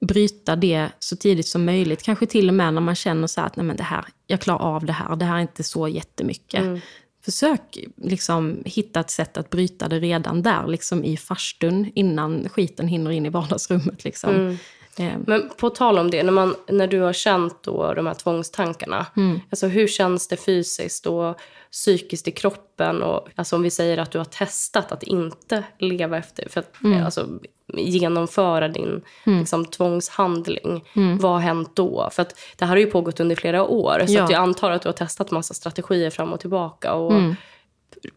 bryta 0.00 0.56
det 0.56 0.88
så 0.98 1.16
tidigt 1.16 1.46
som 1.46 1.64
möjligt. 1.64 2.02
Kanske 2.02 2.26
till 2.26 2.48
och 2.48 2.54
med 2.54 2.74
när 2.74 2.80
man 2.80 2.94
känner 2.94 3.26
så 3.26 3.40
att 3.40 3.56
Nej, 3.56 3.66
men 3.66 3.76
det 3.76 3.82
här, 3.82 4.04
jag 4.26 4.40
klarar 4.40 4.58
av 4.58 4.84
det 4.84 4.92
här, 4.92 5.16
det 5.16 5.24
här 5.24 5.36
är 5.36 5.40
inte 5.40 5.62
så 5.62 5.88
jättemycket. 5.88 6.60
Mm. 6.60 6.80
Försök 7.24 7.78
liksom 7.96 8.62
hitta 8.64 9.00
ett 9.00 9.10
sätt 9.10 9.36
att 9.36 9.50
bryta 9.50 9.88
det 9.88 9.98
redan 9.98 10.42
där, 10.42 10.66
liksom 10.66 11.04
i 11.04 11.16
farstun, 11.16 11.92
innan 11.94 12.48
skiten 12.48 12.88
hinner 12.88 13.10
in 13.10 13.26
i 13.26 13.28
vardagsrummet. 13.28 14.04
Liksom. 14.04 14.34
Mm. 14.34 14.56
Eh. 14.98 15.18
Men 15.26 15.50
på 15.56 15.70
tal 15.70 15.98
om 15.98 16.10
det, 16.10 16.22
när, 16.22 16.32
man, 16.32 16.54
när 16.68 16.86
du 16.86 17.00
har 17.00 17.12
känt 17.12 17.62
då 17.62 17.94
de 17.94 18.06
här 18.06 18.14
tvångstankarna, 18.14 19.06
mm. 19.16 19.40
alltså 19.50 19.66
hur 19.66 19.88
känns 19.88 20.28
det 20.28 20.36
fysiskt 20.36 21.06
och 21.06 21.38
psykiskt 21.72 22.28
i 22.28 22.30
kroppen? 22.30 23.02
Och, 23.02 23.28
alltså 23.34 23.56
om 23.56 23.62
vi 23.62 23.70
säger 23.70 23.98
att 23.98 24.10
du 24.10 24.18
har 24.18 24.24
testat 24.24 24.92
att 24.92 25.02
inte 25.02 25.64
leva 25.78 26.18
efter, 26.18 26.48
för 26.48 26.60
att 26.60 26.82
mm. 26.84 27.04
alltså, 27.04 27.28
genomföra 27.74 28.68
din 28.68 29.02
mm. 29.24 29.38
liksom, 29.38 29.64
tvångshandling. 29.64 30.84
Mm. 30.92 31.18
Vad 31.18 31.32
har 31.32 31.40
hänt 31.40 31.70
då? 31.74 32.08
För 32.12 32.26
det 32.56 32.64
här 32.64 32.72
har 32.72 32.76
ju 32.76 32.86
pågått 32.86 33.20
under 33.20 33.36
flera 33.36 33.64
år, 33.64 34.02
så 34.06 34.12
ja. 34.12 34.24
att 34.24 34.30
jag 34.30 34.42
antar 34.42 34.70
att 34.70 34.82
du 34.82 34.88
har 34.88 34.92
testat 34.92 35.30
massa 35.30 35.54
strategier 35.54 36.10
fram 36.10 36.32
och 36.32 36.40
tillbaka. 36.40 36.94
Och, 36.94 37.12
mm 37.12 37.34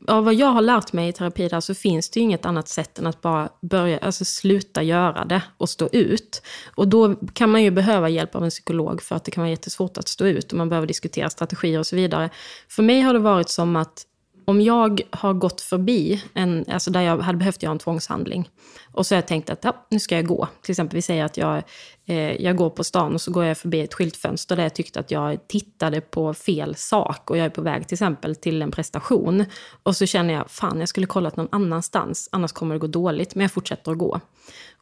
av 0.07 0.25
vad 0.25 0.33
jag 0.33 0.47
har 0.47 0.61
lärt 0.61 0.93
mig 0.93 1.09
i 1.09 1.13
terapi 1.13 1.47
där 1.47 1.59
så 1.59 1.73
finns 1.73 2.09
det 2.09 2.19
ju 2.19 2.23
inget 2.23 2.45
annat 2.45 2.67
sätt 2.67 2.99
än 2.99 3.07
att 3.07 3.21
bara 3.21 3.49
börja, 3.61 3.97
alltså 3.97 4.25
sluta 4.25 4.83
göra 4.83 5.25
det 5.25 5.41
och 5.57 5.69
stå 5.69 5.89
ut. 5.91 6.41
Och 6.75 6.87
då 6.87 7.15
kan 7.33 7.49
man 7.49 7.63
ju 7.63 7.71
behöva 7.71 8.09
hjälp 8.09 8.35
av 8.35 8.43
en 8.43 8.49
psykolog 8.49 9.01
för 9.01 9.15
att 9.15 9.23
det 9.23 9.31
kan 9.31 9.41
vara 9.41 9.49
jättesvårt 9.49 9.97
att 9.97 10.07
stå 10.07 10.25
ut 10.25 10.51
och 10.51 10.57
man 10.57 10.69
behöver 10.69 10.87
diskutera 10.87 11.29
strategier 11.29 11.79
och 11.79 11.87
så 11.87 11.95
vidare. 11.95 12.29
För 12.69 12.83
mig 12.83 13.01
har 13.01 13.13
det 13.13 13.19
varit 13.19 13.49
som 13.49 13.75
att 13.75 14.05
om 14.45 14.61
jag 14.61 15.01
har 15.09 15.33
gått 15.33 15.61
förbi, 15.61 16.23
en, 16.33 16.65
alltså 16.67 16.91
där 16.91 17.01
jag 17.01 17.17
hade 17.17 17.37
behövt 17.37 17.63
göra 17.63 17.71
en 17.71 17.79
tvångshandling, 17.79 18.49
och 18.91 19.05
så 19.05 19.15
har 19.15 19.17
jag 19.17 19.27
tänkt 19.27 19.49
att 19.49 19.63
ja, 19.63 19.87
nu 19.89 19.99
ska 19.99 20.15
jag 20.15 20.25
gå. 20.25 20.47
Till 20.61 20.71
exempel, 20.71 20.95
vi 20.95 21.01
säger 21.01 21.25
att 21.25 21.37
jag, 21.37 21.63
eh, 22.05 22.41
jag 22.41 22.55
går 22.55 22.69
på 22.69 22.83
stan 22.83 23.13
och 23.13 23.21
så 23.21 23.31
går 23.31 23.45
jag 23.45 23.57
förbi 23.57 23.81
ett 23.81 23.93
skyltfönster 23.93 24.55
där 24.55 24.63
jag 24.63 24.73
tyckte 24.73 24.99
att 24.99 25.11
jag 25.11 25.47
tittade 25.47 26.01
på 26.01 26.33
fel 26.33 26.75
sak 26.75 27.29
och 27.29 27.37
jag 27.37 27.45
är 27.45 27.49
på 27.49 27.61
väg 27.61 27.87
till 27.87 27.95
exempel 27.95 28.35
till 28.35 28.61
en 28.61 28.71
prestation. 28.71 29.45
Och 29.83 29.95
så 29.95 30.05
känner 30.05 30.33
jag, 30.33 30.51
fan 30.51 30.79
jag 30.79 30.89
skulle 30.89 31.07
kollat 31.07 31.35
någon 31.35 31.49
annanstans, 31.51 32.29
annars 32.31 32.51
kommer 32.51 32.75
det 32.75 32.79
gå 32.79 32.87
dåligt, 32.87 33.35
men 33.35 33.41
jag 33.41 33.51
fortsätter 33.51 33.91
att 33.91 33.97
gå. 33.97 34.19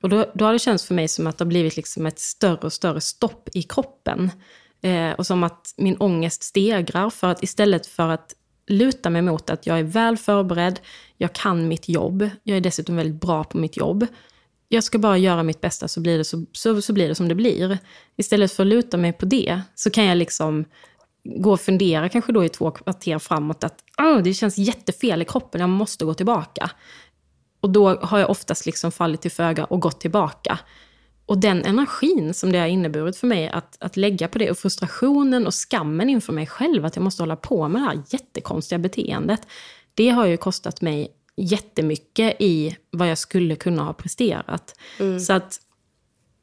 Och 0.01 0.10
då, 0.10 0.26
då 0.34 0.45
har 0.45 0.53
det 0.53 0.60
känts 0.60 0.86
för 0.86 0.93
mig 0.93 1.07
som 1.07 1.28
att 1.28 1.38
det 1.38 1.43
har 1.43 1.49
blivit 1.49 1.76
liksom 1.76 2.05
ett 2.05 2.20
större 2.20 2.60
och 2.62 2.74
större 2.74 3.01
stopp 3.01 3.49
i 3.53 3.64
kroppen. 3.64 4.32
Eh, 4.82 5.12
och 5.12 5.28
som 5.28 5.43
att 5.43 5.74
min 5.78 5.97
ångest 5.97 6.43
stegrar, 6.43 7.10
för 7.10 7.28
att 7.28 7.43
istället 7.43 7.88
för 7.88 8.10
att 8.10 8.34
luta 8.70 9.09
mig 9.09 9.22
mot 9.22 9.49
att 9.49 9.67
jag 9.67 9.80
är 9.80 9.84
väl 9.84 10.17
förberedd, 10.17 10.80
jag 11.17 11.34
kan 11.34 11.67
mitt 11.67 11.89
jobb, 11.89 12.30
jag 12.43 12.57
är 12.57 12.61
dessutom 12.61 12.95
väldigt 12.95 13.22
bra 13.22 13.43
på 13.43 13.57
mitt 13.57 13.78
jobb. 13.78 14.07
Jag 14.67 14.84
ska 14.84 14.97
bara 14.97 15.17
göra 15.17 15.43
mitt 15.43 15.61
bästa 15.61 15.88
så 15.88 16.01
blir 16.01 16.17
det, 16.17 16.24
så, 16.24 16.45
så, 16.51 16.82
så 16.82 16.93
blir 16.93 17.07
det 17.07 17.15
som 17.15 17.28
det 17.28 17.36
blir. 17.36 17.78
Istället 18.17 18.51
för 18.51 18.63
att 18.63 18.67
luta 18.67 18.97
mig 18.97 19.13
på 19.13 19.26
det 19.26 19.61
så 19.76 19.89
kan 19.89 20.05
jag 20.05 20.17
liksom 20.17 20.65
gå 21.24 21.51
och 21.51 21.61
fundera 21.61 22.09
kanske 22.09 22.32
då 22.32 22.45
i 22.45 22.49
två 22.49 22.72
kvarter 22.72 23.20
framåt 23.20 23.63
att 23.63 23.84
oh, 23.97 24.17
det 24.17 24.34
känns 24.34 24.57
jättefel 24.57 25.22
i 25.22 25.26
kroppen, 25.26 25.61
jag 25.61 25.70
måste 25.70 26.05
gå 26.05 26.13
tillbaka. 26.13 26.72
Och 27.61 27.70
då 27.70 27.95
har 27.95 28.20
jag 28.20 28.30
oftast 28.30 28.65
liksom 28.65 28.91
fallit 28.91 29.22
till 29.22 29.32
föga 29.32 29.65
och 29.65 29.80
gått 29.80 30.01
tillbaka. 30.01 30.59
Och 31.30 31.38
den 31.38 31.65
energin 31.65 32.34
som 32.34 32.51
det 32.51 32.59
har 32.59 32.67
inneburit 32.67 33.17
för 33.17 33.27
mig 33.27 33.49
att, 33.49 33.77
att 33.80 33.97
lägga 33.97 34.27
på 34.27 34.38
det 34.38 34.51
och 34.51 34.57
frustrationen 34.57 35.47
och 35.47 35.53
skammen 35.53 36.09
inför 36.09 36.34
mig 36.34 36.47
själv 36.47 36.86
att 36.86 36.95
jag 36.95 37.03
måste 37.03 37.21
hålla 37.21 37.36
på 37.36 37.67
med 37.67 37.82
det 37.82 37.86
här 37.86 38.01
jättekonstiga 38.09 38.80
beteendet. 38.80 39.41
Det 39.93 40.09
har 40.09 40.25
ju 40.25 40.38
kostat 40.38 40.82
mig 40.82 41.11
jättemycket 41.36 42.36
i 42.39 42.77
vad 42.91 43.09
jag 43.09 43.17
skulle 43.17 43.55
kunna 43.55 43.84
ha 43.84 43.93
presterat. 43.93 44.80
Mm. 44.99 45.19
Så 45.19 45.34
att 45.34 45.59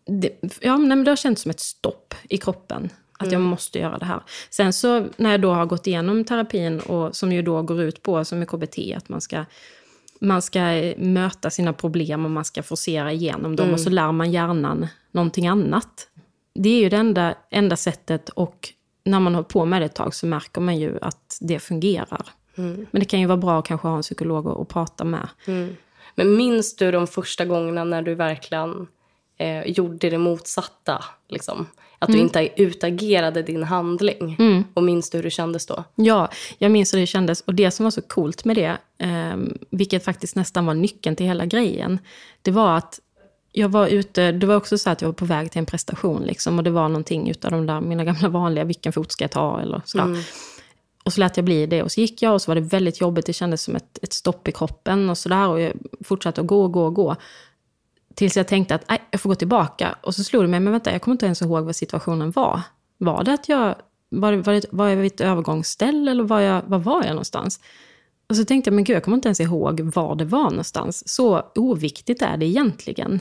det, 0.06 0.30
ja, 0.60 0.76
nej, 0.76 0.88
men 0.88 1.04
det 1.04 1.10
har 1.10 1.16
känts 1.16 1.42
som 1.42 1.50
ett 1.50 1.60
stopp 1.60 2.14
i 2.28 2.38
kroppen. 2.38 2.90
Att 3.12 3.26
mm. 3.26 3.32
jag 3.32 3.40
måste 3.40 3.78
göra 3.78 3.98
det 3.98 4.04
här. 4.04 4.22
Sen 4.50 4.72
så 4.72 5.06
när 5.16 5.30
jag 5.30 5.40
då 5.40 5.52
har 5.52 5.66
gått 5.66 5.86
igenom 5.86 6.24
terapin, 6.24 6.80
och 6.80 7.16
som 7.16 7.32
ju 7.32 7.42
då 7.42 7.62
går 7.62 7.82
ut 7.82 8.02
på, 8.02 8.24
som 8.24 8.42
i 8.42 8.46
KBT, 8.46 8.78
att 8.96 9.08
man 9.08 9.20
ska 9.20 9.44
man 10.20 10.42
ska 10.42 10.92
möta 10.96 11.50
sina 11.50 11.72
problem 11.72 12.24
och 12.24 12.30
man 12.30 12.44
ska 12.44 12.62
forcera 12.62 13.12
igenom 13.12 13.56
dem. 13.56 13.64
Mm. 13.64 13.74
Och 13.74 13.80
så 13.80 13.90
lär 13.90 14.12
man 14.12 14.32
hjärnan 14.32 14.86
någonting 15.10 15.46
annat. 15.46 16.08
Det 16.54 16.68
är 16.68 16.80
ju 16.80 16.88
det 16.88 16.96
enda, 16.96 17.34
enda 17.50 17.76
sättet 17.76 18.28
och 18.28 18.72
när 19.04 19.20
man 19.20 19.34
har 19.34 19.42
på 19.42 19.64
med 19.64 19.82
det 19.82 19.86
ett 19.86 19.94
tag 19.94 20.14
så 20.14 20.26
märker 20.26 20.60
man 20.60 20.76
ju 20.76 20.98
att 21.02 21.38
det 21.40 21.58
fungerar. 21.58 22.26
Mm. 22.56 22.86
Men 22.90 23.00
det 23.00 23.04
kan 23.04 23.20
ju 23.20 23.26
vara 23.26 23.36
bra 23.36 23.58
att 23.58 23.66
kanske 23.66 23.88
ha 23.88 23.96
en 23.96 24.02
psykolog 24.02 24.48
att 24.48 24.68
prata 24.68 25.04
med. 25.04 25.28
Mm. 25.46 25.76
Men 26.14 26.36
minns 26.36 26.76
du 26.76 26.90
de 26.90 27.06
första 27.06 27.44
gångerna 27.44 27.84
när 27.84 28.02
du 28.02 28.14
verkligen 28.14 28.86
eh, 29.38 29.62
gjorde 29.62 30.10
det 30.10 30.18
motsatta? 30.18 31.04
Liksom? 31.28 31.66
Att 31.98 32.08
mm. 32.08 32.18
du 32.18 32.24
inte 32.24 32.62
utagerade 32.62 33.42
din 33.42 33.62
handling. 33.62 34.36
Mm. 34.38 34.64
Och 34.74 34.82
minns 34.82 35.10
du 35.10 35.18
hur 35.18 35.22
det 35.22 35.30
kändes 35.30 35.66
då? 35.66 35.84
Ja, 35.94 36.30
jag 36.58 36.70
minns 36.70 36.94
hur 36.94 36.98
det 36.98 37.06
kändes. 37.06 37.40
Och 37.40 37.54
det 37.54 37.70
som 37.70 37.84
var 37.84 37.90
så 37.90 38.02
coolt 38.02 38.44
med 38.44 38.56
det, 38.56 38.76
eh, 38.98 39.36
vilket 39.70 40.04
faktiskt 40.04 40.36
nästan 40.36 40.66
var 40.66 40.74
nyckeln 40.74 41.16
till 41.16 41.26
hela 41.26 41.46
grejen, 41.46 41.98
det 42.42 42.50
var 42.50 42.76
att 42.76 43.00
jag 43.52 43.68
var 43.68 43.86
ute, 43.86 44.32
det 44.32 44.46
var 44.46 44.56
också 44.56 44.78
så 44.78 44.90
att 44.90 45.00
jag 45.00 45.08
var 45.08 45.14
på 45.14 45.24
väg 45.24 45.50
till 45.50 45.58
en 45.58 45.66
prestation 45.66 46.22
liksom, 46.22 46.58
och 46.58 46.64
det 46.64 46.70
var 46.70 46.88
någonting 46.88 47.30
utav 47.30 47.50
de 47.50 47.66
där 47.66 47.80
mina 47.80 48.04
gamla 48.04 48.28
vanliga, 48.28 48.64
vilken 48.64 48.92
fot 48.92 49.12
ska 49.12 49.24
jag 49.24 49.30
ta 49.30 49.60
eller 49.60 49.82
sådär. 49.84 50.04
Mm. 50.04 50.22
Och 51.04 51.12
så 51.12 51.20
lät 51.20 51.36
jag 51.36 51.44
bli 51.44 51.66
det 51.66 51.82
och 51.82 51.92
så 51.92 52.00
gick 52.00 52.22
jag 52.22 52.34
och 52.34 52.42
så 52.42 52.50
var 52.50 52.54
det 52.54 52.60
väldigt 52.60 53.00
jobbigt, 53.00 53.26
det 53.26 53.32
kändes 53.32 53.62
som 53.62 53.76
ett, 53.76 53.98
ett 54.02 54.12
stopp 54.12 54.48
i 54.48 54.52
kroppen 54.52 55.10
och 55.10 55.18
sådär. 55.18 55.48
Och 55.48 55.60
jag 55.60 55.72
fortsatte 56.04 56.40
att 56.40 56.46
gå 56.46 56.62
och 56.62 56.72
gå 56.72 56.84
och 56.84 56.94
gå. 56.94 57.16
Tills 58.16 58.36
jag 58.36 58.48
tänkte 58.48 58.74
att 58.74 58.84
jag 59.10 59.20
får 59.20 59.28
gå 59.28 59.34
tillbaka. 59.34 59.98
Och 60.02 60.14
så 60.14 60.24
slog 60.24 60.44
det 60.44 60.48
mig, 60.48 60.60
men 60.60 60.72
vänta, 60.72 60.92
jag 60.92 61.02
kommer 61.02 61.14
inte 61.14 61.26
ens 61.26 61.42
ihåg 61.42 61.64
vad 61.64 61.76
situationen 61.76 62.30
var. 62.30 62.60
Var 62.98 63.24
det 63.24 63.32
att 63.32 63.48
jag 63.48 63.74
var, 64.08 64.32
var, 64.32 64.52
det, 64.52 64.66
var 64.70 64.88
jag 64.88 64.96
vid 64.96 65.12
ett 65.12 65.20
övergångsställe 65.20 66.10
eller 66.10 66.24
var 66.24 66.40
jag, 66.40 66.62
var 66.66 66.78
var 66.78 67.04
jag 67.04 67.10
någonstans? 67.10 67.60
Och 68.28 68.36
så 68.36 68.44
tänkte 68.44 68.68
jag, 68.70 68.74
men 68.74 68.84
gud, 68.84 68.96
jag 68.96 69.04
kommer 69.04 69.16
inte 69.16 69.28
ens 69.28 69.40
ihåg 69.40 69.80
var 69.80 70.14
det 70.14 70.24
var 70.24 70.50
någonstans. 70.50 71.08
Så 71.08 71.42
oviktigt 71.54 72.22
är 72.22 72.36
det 72.36 72.46
egentligen. 72.46 73.20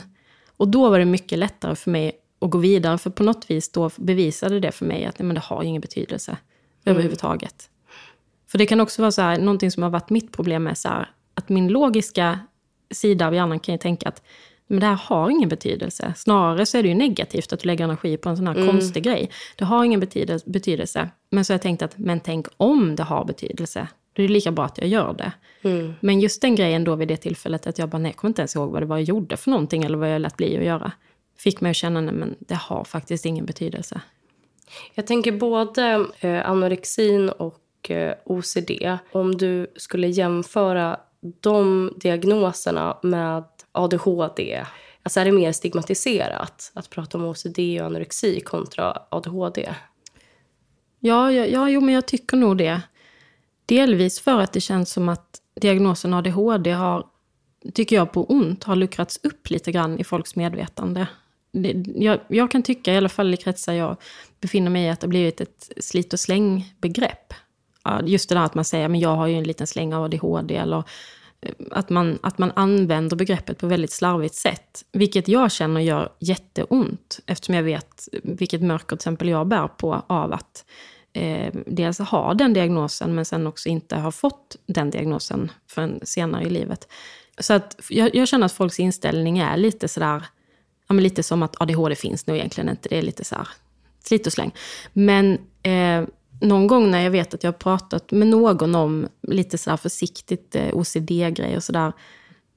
Och 0.56 0.68
då 0.68 0.90
var 0.90 0.98
det 0.98 1.04
mycket 1.04 1.38
lättare 1.38 1.74
för 1.74 1.90
mig 1.90 2.12
att 2.40 2.50
gå 2.50 2.58
vidare, 2.58 2.98
för 2.98 3.10
på 3.10 3.22
något 3.22 3.50
vis 3.50 3.72
då 3.72 3.90
bevisade 3.96 4.60
det 4.60 4.72
för 4.72 4.84
mig 4.84 5.04
att 5.04 5.18
nej, 5.18 5.26
men 5.26 5.34
det 5.34 5.40
har 5.40 5.62
ingen 5.62 5.80
betydelse 5.80 6.30
mm. 6.30 6.40
överhuvudtaget. 6.84 7.70
För 8.46 8.58
det 8.58 8.66
kan 8.66 8.80
också 8.80 9.02
vara 9.02 9.12
så 9.12 9.22
här, 9.22 9.38
någonting 9.38 9.70
som 9.70 9.82
har 9.82 9.90
varit 9.90 10.10
mitt 10.10 10.32
problem 10.32 10.66
är 10.66 10.74
så 10.74 10.88
här, 10.88 11.10
att 11.34 11.48
min 11.48 11.68
logiska 11.68 12.40
sida 12.90 13.26
av 13.26 13.34
hjärnan 13.34 13.60
kan 13.60 13.74
ju 13.74 13.78
tänka 13.78 14.08
att 14.08 14.22
men 14.66 14.80
det 14.80 14.86
här 14.86 14.94
har 14.94 15.30
ingen 15.30 15.48
betydelse. 15.48 16.12
Snarare 16.16 16.66
så 16.66 16.78
är 16.78 16.82
det 16.82 16.88
ju 16.88 16.94
negativt 16.94 17.52
att 17.52 17.60
du 17.60 17.66
lägger 17.66 17.84
energi 17.84 18.16
på 18.16 18.28
en 18.28 18.36
sån 18.36 18.46
här 18.46 18.54
mm. 18.54 18.66
konstig 18.66 19.02
grej. 19.02 19.30
Det 19.56 19.64
har 19.64 19.84
ingen 19.84 20.00
betydelse. 20.46 21.08
Men 21.30 21.44
så 21.44 21.52
har 21.52 21.54
jag 21.54 21.62
tänkt 21.62 21.82
att, 21.82 21.98
men 21.98 22.20
tänk 22.20 22.46
om 22.56 22.96
det 22.96 23.02
har 23.02 23.24
betydelse. 23.24 23.88
Då 24.12 24.22
är 24.22 24.28
det 24.28 24.32
lika 24.32 24.52
bra 24.52 24.64
att 24.64 24.78
jag 24.78 24.88
gör 24.88 25.12
det. 25.12 25.32
Mm. 25.68 25.94
Men 26.00 26.20
just 26.20 26.42
den 26.42 26.54
grejen 26.54 26.84
då 26.84 26.94
vid 26.94 27.08
det 27.08 27.16
tillfället, 27.16 27.66
att 27.66 27.78
jag 27.78 27.88
bara, 27.88 27.98
nej, 27.98 28.10
jag 28.10 28.16
kommer 28.16 28.30
inte 28.30 28.42
ens 28.42 28.56
ihåg 28.56 28.70
vad 28.70 28.82
det 28.82 28.86
var 28.86 28.96
jag 28.96 29.04
gjorde 29.04 29.36
för 29.36 29.50
någonting, 29.50 29.82
eller 29.84 29.98
vad 29.98 30.14
jag 30.14 30.20
lät 30.20 30.36
bli 30.36 30.58
att 30.58 30.64
göra. 30.64 30.92
Fick 31.38 31.60
mig 31.60 31.70
att 31.70 31.76
känna, 31.76 32.00
nej 32.00 32.14
men 32.14 32.34
det 32.38 32.54
har 32.54 32.84
faktiskt 32.84 33.26
ingen 33.26 33.46
betydelse. 33.46 34.00
Jag 34.94 35.06
tänker 35.06 35.32
både 35.32 36.06
eh, 36.20 36.50
anorexin 36.50 37.28
och 37.28 37.90
eh, 37.90 38.14
OCD. 38.24 38.70
Om 39.12 39.36
du 39.36 39.66
skulle 39.76 40.08
jämföra 40.08 41.00
de 41.40 41.92
diagnoserna 41.96 42.98
med 43.02 43.44
ADHD, 43.72 44.64
alltså 45.02 45.20
är 45.20 45.24
det 45.24 45.32
mer 45.32 45.52
stigmatiserat 45.52 46.70
att 46.74 46.90
prata 46.90 47.18
om 47.18 47.24
OCD 47.24 47.58
och 47.80 47.86
anorexi 47.86 48.40
kontra 48.40 49.02
ADHD? 49.08 49.74
Ja, 51.00 51.32
ja, 51.32 51.46
ja 51.46 51.70
jo, 51.70 51.80
men 51.80 51.94
jag 51.94 52.06
tycker 52.06 52.36
nog 52.36 52.58
det. 52.58 52.82
Delvis 53.66 54.20
för 54.20 54.40
att 54.40 54.52
det 54.52 54.60
känns 54.60 54.90
som 54.90 55.08
att 55.08 55.40
diagnosen 55.60 56.14
ADHD 56.14 56.70
har, 56.70 57.06
tycker 57.74 57.96
jag 57.96 58.12
på 58.12 58.24
ont, 58.24 58.64
har 58.64 58.76
luckrats 58.76 59.20
upp 59.22 59.50
lite 59.50 59.72
grann 59.72 59.98
i 59.98 60.04
folks 60.04 60.36
medvetande. 60.36 61.06
Det, 61.52 61.84
jag, 61.94 62.20
jag, 62.28 62.50
kan 62.50 62.62
tycka, 62.62 62.94
i 62.94 62.96
alla 62.96 63.08
fall 63.08 63.34
i 63.34 63.36
kretsar 63.36 63.72
jag 63.72 63.96
befinner 64.40 64.70
mig 64.70 64.84
i, 64.84 64.88
att 64.88 65.00
det 65.00 65.06
har 65.06 65.10
blivit 65.10 65.40
ett 65.40 65.70
slit 65.80 66.12
och 66.12 66.20
släng-begrepp. 66.20 67.34
Just 68.04 68.28
det 68.28 68.34
där 68.34 68.42
att 68.42 68.54
man 68.54 68.64
säger, 68.64 68.88
men 68.88 69.00
jag 69.00 69.16
har 69.16 69.26
ju 69.26 69.34
en 69.34 69.44
liten 69.44 69.66
släng 69.66 69.94
av 69.94 70.04
ADHD, 70.04 70.56
eller 70.56 70.84
eh, 71.40 71.52
att 71.70 71.90
man, 71.90 72.18
att 72.22 72.38
man 72.38 72.52
använder 72.56 73.16
begreppet 73.16 73.58
på 73.58 73.66
väldigt 73.66 73.92
slarvigt 73.92 74.34
sätt. 74.34 74.84
Vilket 74.92 75.28
jag 75.28 75.52
känner 75.52 75.80
gör 75.80 76.12
jätteont, 76.18 77.20
eftersom 77.26 77.54
jag 77.54 77.62
vet 77.62 78.08
vilket 78.22 78.62
mörker 78.62 78.86
till 78.86 78.94
exempel 78.94 79.28
jag 79.28 79.46
bär 79.46 79.68
på 79.68 80.02
av 80.06 80.32
att 80.32 80.64
eh, 81.12 81.54
dels 81.66 81.98
ha 81.98 82.34
den 82.34 82.52
diagnosen, 82.52 83.14
men 83.14 83.24
sen 83.24 83.46
också 83.46 83.68
inte 83.68 83.96
ha 83.96 84.12
fått 84.12 84.56
den 84.66 84.90
diagnosen 84.90 85.50
förrän 85.70 86.00
senare 86.02 86.44
i 86.44 86.50
livet. 86.50 86.88
Så 87.38 87.54
att 87.54 87.76
jag, 87.90 88.14
jag 88.14 88.28
känner 88.28 88.46
att 88.46 88.52
folks 88.52 88.80
inställning 88.80 89.38
är 89.38 89.56
lite 89.56 89.88
sådär, 89.88 90.24
ja, 90.88 90.94
men 90.94 91.02
lite 91.02 91.22
som 91.22 91.42
att 91.42 91.60
ADHD 91.60 91.94
finns 91.94 92.26
nog 92.26 92.36
egentligen 92.36 92.68
inte. 92.68 92.88
Det 92.88 92.98
är 92.98 93.02
lite 93.02 93.24
så 93.24 93.34
här 93.34 93.48
slit 94.06 94.26
och 94.26 94.32
släng. 94.32 94.54
Men 94.92 95.38
eh, 95.62 96.02
någon 96.40 96.66
gång 96.66 96.90
när 96.90 97.02
jag 97.02 97.10
vet 97.10 97.34
att 97.34 97.42
jag 97.44 97.52
har 97.52 97.58
pratat 97.58 98.10
med 98.10 98.28
någon 98.28 98.74
om 98.74 99.08
lite 99.22 99.58
så 99.58 99.76
försiktigt 99.76 100.56
eh, 100.56 100.68
OCD-grej 100.72 101.56
och 101.56 101.64
sådär, 101.64 101.92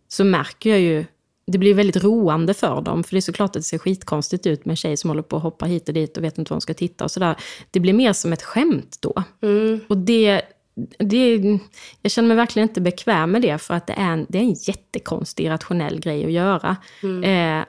så 0.07 0.23
märker 0.23 0.69
jag 0.69 0.80
ju 0.80 1.05
det 1.51 1.57
blir 1.57 1.73
väldigt 1.73 2.03
roande 2.03 2.53
för 2.53 2.82
dem. 2.82 3.03
För 3.03 3.11
det 3.11 3.19
är 3.19 3.21
såklart 3.21 3.49
att 3.49 3.53
det 3.53 3.63
ser 3.63 3.77
skitkonstigt 3.77 4.47
ut 4.47 4.65
med 4.65 4.73
en 4.73 4.77
tjej 4.77 4.97
som 4.97 5.09
håller 5.09 5.21
på 5.21 5.38
att 5.38 5.43
hoppa 5.43 5.65
hit 5.65 5.88
och 5.88 5.93
dit 5.93 6.17
och 6.17 6.23
vet 6.23 6.38
inte 6.38 6.51
var 6.51 6.55
hon 6.55 6.61
ska 6.61 6.73
titta 6.73 7.03
och 7.03 7.11
sådär. 7.11 7.36
Det 7.71 7.80
blir 7.80 7.93
mer 7.93 8.13
som 8.13 8.34
ett 8.34 8.43
skämt 8.43 8.97
då. 8.99 9.23
Mm. 9.41 9.80
Och 9.88 9.97
det, 9.97 10.41
det, 10.97 11.59
jag 12.01 12.11
känner 12.11 12.27
mig 12.27 12.38
verkligen 12.38 12.69
inte 12.69 12.82
bekväm 12.82 13.32
med 13.32 13.41
det 13.41 13.57
för 13.57 13.73
att 13.73 13.88
det 13.88 13.93
är 13.93 14.11
en, 14.11 14.25
det 14.30 14.38
är 14.38 14.41
en 14.41 14.53
jättekonstig 14.53 15.45
irrationell 15.45 15.99
grej 15.99 16.25
att 16.25 16.32
göra. 16.32 16.77
Mm. 17.03 17.23
Eh, 17.23 17.65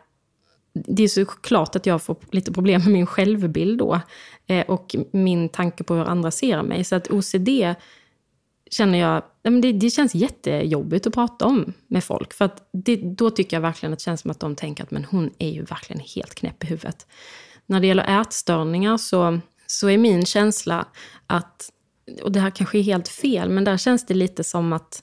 det 0.72 1.02
är 1.02 1.08
såklart 1.08 1.76
att 1.76 1.86
jag 1.86 2.02
får 2.02 2.16
lite 2.30 2.52
problem 2.52 2.82
med 2.82 2.92
min 2.92 3.06
självbild 3.06 3.78
då. 3.78 4.00
Eh, 4.46 4.66
och 4.66 4.96
min 5.10 5.48
tanke 5.48 5.84
på 5.84 5.94
hur 5.94 6.04
andra 6.04 6.30
ser 6.30 6.62
mig. 6.62 6.84
Så 6.84 6.96
att 6.96 7.10
OCD 7.10 7.48
känner 8.70 8.98
jag, 8.98 9.22
det, 9.62 9.72
det 9.72 9.90
känns 9.90 10.14
jättejobbigt 10.14 11.06
att 11.06 11.14
prata 11.14 11.46
om 11.46 11.72
med 11.86 12.04
folk. 12.04 12.32
För 12.32 12.44
att 12.44 12.68
det, 12.72 12.96
då 12.96 13.30
tycker 13.30 13.56
jag 13.56 13.62
verkligen 13.62 13.92
att 13.92 13.98
det 13.98 14.04
känns 14.04 14.20
som 14.20 14.30
att 14.30 14.40
de 14.40 14.56
tänker 14.56 14.84
att 14.84 14.90
men 14.90 15.04
hon 15.04 15.30
är 15.38 15.50
ju 15.50 15.62
verkligen 15.62 16.02
helt 16.16 16.34
knäpp 16.34 16.64
i 16.64 16.66
huvudet. 16.66 17.06
När 17.66 17.80
det 17.80 17.86
gäller 17.86 18.20
ätstörningar 18.20 18.96
så, 18.96 19.40
så 19.66 19.88
är 19.88 19.98
min 19.98 20.26
känsla 20.26 20.86
att, 21.26 21.70
och 22.22 22.32
det 22.32 22.40
här 22.40 22.50
kanske 22.50 22.78
är 22.78 22.82
helt 22.82 23.08
fel, 23.08 23.50
men 23.50 23.64
där 23.64 23.76
känns 23.76 24.06
det 24.06 24.14
lite 24.14 24.44
som 24.44 24.72
att 24.72 25.02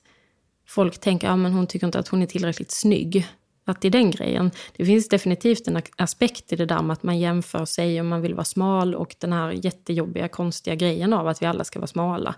folk 0.67 0.99
tänker 0.99 1.27
att 1.29 1.39
ja, 1.39 1.49
hon 1.49 1.67
tycker 1.67 1.87
inte 1.87 1.99
att 1.99 2.07
hon 2.07 2.21
är 2.21 2.25
tillräckligt 2.25 2.71
snygg. 2.71 3.27
Att 3.69 3.85
är 3.85 3.89
den 3.89 4.11
grejen. 4.11 4.51
Det 4.77 4.85
finns 4.85 5.09
definitivt 5.09 5.67
en 5.67 5.81
aspekt 5.97 6.53
i 6.53 6.55
det 6.55 6.65
där 6.65 6.81
med 6.81 6.93
att 6.93 7.03
man 7.03 7.19
jämför 7.19 7.65
sig 7.65 7.99
och 7.99 8.05
man 8.05 8.21
vill 8.21 8.33
vara 8.33 8.45
smal 8.45 8.95
och 8.95 9.15
den 9.19 9.33
här 9.33 9.51
jättejobbiga, 9.51 10.27
konstiga 10.27 10.75
grejen 10.75 11.13
av 11.13 11.27
att 11.27 11.41
vi 11.41 11.45
alla 11.45 11.63
ska 11.63 11.79
vara 11.79 11.87
smala. 11.87 12.35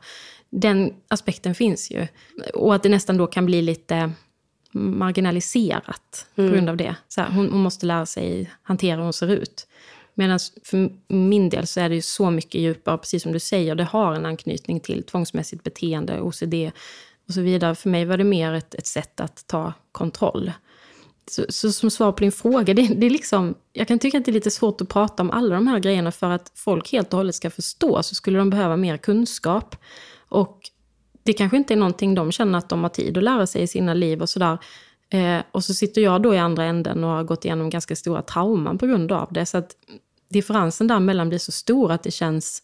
Den 0.50 0.94
aspekten 1.08 1.56
finns 1.56 1.92
ju. 1.92 2.08
Och 2.54 2.76
att 2.76 2.84
det 2.84 2.90
nästan 2.90 3.18
då 3.18 3.28
kan 3.28 3.46
bli 3.46 3.62
lite 3.62 4.12
marginaliserat 4.72 6.28
mm. 6.36 6.50
på 6.50 6.56
grund 6.56 6.70
av 6.70 6.78
det. 6.78 6.96
Så 7.08 7.22
här, 7.22 7.30
hon, 7.30 7.50
hon, 7.50 7.62
måste 7.62 7.86
lära 7.86 8.06
sig 8.06 8.52
hantera 8.62 8.96
hur 8.96 9.04
hon 9.04 9.14
ser 9.14 9.32
ut. 9.32 9.68
Medan 10.14 10.40
för 10.64 10.92
min 11.08 11.50
del 11.50 11.68
så 11.68 11.80
är 11.80 11.90
det 11.90 11.96
ju 11.96 12.02
så 12.02 12.32
mycket 12.32 12.62
djupare, 12.62 12.98
precis 12.98 13.24
som 13.24 13.32
du 13.32 13.40
säger, 13.40 13.76
det 13.76 13.84
har 13.84 14.14
en 14.14 14.26
anknytning 14.26 14.80
till 14.80 15.04
tvångsmässigt 15.04 15.64
beteende, 15.64 16.22
OCD 16.22 16.54
och 17.28 17.34
så 17.34 17.42
vidare. 17.42 17.76
För 17.76 17.90
mig 17.90 18.06
var 18.06 18.18
det 18.18 18.24
mer 18.24 18.54
ett, 18.54 18.76
ett 18.76 18.88
sätt 18.88 19.20
att 19.20 19.48
ta 19.48 19.74
kontroll. 19.92 20.52
Så, 21.30 21.46
så, 21.50 21.72
som 21.72 21.92
svar 21.92 22.12
på 22.12 22.20
din 22.20 22.32
fråga, 22.32 22.74
det, 22.74 22.88
det, 22.88 23.06
är 23.06 23.10
liksom, 23.10 23.56
jag 23.74 23.88
kan 23.88 24.00
tycka 24.00 24.18
att 24.18 24.26
det 24.26 24.32
är 24.32 24.34
lite 24.34 24.52
svårt 24.52 24.82
att 24.82 24.90
prata 24.90 25.24
om 25.24 25.32
alla 25.32 25.56
de 25.56 25.68
här 25.68 25.80
grejerna 25.80 26.12
för 26.12 26.30
att 26.30 26.52
folk 26.56 26.92
helt 26.92 27.14
och 27.14 27.18
hållet 27.18 27.36
ska 27.36 27.50
förstå 27.50 28.04
så 28.04 28.16
skulle 28.16 28.40
de 28.40 28.50
behöva 28.50 28.78
mer 28.78 28.98
kunskap. 28.98 29.76
Och 30.30 30.60
det 31.24 31.34
kanske 31.34 31.58
inte 31.58 31.74
är 31.74 31.78
någonting 31.78 32.16
de 32.16 32.32
känner 32.32 32.60
att 32.60 32.70
de 32.70 32.82
har 32.82 32.90
tid 32.90 33.18
att 33.18 33.24
lära 33.24 33.48
sig 33.48 33.62
i 33.62 33.68
sina 33.68 33.94
liv 33.94 34.22
och 34.22 34.30
sådär. 34.30 34.58
Eh, 35.10 35.40
och 35.52 35.64
så 35.64 35.74
sitter 35.74 36.02
jag 36.02 36.22
då 36.22 36.36
i 36.36 36.38
andra 36.38 36.64
änden 36.64 37.04
och 37.04 37.10
har 37.10 37.24
gått 37.24 37.46
igenom 37.46 37.70
ganska 37.70 37.96
stora 37.96 38.22
trauman 38.22 38.78
på 38.78 38.88
grund 38.88 39.12
av 39.12 39.28
det. 39.32 39.46
Så 39.46 39.58
att 39.58 39.76
differensen 40.30 40.88
däremellan 40.88 41.30
blir 41.30 41.40
så 41.40 41.52
stor 41.52 41.92
att 41.92 42.04
det 42.04 42.12
känns, 42.12 42.64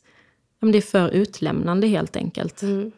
ja, 0.59 0.67
det 0.67 0.77
är 0.77 0.81
för 0.81 1.09
utlämnande 1.09 1.87
helt 1.87 2.15
enkelt. 2.15 2.61
Mm. 2.61 2.91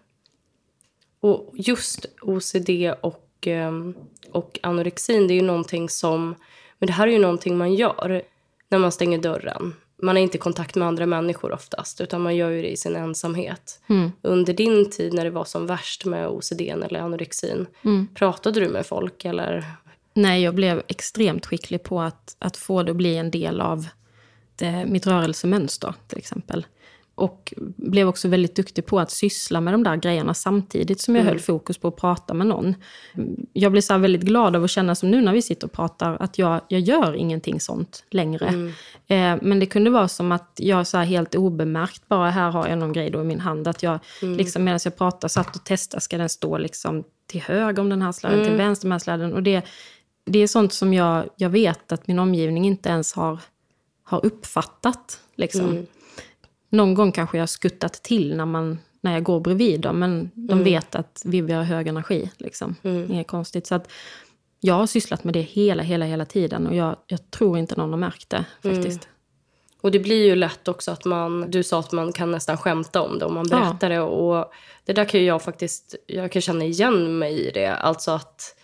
Och 1.20 1.54
just 1.54 2.06
OCD 2.22 2.70
och 3.02 3.27
och, 3.38 3.48
ehm, 3.48 3.94
och 4.32 4.60
anorexin, 4.64 5.28
det 5.28 5.34
är 5.34 5.36
ju 5.36 5.42
någonting 5.42 5.90
som... 5.90 6.36
Men 6.80 6.88
det 6.88 6.94
här 6.94 7.08
är 7.08 7.12
ju 7.12 7.20
någonting 7.20 7.58
man 7.58 7.74
gör 7.74 8.22
när 8.70 8.80
man 8.80 8.92
stänger 8.92 9.18
dörren. 9.18 9.74
Man 10.02 10.18
är 10.18 10.22
inte 10.22 10.38
i 10.38 10.40
kontakt 10.40 10.76
med 10.76 10.88
andra 10.88 11.06
människor 11.06 11.52
oftast, 11.52 12.02
utan 12.02 12.22
man 12.22 12.36
gör 12.36 12.50
det 12.50 12.72
i 12.72 12.78
sin 12.78 12.96
ensamhet. 12.96 13.82
Mm. 13.88 14.12
Under 14.22 14.54
din 14.54 14.90
tid 14.90 15.14
när 15.14 15.24
det 15.24 15.30
var 15.30 15.46
som 15.46 15.68
värst 15.68 16.06
med 16.06 16.28
OCD 16.28 16.62
eller 16.62 17.00
anorexin, 17.00 17.66
mm. 17.82 18.08
pratade 18.16 18.60
du 18.60 18.70
med 18.70 18.86
folk 18.86 19.26
eller? 19.26 19.66
Nej, 20.14 20.44
jag 20.44 20.56
blev 20.56 20.84
extremt 20.88 21.46
skicklig 21.46 21.84
på 21.84 22.02
att, 22.02 22.36
att 22.40 22.58
få 22.58 22.84
det 22.84 22.92
att 22.92 22.98
bli 22.98 23.18
en 23.18 23.32
del 23.32 23.62
av 23.62 23.88
det, 24.56 24.86
mitt 24.88 25.08
rörelsemönster 25.08 25.94
till 26.08 26.18
exempel. 26.18 26.66
Och 27.18 27.54
blev 27.76 28.08
också 28.08 28.28
väldigt 28.28 28.56
duktig 28.56 28.86
på 28.86 29.00
att 29.00 29.12
syssla 29.12 29.62
med 29.62 29.74
de 29.74 29.84
där 29.84 29.96
grejerna 29.96 30.34
samtidigt 30.34 31.02
som 31.02 31.16
jag 31.16 31.22
mm. 31.22 31.32
höll 31.32 31.40
fokus 31.40 31.78
på 31.78 31.88
att 31.88 31.96
prata 31.96 32.34
med 32.34 32.48
någon. 32.48 32.76
Jag 33.54 33.72
blev 33.72 33.82
så 33.82 33.98
väldigt 33.98 34.22
glad 34.22 34.56
av 34.56 34.64
att 34.64 34.70
känna 34.70 34.96
som 34.96 35.12
nu 35.12 35.22
när 35.22 35.34
vi 35.34 35.42
sitter 35.42 35.68
och 35.68 35.74
pratar 35.74 36.18
att 36.20 36.38
jag, 36.38 36.62
jag 36.68 36.82
gör 36.82 37.16
ingenting 37.16 37.60
sånt 37.60 38.04
längre. 38.10 38.48
Mm. 38.48 38.68
Eh, 39.08 39.44
men 39.48 39.60
det 39.60 39.66
kunde 39.66 39.90
vara 39.90 40.08
som 40.08 40.32
att 40.32 40.54
jag 40.56 40.88
så 40.88 40.98
helt 40.98 41.36
obemärkt 41.36 42.08
bara, 42.08 42.30
här 42.30 42.52
har 42.52 42.68
jag 42.68 42.80
någon 42.80 42.94
grej 42.94 43.14
i 43.14 43.18
min 43.18 43.40
hand. 43.40 43.68
Att 43.68 43.84
jag 43.84 44.00
mm. 44.22 44.38
liksom, 44.38 44.64
medan 44.64 44.80
jag 44.84 44.98
pratar 44.98 45.28
satt 45.28 45.56
och 45.56 45.64
testade, 45.64 46.02
ska 46.02 46.18
den 46.18 46.30
stå 46.30 46.58
liksom 46.58 47.04
till 47.28 47.42
höger 47.42 47.82
om 47.82 47.90
den 47.90 48.02
här 48.02 48.12
sladden, 48.12 48.40
till 48.40 48.48
mm. 48.48 48.58
vänster 48.58 48.86
om 48.86 48.90
den 48.90 48.94
här 48.94 49.00
sladden. 49.00 49.34
Och 49.34 49.44
det, 49.44 49.66
det 50.26 50.40
är 50.40 50.48
sånt 50.48 50.74
som 50.74 50.94
jag, 50.94 51.30
jag 51.36 51.50
vet 51.50 51.92
att 51.92 52.08
min 52.08 52.20
omgivning 52.20 52.66
inte 52.66 52.90
ens 52.90 53.14
har, 53.14 53.40
har 54.04 54.26
uppfattat. 54.26 55.20
Liksom. 55.36 55.86
Mm. 56.72 56.78
Någon 56.78 56.94
gång 56.94 57.12
kanske 57.12 57.38
jag 57.38 57.42
har 57.42 57.48
skuttat 57.48 57.94
till 57.94 58.36
när, 58.38 58.46
man, 58.46 58.80
när 59.02 59.14
jag 59.14 59.24
går 59.24 59.40
bredvid 59.40 59.82
dem. 59.82 60.00
Men 60.00 60.32
de 60.34 60.54
mm. 60.54 60.64
vet 60.64 60.96
att 60.96 61.22
Vivi 61.26 61.54
har 61.54 61.64
hög 61.64 61.88
energi. 61.88 62.32
Liksom. 62.38 62.76
Mm. 62.84 63.12
Inget 63.12 63.28
konstigt. 63.28 63.68
Så 63.68 63.76
att 63.76 63.92
jag 64.60 64.74
har 64.74 64.88
sysslat 64.88 65.24
med 65.24 65.34
det 65.34 65.42
hela, 65.42 65.84
hela, 65.84 66.06
hela 66.06 66.26
tiden. 66.26 66.68
Och 66.68 66.76
jag, 66.76 66.96
jag 67.08 67.32
tror 67.32 67.58
inte 67.58 67.76
någon 67.76 67.90
har 67.90 67.98
märkt 67.98 68.30
det 68.30 68.46
faktiskt. 68.64 69.04
Mm. 69.04 69.14
Och 69.82 69.92
det 69.92 70.00
blir 70.00 70.26
ju 70.26 70.36
lätt 70.36 70.68
också 70.68 70.92
att 70.92 71.06
man, 71.06 71.52
du 71.52 71.64
sa 71.64 71.80
att 71.80 71.92
man 71.92 72.14
kan 72.14 72.32
nästan 72.32 72.58
skämta 72.58 73.02
om 73.02 73.20
det 73.20 73.26
om 73.26 73.34
man 73.34 73.48
berättar 73.48 73.90
ja. 73.92 74.00
det. 74.00 74.02
Och 74.02 74.52
det 74.86 74.94
där 74.94 75.06
kan 75.06 75.26
jag 75.26 75.42
faktiskt, 75.42 75.96
jag 76.08 76.32
kan 76.32 76.42
känna 76.42 76.66
igen 76.66 77.18
mig 77.18 77.48
i 77.48 77.52
det. 77.52 77.76
Alltså 77.76 78.12
att 78.12 78.56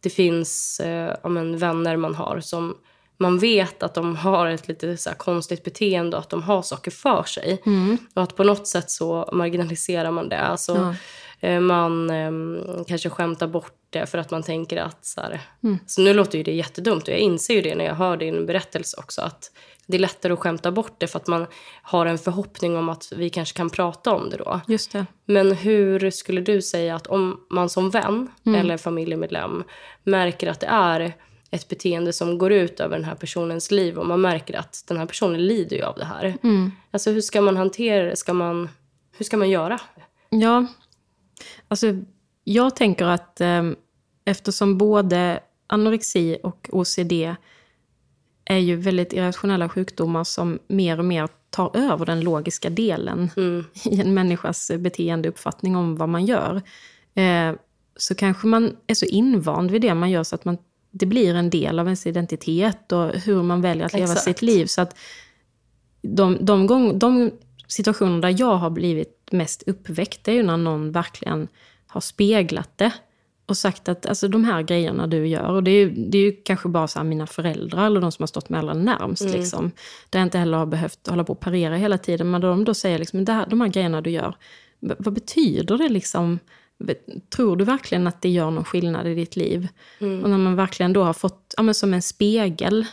det 0.00 0.10
finns 0.10 0.80
eh, 0.80 1.16
ja, 1.22 1.28
men, 1.28 1.58
vänner 1.58 1.96
man 1.96 2.14
har 2.14 2.40
som 2.40 2.76
man 3.18 3.38
vet 3.38 3.82
att 3.82 3.94
de 3.94 4.16
har 4.16 4.46
ett 4.46 4.68
lite 4.68 4.96
så 4.96 5.10
konstigt 5.16 5.64
beteende 5.64 6.16
och 6.16 6.22
att 6.22 6.30
de 6.30 6.42
har 6.42 6.62
saker 6.62 6.90
för 6.90 7.22
sig. 7.22 7.62
Mm. 7.66 7.98
Och 8.14 8.22
att 8.22 8.36
på 8.36 8.44
något 8.44 8.66
sätt 8.66 8.90
så 8.90 9.28
marginaliserar 9.32 10.10
man 10.10 10.28
det. 10.28 10.40
Alltså, 10.40 10.94
ja. 11.40 11.60
Man 11.60 12.10
eh, 12.10 12.84
kanske 12.86 13.10
skämtar 13.10 13.46
bort 13.46 13.74
det 13.90 14.06
för 14.06 14.18
att 14.18 14.30
man 14.30 14.42
tänker 14.42 14.76
att... 14.76 15.06
Så, 15.06 15.20
här, 15.20 15.40
mm. 15.62 15.78
så 15.86 16.00
Nu 16.00 16.14
låter 16.14 16.38
ju 16.38 16.44
det 16.44 16.54
jättedumt 16.54 17.02
och 17.02 17.14
jag 17.14 17.18
inser 17.18 17.54
ju 17.54 17.62
det 17.62 17.74
när 17.74 17.84
jag 17.84 17.94
hör 17.94 18.16
din 18.16 18.46
berättelse 18.46 18.96
också. 18.98 19.20
Att 19.22 19.50
det 19.86 19.96
är 19.96 20.00
lättare 20.00 20.32
att 20.32 20.38
skämta 20.38 20.72
bort 20.72 20.94
det 20.98 21.06
för 21.06 21.18
att 21.18 21.26
man 21.26 21.46
har 21.82 22.06
en 22.06 22.18
förhoppning 22.18 22.76
om 22.76 22.88
att 22.88 23.12
vi 23.16 23.30
kanske 23.30 23.56
kan 23.56 23.70
prata 23.70 24.14
om 24.14 24.30
det 24.30 24.36
då. 24.36 24.60
Just 24.68 24.92
det. 24.92 25.06
Men 25.24 25.52
hur 25.52 26.10
skulle 26.10 26.40
du 26.40 26.62
säga 26.62 26.96
att 26.96 27.06
om 27.06 27.40
man 27.50 27.68
som 27.68 27.90
vän 27.90 28.30
mm. 28.46 28.60
eller 28.60 28.76
familjemedlem 28.76 29.64
märker 30.04 30.50
att 30.50 30.60
det 30.60 30.66
är 30.66 31.14
ett 31.50 31.68
beteende 31.68 32.12
som 32.12 32.38
går 32.38 32.52
ut 32.52 32.80
över 32.80 32.96
den 32.96 33.04
här 33.04 33.14
personens 33.14 33.70
liv 33.70 33.98
och 33.98 34.06
man 34.06 34.20
märker 34.20 34.58
att 34.58 34.84
den 34.88 34.96
här 34.96 35.06
personen 35.06 35.46
lider 35.46 35.76
ju 35.76 35.82
av 35.82 35.96
det 35.98 36.04
här. 36.04 36.36
Mm. 36.42 36.70
Alltså 36.90 37.10
hur 37.10 37.20
ska 37.20 37.40
man 37.40 37.56
hantera 37.56 38.04
det? 38.04 38.16
Ska 38.16 38.32
man, 38.32 38.68
hur 39.16 39.24
ska 39.24 39.36
man 39.36 39.50
göra? 39.50 39.80
Ja, 40.30 40.66
alltså 41.68 41.86
jag 42.44 42.76
tänker 42.76 43.04
att 43.04 43.40
eh, 43.40 43.62
eftersom 44.24 44.78
både 44.78 45.40
anorexi 45.66 46.38
och 46.42 46.68
OCD 46.72 47.12
är 48.44 48.58
ju 48.58 48.76
väldigt 48.76 49.12
irrationella 49.12 49.68
sjukdomar 49.68 50.24
som 50.24 50.58
mer 50.68 50.98
och 50.98 51.04
mer 51.04 51.28
tar 51.50 51.76
över 51.76 52.06
den 52.06 52.20
logiska 52.20 52.70
delen 52.70 53.30
mm. 53.36 53.64
i 53.84 54.00
en 54.00 54.14
människas 54.14 54.70
beteendeuppfattning 54.78 55.76
om 55.76 55.96
vad 55.96 56.08
man 56.08 56.26
gör. 56.26 56.62
Eh, 57.14 57.54
så 57.96 58.14
kanske 58.14 58.46
man 58.46 58.76
är 58.86 58.94
så 58.94 59.06
invand 59.06 59.70
vid 59.70 59.82
det 59.82 59.94
man 59.94 60.10
gör 60.10 60.22
så 60.22 60.34
att 60.34 60.44
man, 60.44 60.58
det 60.90 61.06
blir 61.06 61.34
en 61.34 61.50
del 61.50 61.78
av 61.78 61.86
ens 61.86 62.06
identitet 62.06 62.92
och 62.92 63.08
hur 63.08 63.42
man 63.42 63.62
väljer 63.62 63.86
att 63.86 63.92
leva 63.92 64.04
Exakt. 64.04 64.24
sitt 64.24 64.42
liv. 64.42 64.66
Så 64.66 64.80
att 64.80 64.96
de, 66.02 66.38
de, 66.40 66.66
gång, 66.66 66.98
de 66.98 67.30
situationer 67.66 68.20
där 68.22 68.40
jag 68.40 68.54
har 68.54 68.70
blivit 68.70 69.28
mest 69.30 69.62
uppväckt 69.66 70.28
är 70.28 70.32
ju 70.32 70.42
när 70.42 70.56
någon 70.56 70.92
verkligen 70.92 71.48
har 71.86 72.00
speglat 72.00 72.70
det 72.76 72.92
och 73.46 73.56
sagt 73.56 73.88
att 73.88 74.06
alltså, 74.06 74.28
de 74.28 74.44
här 74.44 74.62
grejerna 74.62 75.06
du 75.06 75.26
gör, 75.26 75.50
och 75.50 75.62
det 75.62 75.70
är 75.70 75.78
ju, 75.78 75.90
det 75.90 76.18
är 76.18 76.22
ju 76.22 76.32
kanske 76.32 76.68
bara 76.68 76.88
så 76.88 77.04
mina 77.04 77.26
föräldrar 77.26 77.86
eller 77.86 78.00
de 78.00 78.12
som 78.12 78.22
har 78.22 78.26
stått 78.26 78.48
mig 78.48 78.58
allra 78.58 78.74
närmst. 78.74 79.22
Liksom, 79.22 79.70
där 80.10 80.18
jag 80.18 80.26
inte 80.26 80.38
heller 80.38 80.58
har 80.58 80.66
behövt 80.66 81.06
hålla 81.08 81.24
på 81.24 81.32
och 81.32 81.40
parera 81.40 81.76
hela 81.76 81.98
tiden. 81.98 82.30
Men 82.30 82.40
de 82.40 82.64
då 82.64 82.74
säger 82.74 82.98
liksom, 82.98 83.24
det 83.24 83.32
här, 83.32 83.46
de 83.46 83.60
här 83.60 83.68
grejerna 83.68 84.00
du 84.00 84.10
gör, 84.10 84.34
vad 84.80 85.14
betyder 85.14 85.78
det 85.78 85.88
liksom? 85.88 86.38
Tror 87.36 87.56
du 87.56 87.64
verkligen 87.64 88.06
att 88.06 88.22
det 88.22 88.28
gör 88.28 88.50
någon 88.50 88.64
skillnad 88.64 89.06
i 89.06 89.14
ditt 89.14 89.36
liv? 89.36 89.68
Och 90.00 90.30
när 90.30 90.38
man 90.38 90.56
verkligen 90.56 90.92
då 90.92 91.02
har 91.02 91.12
fått, 91.12 91.54
ja, 91.56 91.62
men 91.62 91.74
som 91.74 91.94
en 91.94 92.02
spegel 92.02 92.86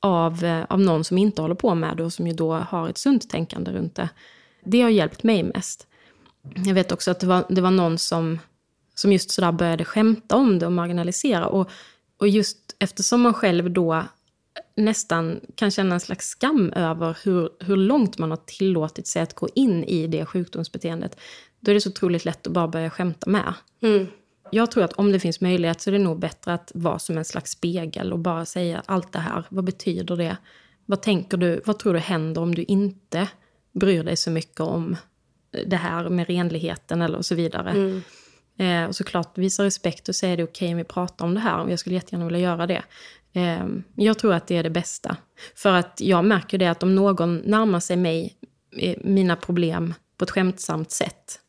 av, 0.00 0.44
eh, 0.44 0.64
av 0.68 0.80
någon 0.80 1.04
som 1.04 1.18
inte 1.18 1.42
håller 1.42 1.54
på 1.54 1.74
med 1.74 1.96
det 1.96 2.04
och 2.04 2.12
som 2.12 2.26
ju 2.26 2.32
då 2.32 2.54
har 2.54 2.88
ett 2.88 2.98
sunt 2.98 3.30
tänkande 3.30 3.72
runt 3.72 3.94
det. 3.94 4.08
Det 4.64 4.82
har 4.82 4.90
hjälpt 4.90 5.22
mig 5.22 5.42
mest. 5.42 5.86
Jag 6.66 6.74
vet 6.74 6.92
också 6.92 7.10
att 7.10 7.20
det 7.20 7.26
var, 7.26 7.44
det 7.48 7.60
var 7.60 7.70
någon 7.70 7.98
som, 7.98 8.38
som 8.94 9.12
just 9.12 9.30
sådär 9.30 9.52
började 9.52 9.84
skämta 9.84 10.36
om 10.36 10.58
det 10.58 10.66
och 10.66 10.72
marginalisera. 10.72 11.46
Och, 11.46 11.70
och 12.18 12.28
just 12.28 12.58
eftersom 12.78 13.20
man 13.20 13.34
själv 13.34 13.70
då 13.70 14.04
nästan 14.76 15.40
kan 15.54 15.70
känna 15.70 15.94
en 15.94 16.00
slags 16.00 16.28
skam 16.28 16.72
över 16.76 17.18
hur, 17.24 17.48
hur 17.60 17.76
långt 17.76 18.18
man 18.18 18.30
har 18.30 18.40
tillåtit 18.46 19.06
sig 19.06 19.22
att 19.22 19.34
gå 19.34 19.48
in 19.54 19.84
i 19.84 20.06
det 20.06 20.26
sjukdomsbeteendet, 20.26 21.16
då 21.60 21.70
är 21.70 21.74
det 21.74 21.80
så 21.80 21.90
otroligt 21.90 22.24
lätt 22.24 22.46
att 22.46 22.52
bara 22.52 22.68
börja 22.68 22.90
skämta 22.90 23.30
med. 23.30 23.54
Mm. 23.82 24.06
Jag 24.50 24.70
tror 24.70 24.84
att 24.84 24.92
om 24.92 25.12
det 25.12 25.20
finns 25.20 25.40
möjlighet 25.40 25.80
så 25.80 25.90
är 25.90 25.92
det 25.92 25.98
nog 25.98 26.18
bättre 26.18 26.54
att 26.54 26.72
vara 26.74 26.98
som 26.98 27.18
en 27.18 27.24
slags 27.24 27.50
spegel 27.50 28.12
och 28.12 28.18
bara 28.18 28.44
säga 28.44 28.82
allt 28.86 29.12
det 29.12 29.18
här. 29.18 29.44
Vad 29.48 29.64
betyder 29.64 30.16
det? 30.16 30.36
Vad 30.86 31.02
tänker 31.02 31.36
du? 31.36 31.60
Vad 31.64 31.78
tror 31.78 31.92
du 31.94 31.98
händer 31.98 32.40
om 32.40 32.54
du 32.54 32.62
inte 32.62 33.28
bryr 33.72 34.02
dig 34.04 34.16
så 34.16 34.30
mycket 34.30 34.60
om 34.60 34.96
det 35.66 35.76
här 35.76 36.08
med 36.08 36.26
renligheten 36.26 37.02
eller 37.02 37.18
och 37.18 37.26
så 37.26 37.34
vidare? 37.34 37.70
Eh, 38.58 38.84
och 38.84 38.96
såklart 38.96 39.38
visa 39.38 39.64
respekt 39.64 40.08
och 40.08 40.14
säga 40.14 40.36
det 40.36 40.42
är 40.42 40.46
okej 40.46 40.70
om 40.70 40.76
vi 40.76 40.84
pratar 40.84 41.24
om 41.24 41.34
det 41.34 41.40
här. 41.40 41.68
Jag 41.68 41.78
skulle 41.78 41.94
jättegärna 41.94 42.24
vilja 42.24 42.40
göra 42.40 42.66
det. 42.66 42.82
Eh, 43.34 43.66
jag 43.94 44.18
tror 44.18 44.34
att 44.34 44.46
det 44.46 44.56
är 44.56 44.62
det 44.62 44.70
bästa. 44.70 45.16
För 45.54 45.72
att 45.72 46.00
jag 46.00 46.24
märker 46.24 46.58
det 46.58 46.66
att 46.66 46.82
om 46.82 46.94
någon 46.94 47.36
närmar 47.36 47.80
sig 47.80 47.96
mig, 47.96 48.34
eh, 48.76 48.96
mina 49.04 49.36
problem 49.36 49.94
på 50.16 50.24
ett 50.24 50.30
skämtsamt 50.30 50.90
sätt, 50.90 51.40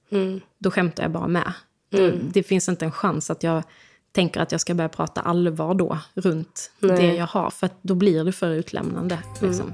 då 0.58 0.72
skämtar 0.72 1.04
jag 1.04 1.12
bara 1.12 1.28
med. 1.28 1.54
Det, 1.90 2.12
det 2.12 2.44
finns 2.44 2.70
inte 2.70 2.86
en 2.86 2.92
chans 2.92 3.30
att 3.30 3.44
jag 3.44 3.64
tänker 4.12 4.42
att 4.42 4.52
jag 4.52 4.62
ska 4.62 4.74
börja 4.74 4.90
prata 4.90 5.22
allvar 5.22 5.74
då 5.74 5.98
runt 6.14 6.72
det 6.80 7.16
jag 7.16 7.28
har. 7.28 7.50
För 7.50 7.70
då 7.82 7.96
blir 7.96 8.24
det 8.24 8.32
för 8.32 8.50
utlämnande. 8.50 9.20
Liksom. 9.42 9.74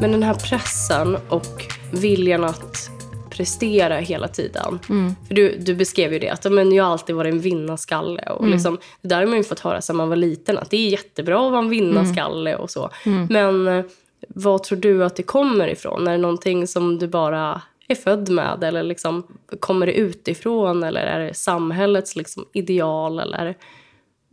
Men 0.00 0.12
den 0.12 0.22
här 0.22 0.34
pressen 0.34 1.16
och 1.28 1.66
viljan 1.92 2.44
att 2.44 2.90
prestera 3.32 3.96
hela 3.96 4.28
tiden. 4.28 4.78
För 5.28 5.34
du, 5.34 5.56
du 5.58 5.74
beskrev 5.74 6.12
ju 6.12 6.18
det, 6.18 6.28
att 6.28 6.52
men 6.52 6.72
jag 6.72 6.84
har 6.84 6.92
alltid 6.92 7.16
varit 7.16 7.32
en 7.32 7.40
vinnarskalle. 7.40 8.22
Och 8.22 8.48
liksom, 8.48 8.78
det 9.02 9.08
där 9.08 9.18
har 9.18 9.26
man 9.26 9.36
ju 9.36 9.44
fått 9.44 9.60
höra 9.60 9.80
sedan 9.80 9.96
man 9.96 10.08
var 10.08 10.16
liten, 10.16 10.58
att 10.58 10.70
det 10.70 10.76
är 10.76 10.88
jättebra 10.88 11.46
att 11.46 11.52
vara 11.52 11.62
en 11.62 11.70
vinnarskalle 11.70 12.56
och 12.56 12.70
så. 12.70 12.90
Men 13.28 13.68
eh, 13.68 13.84
vad 14.28 14.62
tror 14.62 14.78
du 14.78 15.04
att 15.04 15.16
det 15.16 15.22
kommer 15.22 15.68
ifrån? 15.68 16.08
Är 16.08 16.12
det 16.12 16.18
någonting 16.18 16.66
som 16.66 16.98
du 16.98 17.08
bara 17.08 17.62
är 17.88 17.94
född 17.94 18.28
med? 18.30 18.64
Eller 18.64 18.82
liksom, 18.82 19.26
kommer 19.60 19.86
det 19.86 19.92
utifrån? 19.92 20.82
Eller 20.82 21.00
är 21.00 21.20
det 21.20 21.34
samhällets 21.34 22.16
liksom, 22.16 22.44
ideal? 22.52 23.20
Eller? 23.20 23.56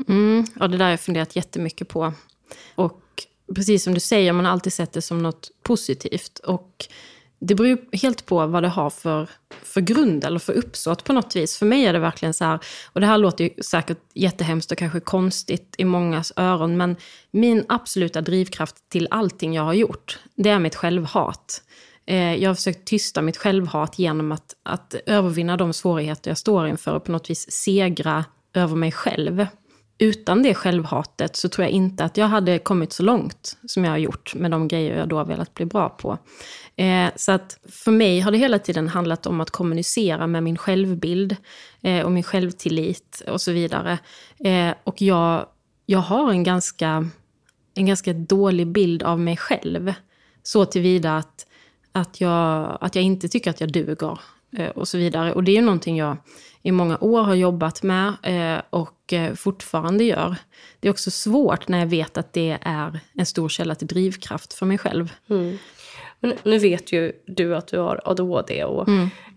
Mm, 0.07 0.45
ja, 0.59 0.67
det 0.67 0.77
där 0.77 0.85
har 0.85 0.91
jag 0.91 0.99
funderat 0.99 1.35
jättemycket 1.35 1.87
på. 1.87 2.13
Och 2.75 3.01
precis 3.55 3.83
som 3.83 3.93
du 3.93 3.99
säger, 3.99 4.33
man 4.33 4.45
har 4.45 4.51
alltid 4.51 4.73
sett 4.73 4.93
det 4.93 5.01
som 5.01 5.23
något 5.23 5.51
positivt. 5.63 6.39
Och 6.39 6.87
det 7.39 7.55
beror 7.55 7.67
ju 7.67 7.77
helt 7.91 8.25
på 8.25 8.47
vad 8.47 8.63
det 8.63 8.69
har 8.69 8.89
för, 8.89 9.29
för 9.63 9.81
grund 9.81 10.23
eller 10.23 10.39
för 10.39 10.53
uppsåt 10.53 11.03
på 11.03 11.13
något 11.13 11.35
vis. 11.35 11.57
För 11.57 11.65
mig 11.65 11.85
är 11.85 11.93
det 11.93 11.99
verkligen 11.99 12.33
så 12.33 12.45
här, 12.45 12.59
och 12.93 13.01
det 13.01 13.07
här 13.07 13.17
låter 13.17 13.43
ju 13.43 13.49
säkert 13.63 13.97
jättehemskt 14.13 14.71
och 14.71 14.77
kanske 14.77 14.99
konstigt 14.99 15.75
i 15.77 15.85
mångas 15.85 16.33
öron, 16.35 16.77
men 16.77 16.95
min 17.31 17.65
absoluta 17.69 18.21
drivkraft 18.21 18.75
till 18.89 19.07
allting 19.11 19.53
jag 19.53 19.63
har 19.63 19.73
gjort, 19.73 20.19
det 20.35 20.49
är 20.49 20.59
mitt 20.59 20.75
självhat. 20.75 21.63
Eh, 22.05 22.35
jag 22.35 22.49
har 22.49 22.55
försökt 22.55 22.87
tysta 22.87 23.21
mitt 23.21 23.37
självhat 23.37 23.99
genom 23.99 24.31
att, 24.31 24.55
att 24.63 24.95
övervinna 25.05 25.57
de 25.57 25.73
svårigheter 25.73 26.31
jag 26.31 26.37
står 26.37 26.67
inför 26.67 26.93
och 26.93 27.03
på 27.03 27.11
något 27.11 27.29
vis 27.29 27.51
segra 27.51 28.25
över 28.53 28.75
mig 28.75 28.91
själv. 28.91 29.45
Utan 30.01 30.43
det 30.43 30.53
självhatet 30.53 31.35
så 31.35 31.49
tror 31.49 31.65
jag 31.65 31.71
inte 31.71 32.03
att 32.03 32.17
jag 32.17 32.27
hade 32.27 32.59
kommit 32.59 32.93
så 32.93 33.03
långt 33.03 33.57
som 33.67 33.83
jag 33.83 33.91
har 33.91 33.97
gjort 33.97 34.35
med 34.35 34.51
de 34.51 34.67
grejer 34.67 34.97
jag 34.97 35.07
då 35.07 35.17
har 35.17 35.25
velat 35.25 35.53
bli 35.53 35.65
bra 35.65 35.89
på. 35.89 36.17
Eh, 36.75 37.09
så 37.15 37.31
att 37.31 37.59
för 37.69 37.91
mig 37.91 38.19
har 38.19 38.31
det 38.31 38.37
hela 38.37 38.59
tiden 38.59 38.87
handlat 38.87 39.25
om 39.25 39.41
att 39.41 39.49
kommunicera 39.49 40.27
med 40.27 40.43
min 40.43 40.57
självbild 40.57 41.35
eh, 41.81 42.05
och 42.05 42.11
min 42.11 42.23
självtillit 42.23 43.23
och 43.27 43.41
så 43.41 43.51
vidare. 43.51 43.99
Eh, 44.39 44.73
och 44.83 45.01
jag, 45.01 45.45
jag 45.85 45.99
har 45.99 46.31
en 46.31 46.43
ganska, 46.43 47.09
en 47.75 47.85
ganska 47.85 48.13
dålig 48.13 48.67
bild 48.67 49.03
av 49.03 49.19
mig 49.19 49.37
själv. 49.37 49.93
Så 50.43 50.65
tillvida 50.65 51.17
att, 51.17 51.47
att, 51.91 52.21
jag, 52.21 52.77
att 52.81 52.95
jag 52.95 53.03
inte 53.03 53.27
tycker 53.27 53.49
att 53.49 53.61
jag 53.61 53.71
duger 53.71 54.19
eh, 54.57 54.69
och 54.69 54.87
så 54.87 54.97
vidare. 54.97 55.33
Och 55.33 55.43
det 55.43 55.51
är 55.51 55.55
ju 55.55 55.61
någonting 55.61 55.97
jag 55.97 56.17
i 56.63 56.71
många 56.71 56.97
år 56.97 57.21
har 57.21 57.35
jobbat 57.35 57.83
med 57.83 58.13
eh, 58.23 58.61
och 58.69 59.13
eh, 59.13 59.33
fortfarande 59.33 60.03
gör. 60.03 60.35
Det 60.79 60.87
är 60.87 60.91
också 60.91 61.11
svårt 61.11 61.67
när 61.67 61.79
jag 61.79 61.87
vet 61.87 62.17
att 62.17 62.33
det 62.33 62.57
är 62.61 62.99
en 63.13 63.25
stor 63.25 63.49
källa 63.49 63.75
till 63.75 63.87
drivkraft 63.87 64.53
för 64.53 64.65
mig 64.65 64.77
själv. 64.77 65.13
Men 66.19 66.33
nu 66.43 66.57
vet 66.57 66.91
ju 66.91 67.11
du 67.25 67.55
att 67.55 67.67
du 67.67 67.79
har 67.79 68.01
ADHD. 68.05 68.63
Och 68.63 68.87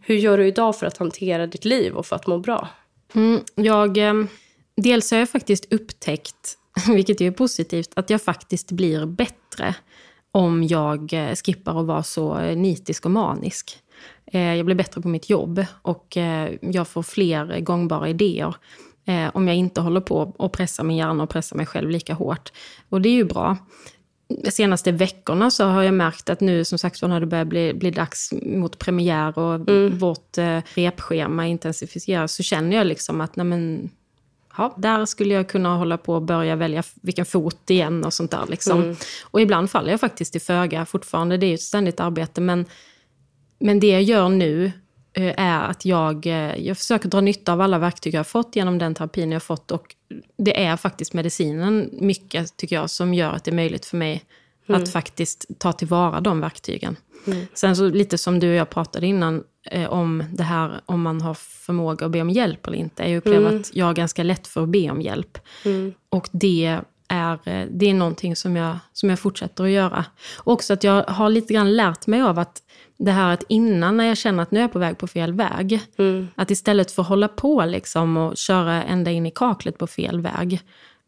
Hur 0.01 0.15
gör 0.15 0.39
du 0.39 0.47
idag 0.47 0.79
för 0.79 0.87
att 0.87 0.99
hantera 0.99 1.47
ditt 1.47 1.65
liv 1.65 1.95
och 1.95 2.07
för 2.07 2.17
att 2.17 2.27
må 2.27 2.39
bra? 2.39 2.69
Mm, 3.15 3.41
jag, 3.55 3.99
eh, 3.99 4.15
dels 4.77 5.11
har 5.11 5.19
jag 5.19 5.31
faktiskt 5.31 5.73
upptäckt, 5.73 6.59
vilket 6.89 7.21
är 7.21 7.31
positivt, 7.31 7.91
att 7.97 8.11
jag 8.11 8.23
faktiskt 8.23 8.73
blir 8.73 9.07
bättre 9.07 9.75
om 10.33 10.65
jag 10.65 11.15
skippar 11.45 11.81
att 11.81 11.87
vara 11.87 12.03
så 12.03 12.41
nitisk 12.41 13.05
och 13.05 13.11
manisk. 13.11 13.82
Eh, 14.33 14.55
Jag 14.55 14.67
blir 14.67 14.77
bättre 14.77 15.01
på 15.01 15.09
mitt 15.09 15.31
jobb 15.31 15.65
och 15.83 16.17
eh, 16.17 16.53
jag 16.61 16.89
får 16.89 17.03
fler 17.03 17.61
gångbara 17.61 18.09
idéer 18.09 18.55
eh, 19.07 19.31
om 19.35 19.49
jag 19.49 19.57
inte 19.57 19.81
håller 19.81 20.01
på 20.01 20.35
och 20.37 20.53
pressar 20.53 20.85
min 20.85 20.97
hjärna 20.97 21.23
och 21.23 21.31
pressar 21.31 21.57
mig 21.57 21.67
själv 21.67 21.91
lika 21.91 22.15
hårt. 22.15 22.53
Och 22.89 23.01
det 23.01 23.09
är 23.09 23.15
ju 23.15 23.25
bra. 23.25 23.57
De 24.45 24.51
senaste 24.51 24.93
veckorna 24.93 25.51
så 25.51 25.65
har 25.65 25.83
jag 25.83 25.95
märkt 25.95 26.31
att 26.31 26.41
nu 26.41 26.65
som 26.65 26.79
sagt 26.79 27.03
när 27.03 27.21
det 27.21 27.27
börjar 27.27 27.45
bli, 27.45 27.75
bli 27.75 27.91
dags 27.91 28.33
mot 28.43 28.79
premiär 28.79 29.39
och 29.39 29.61
vårt 29.93 30.39
eh, 30.39 30.59
repschema 30.75 31.47
intensifieras 31.47 32.35
så 32.35 32.43
känner 32.43 32.77
jag 32.77 32.87
liksom 32.87 33.21
att 33.21 33.37
nej 33.37 33.47
men, 33.47 33.91
ja, 34.57 34.75
där 34.79 35.07
skulle 35.07 35.35
jag 35.35 35.49
kunna 35.49 35.77
hålla 35.77 35.99
på 35.99 36.15
och 36.15 36.23
börja 36.23 36.57
välja 36.57 36.83
vilken 37.03 37.27
fot 37.27 37.71
igen 37.71 38.05
och 38.05 38.13
sånt 38.13 38.31
där. 38.31 38.47
Liksom. 38.49 38.97
Och 39.23 39.41
ibland 39.41 39.71
faller 39.71 39.91
jag 39.91 40.01
faktiskt 40.01 40.37
i 40.37 40.41
föga 40.41 40.87
fortfarande. 40.87 41.37
Det 41.37 41.47
är 41.47 41.49
ju 41.49 41.55
ett 41.55 41.61
ständigt 41.61 42.01
arbete. 42.01 42.41
Men, 42.41 42.65
men 43.63 43.81
det 43.81 43.91
jag 43.91 44.03
gör 44.03 44.29
nu 44.29 44.73
eh, 45.13 45.35
är 45.37 45.63
att 45.63 45.85
jag, 45.85 46.27
eh, 46.27 46.67
jag 46.67 46.79
försöker 46.79 47.09
dra 47.09 47.21
nytta 47.21 47.53
av 47.53 47.61
alla 47.61 47.79
verktyg 47.79 48.15
jag 48.15 48.19
har 48.19 48.25
fått 48.25 48.57
genom 48.57 48.79
den 48.79 48.95
terapin 48.95 49.31
jag 49.31 49.37
har 49.37 49.41
fått. 49.41 49.71
Och 49.71 49.95
det 50.37 50.65
är 50.65 50.77
faktiskt 50.77 51.13
medicinen 51.13 51.91
mycket, 51.93 52.57
tycker 52.57 52.77
jag, 52.77 52.91
som 52.91 53.15
gör 53.15 53.33
att 53.33 53.45
det 53.45 53.51
är 53.51 53.55
möjligt 53.55 53.87
för 53.87 53.97
mig 53.97 54.25
att 54.69 54.93
faktiskt 54.93 55.47
ta 55.59 55.73
tillvara 55.73 56.21
de 56.21 56.41
verktygen. 56.41 56.97
Sen 57.55 57.77
så 57.77 57.89
lite 57.89 58.19
som 58.19 58.41
du 58.41 58.51
och 58.51 58.55
jag 58.55 58.71
pratade 58.71 59.07
innan 59.07 59.45
eh, 59.71 59.93
om 59.93 60.25
det 60.33 60.43
här 60.43 60.81
om 60.87 61.03
man 61.03 61.21
har 61.21 61.35
förmåga 61.35 62.07
att 62.07 62.13
be 62.13 62.21
om 62.21 62.31
hjälp 62.31 62.67
eller 62.67 62.79
inte. 62.79 63.03
Jag 63.03 63.17
upplever 63.17 63.57
att 63.61 63.77
jag 63.77 63.87
har 63.87 63.95
ganska 63.95 64.23
lätt 64.23 64.47
för 64.47 64.63
att 64.63 64.69
be 64.69 64.91
om 64.91 65.01
hjälp. 65.01 65.39
Och 66.09 66.29
det 66.33 66.81
är, 67.13 67.33
eh, 67.45 67.67
det 67.71 67.91
är 67.91 67.95
någonting 67.95 68.37
som 68.37 68.57
jag, 68.57 68.79
som 68.93 69.11
jag 69.11 69.19
fortsätter 69.19 69.65
att 69.65 69.71
göra. 69.71 70.05
Också 70.45 70.73
att 70.73 70.85
jag 70.85 71.05
har 71.05 71.31
lite 71.31 71.55
grann 71.55 71.77
lärt 71.77 72.07
mig 72.07 72.23
av 72.23 72.39
att 72.39 72.63
det 72.99 73.13
här 73.13 73.33
att 73.33 73.45
innan 73.49 73.97
när 73.97 74.05
jag 74.05 74.17
känner 74.17 74.43
att 74.43 74.51
nu 74.51 74.59
är 74.59 74.63
jag 74.63 74.73
på 74.73 74.79
väg 74.79 74.99
på 74.99 75.07
fel 75.07 75.33
väg, 75.33 75.81
att 76.35 76.51
istället 76.51 76.93
för 76.93 77.03
att 77.03 77.09
hålla 77.09 77.29
på 77.29 77.65
liksom 77.65 78.17
och 78.17 78.37
köra 78.37 78.83
ända 78.85 79.11
in 79.11 79.27
i 79.27 79.31
kaklet 79.31 79.79
på 79.79 79.87
fel 79.87 80.21
väg, 80.21 80.61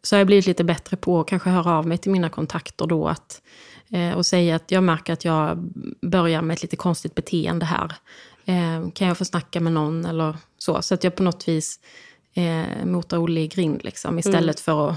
så 0.02 0.16
har 0.16 0.20
jag 0.20 0.26
blivit 0.26 0.46
lite 0.46 0.64
bättre 0.64 0.96
på 0.96 1.20
att 1.20 1.26
kanske 1.26 1.50
höra 1.50 1.72
av 1.72 1.86
mig 1.86 1.98
till 1.98 2.10
mina 2.10 2.28
kontakter 2.28 2.86
då 2.86 3.08
att, 3.08 3.42
eh, 3.90 4.12
och 4.12 4.26
säga 4.26 4.56
att 4.56 4.70
jag 4.70 4.82
märker 4.82 5.12
att 5.12 5.24
jag 5.24 5.58
börjar 6.02 6.42
med 6.42 6.54
ett 6.54 6.62
lite 6.62 6.76
konstigt 6.76 7.14
beteende 7.14 7.66
här. 7.66 7.92
Eh, 8.44 8.90
kan 8.90 9.08
jag 9.08 9.18
få 9.18 9.24
snacka 9.24 9.60
med 9.60 9.72
någon 9.72 10.04
eller 10.04 10.36
så? 10.58 10.82
Så 10.82 10.94
att 10.94 11.04
jag 11.04 11.16
på 11.16 11.22
något 11.22 11.48
vis 11.48 11.80
eh, 12.34 12.86
motar 12.86 13.18
Olle 13.18 13.40
i 13.40 13.48
grind 13.48 13.84
liksom, 13.84 14.18
istället 14.18 14.60
för 14.60 14.90
att 14.90 14.96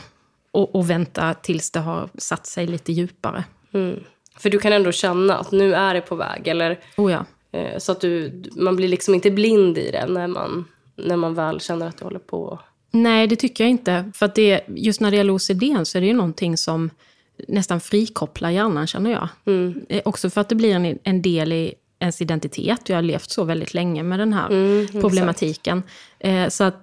och, 0.58 0.76
och 0.76 0.90
vänta 0.90 1.34
tills 1.34 1.72
det 1.72 1.80
har 1.80 2.10
satt 2.18 2.46
sig 2.46 2.68
lite 2.68 2.92
djupare. 2.92 3.44
För 4.38 4.50
du 4.50 4.60
kan 4.60 4.74
ändå 4.74 4.92
känna 4.92 5.38
att 5.38 5.52
nu 5.52 5.74
är 5.74 5.94
det 5.94 6.02
på 6.02 6.16
väg. 6.16 6.48
Eller, 6.48 6.80
oh 6.98 7.12
ja. 7.12 7.26
eh, 7.52 7.78
så 7.78 7.92
att 7.92 8.02
du, 8.02 8.44
man 8.56 8.76
blir 8.76 8.88
liksom 8.88 9.14
inte 9.14 9.32
blind 9.32 9.78
i 9.78 9.92
det 9.92 10.06
när 10.08 10.28
man, 10.28 10.66
när 10.96 11.18
man 11.18 11.34
väl 11.34 11.60
känner 11.60 11.88
att 11.88 11.98
det 11.98 12.04
håller 12.04 12.20
på. 12.20 12.60
Nej, 12.92 13.28
det 13.28 13.36
tycker 13.36 13.64
jag 13.64 13.72
inte. 13.72 14.12
För 14.16 14.26
att 14.26 14.36
det, 14.36 14.62
just 14.68 15.02
när 15.02 15.12
det 15.12 15.18
gäller 15.18 15.36
OCD 15.36 15.64
så 15.84 15.98
är 15.98 16.02
det 16.02 16.08
ju 16.08 16.14
någonting 16.14 16.58
som 16.58 16.90
nästan 17.48 17.80
frikopplar 17.80 18.50
hjärnan, 18.50 18.88
känner 18.88 19.12
jag. 19.12 19.30
Mm. 19.46 19.86
Också 20.06 20.30
för 20.30 20.42
att 20.42 20.50
det 20.50 20.56
blir 20.56 20.76
en, 20.76 21.00
en 21.04 21.22
del 21.22 21.54
i 21.54 21.74
ens 22.00 22.22
identitet. 22.22 22.90
Jag 22.90 22.98
har 22.98 23.02
levt 23.02 23.30
så 23.30 23.44
väldigt 23.44 23.74
länge 23.74 24.04
med 24.04 24.20
den 24.20 24.34
här 24.34 24.48
mm, 24.48 24.88
problematiken. 25.02 25.84
Eh, 26.20 26.50
så 26.50 26.64
att 26.64 26.76
eh, 26.76 26.82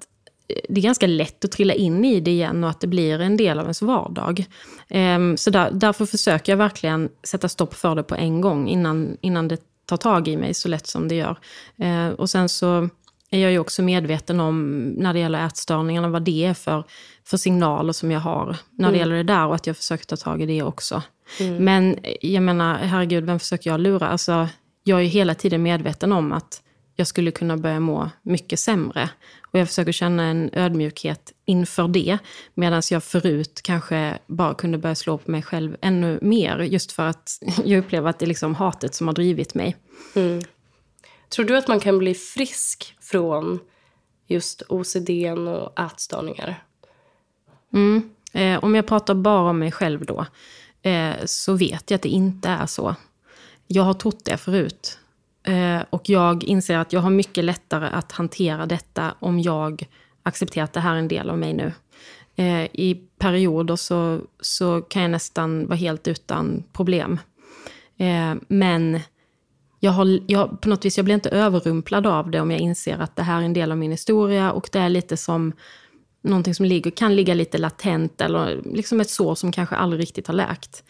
det 0.69 0.81
är 0.81 0.83
ganska 0.83 1.07
lätt 1.07 1.45
att 1.45 1.53
trilla 1.53 1.75
in 1.75 2.05
i 2.05 2.21
det 2.21 2.31
igen 2.31 2.65
och 2.65 2.71
att 2.71 2.81
det 2.81 2.87
blir 2.87 3.21
en 3.21 3.37
del 3.37 3.59
av 3.59 3.65
ens 3.65 3.83
vardag. 3.83 4.47
Eh, 4.89 5.35
så 5.37 5.51
där, 5.51 5.71
därför 5.71 6.07
försöker 6.07 6.53
jag 6.53 6.57
verkligen 6.57 7.09
sätta 7.23 7.49
stopp 7.49 7.75
för 7.75 7.95
det 7.95 8.03
på 8.03 8.15
en 8.15 8.41
gång 8.41 8.69
innan, 8.69 9.17
innan 9.21 9.49
det 9.49 9.59
tar 9.87 9.97
tag 9.97 10.29
i 10.29 10.37
mig 10.37 10.55
så 10.55 10.69
lätt 10.69 10.87
som 10.87 11.09
det 11.09 11.15
gör. 11.15 11.39
Eh, 11.77 12.09
och 12.09 12.31
sen 12.31 12.49
så 12.49 12.89
är 13.31 13.39
jag 13.39 13.53
ju 13.53 13.59
också 13.59 13.83
medveten 13.83 14.41
om, 14.41 14.81
när 14.83 15.13
det 15.13 15.19
gäller 15.19 15.47
ätstörningarna, 15.47 16.09
vad 16.09 16.23
det 16.23 16.45
är 16.45 16.55
för, 16.55 16.85
för 17.25 17.37
signaler 17.37 17.93
som 17.93 18.11
jag 18.11 18.21
har 18.21 18.57
när 18.71 18.89
det 18.89 18.89
mm. 18.89 18.99
gäller 18.99 19.17
det 19.17 19.23
där 19.23 19.47
och 19.47 19.55
att 19.55 19.67
jag 19.67 19.77
försöker 19.77 20.05
ta 20.05 20.17
tag 20.17 20.43
i 20.43 20.47
det 20.47 20.63
också. 20.63 21.03
Mm. 21.41 21.65
Men 21.65 21.97
jag 22.21 22.43
menar, 22.43 22.75
herregud, 22.75 23.25
vem 23.25 23.39
försöker 23.39 23.71
jag 23.71 23.81
lura? 23.81 24.09
Alltså, 24.09 24.49
jag 24.85 25.01
är 25.01 25.05
hela 25.05 25.35
tiden 25.35 25.63
medveten 25.63 26.13
om 26.13 26.33
att 26.33 26.63
jag 26.97 27.07
skulle 27.07 27.31
kunna 27.31 27.57
börja 27.57 27.81
må 27.81 28.11
mycket 28.23 28.59
sämre. 28.59 29.11
Och 29.55 29.61
jag 29.61 29.69
försöker 29.69 29.93
känna 29.93 30.25
en 30.25 30.51
ödmjukhet 30.53 31.33
inför 31.45 31.89
det. 31.89 32.19
Medan 32.55 32.83
jag 32.91 33.05
förut 33.05 33.61
kanske 33.63 34.19
bara 34.27 34.55
kunde 34.55 34.79
börja 34.79 34.95
slå 34.95 35.19
på 35.19 35.31
mig 35.31 35.43
själv 35.43 35.77
ännu 35.81 36.19
mer. 36.23 36.59
Just 36.59 36.93
för 36.93 37.07
att 37.07 37.39
jag 37.65 37.79
upplever 37.79 38.11
att 38.11 38.19
det 38.19 38.25
är 38.25 38.29
liksom 38.29 38.55
hatet 38.55 38.95
som 38.95 39.07
har 39.07 39.15
drivit 39.15 39.55
mig. 39.55 39.77
Mm. 40.15 40.43
Tror 41.29 41.47
du 41.47 41.57
att 41.57 41.69
man 41.69 41.81
kan 41.81 41.99
bli 41.99 42.15
frisk 42.15 42.97
från 43.01 43.61
just 44.27 44.63
OCD 44.69 45.11
och 45.49 45.81
ätstörningar? 45.81 46.65
Mm. 47.73 48.11
Eh, 48.33 48.65
om 48.65 48.75
jag 48.75 48.87
pratar 48.87 49.15
bara 49.15 49.51
om 49.51 49.59
mig 49.59 49.73
själv 49.73 50.05
då, 50.05 50.27
eh, 50.83 51.15
så 51.25 51.53
vet 51.53 51.91
jag 51.91 51.97
att 51.97 52.03
det 52.03 52.09
inte 52.09 52.49
är 52.49 52.67
så. 52.67 52.97
Jag 53.67 53.83
har 53.83 53.95
trott 53.95 54.25
det 54.25 54.37
förut. 54.37 54.99
Eh, 55.45 55.83
och 55.91 56.09
jag 56.09 56.45
inser 56.45 56.79
att 56.79 56.93
jag 56.93 57.01
har 57.01 57.11
mycket 57.11 57.45
lättare 57.45 57.87
att 57.87 58.13
hantera 58.13 58.67
detta 58.67 59.15
om 59.21 59.41
jag 59.41 59.89
accepterar 60.23 60.65
att 60.65 60.73
det 60.73 60.81
här 60.81 60.95
är 60.95 60.99
en 60.99 61.09
del 61.09 61.31
av 61.31 61.39
mig 61.39 61.53
nu. 61.53 61.73
Eh, 62.37 62.65
I 62.65 63.01
perioder 63.19 63.77
så, 63.77 64.21
så 64.41 64.83
kan 64.83 65.03
jag 65.03 65.11
nästan 65.11 65.67
vara 65.67 65.77
helt 65.77 66.09
utan 66.09 66.65
problem. 66.73 67.19
Eh, 67.97 68.35
men 68.49 69.01
jag, 69.81 69.93
har, 69.93 70.21
jag, 70.27 70.61
på 70.61 70.69
något 70.69 70.85
vis, 70.85 70.97
jag 70.97 71.05
blir 71.05 71.15
inte 71.15 71.31
överrumplad 71.31 72.07
av 72.07 72.31
det 72.31 72.41
om 72.41 72.51
jag 72.51 72.61
inser 72.61 72.99
att 72.99 73.17
det 73.17 73.23
här 73.23 73.41
är 73.41 73.45
en 73.45 73.53
del 73.53 73.73
av 73.73 73.79
min 73.79 73.91
historia 73.91 74.53
och 74.53 74.69
det 74.73 74.79
är 74.79 74.89
lite 74.89 75.17
som 75.17 75.53
någonting 76.23 76.55
som 76.55 76.67
ligger, 76.67 76.91
kan 76.91 77.17
ligga 77.17 77.35
lite 77.35 77.59
latent 77.59 78.21
eller 78.21 78.63
liksom 78.65 79.01
ett 79.01 79.11
sår 79.11 79.35
som 79.35 79.53
kanske 79.53 79.77
aldrig 79.77 80.03
riktigt 80.03 80.27
har 80.27 80.35
läkt. 80.35 80.85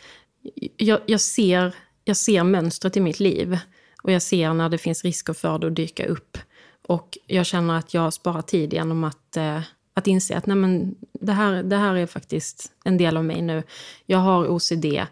Jag, 0.76 1.00
jag, 1.07 1.20
ser, 1.20 1.74
jag 2.05 2.16
ser 2.16 2.44
mönstret 2.44 2.96
i 2.96 3.00
mitt 3.00 3.20
liv 3.20 3.59
och 4.05 4.12
jag 4.12 4.22
ser 4.22 4.55
när 4.55 4.68
det 4.68 4.78
finns 4.78 5.05
risker 5.05 5.32
för 5.32 5.59
det 5.59 5.66
att 5.66 5.76
dyka 5.76 6.07
upp. 6.07 6.38
Och 6.86 7.18
jag 7.26 7.46
känner 7.46 7.78
att 7.78 7.94
jag 7.94 8.12
sparar 8.12 8.42
tid 8.42 8.72
genom 8.72 9.05
att, 9.05 9.36
eh, 9.36 9.61
att 9.94 10.07
inse 10.07 10.36
att 10.36 10.46
nej 10.46 10.57
men, 10.57 10.94
det, 11.20 11.32
här, 11.32 11.62
det 11.62 11.76
här 11.76 11.94
är 11.94 12.07
faktiskt 12.07 12.72
en 12.84 12.96
del 12.96 13.16
av 13.16 13.24
mig 13.24 13.42
nu. 13.42 13.62
Jag 14.07 14.18
har 14.18 14.48
OCD. 14.48 15.07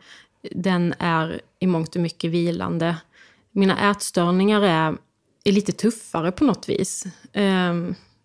Den 0.50 0.94
är 0.98 1.40
i 1.58 1.66
mångt 1.66 1.96
och 1.96 2.02
mycket 2.02 2.30
vilande 2.30 2.96
mina 3.52 3.90
ätstörningar 3.90 4.62
är, 4.62 4.96
är 5.44 5.52
lite 5.52 5.72
tuffare 5.72 6.32
på 6.32 6.44
något 6.44 6.68
vis. 6.68 7.06
Eh, 7.32 7.74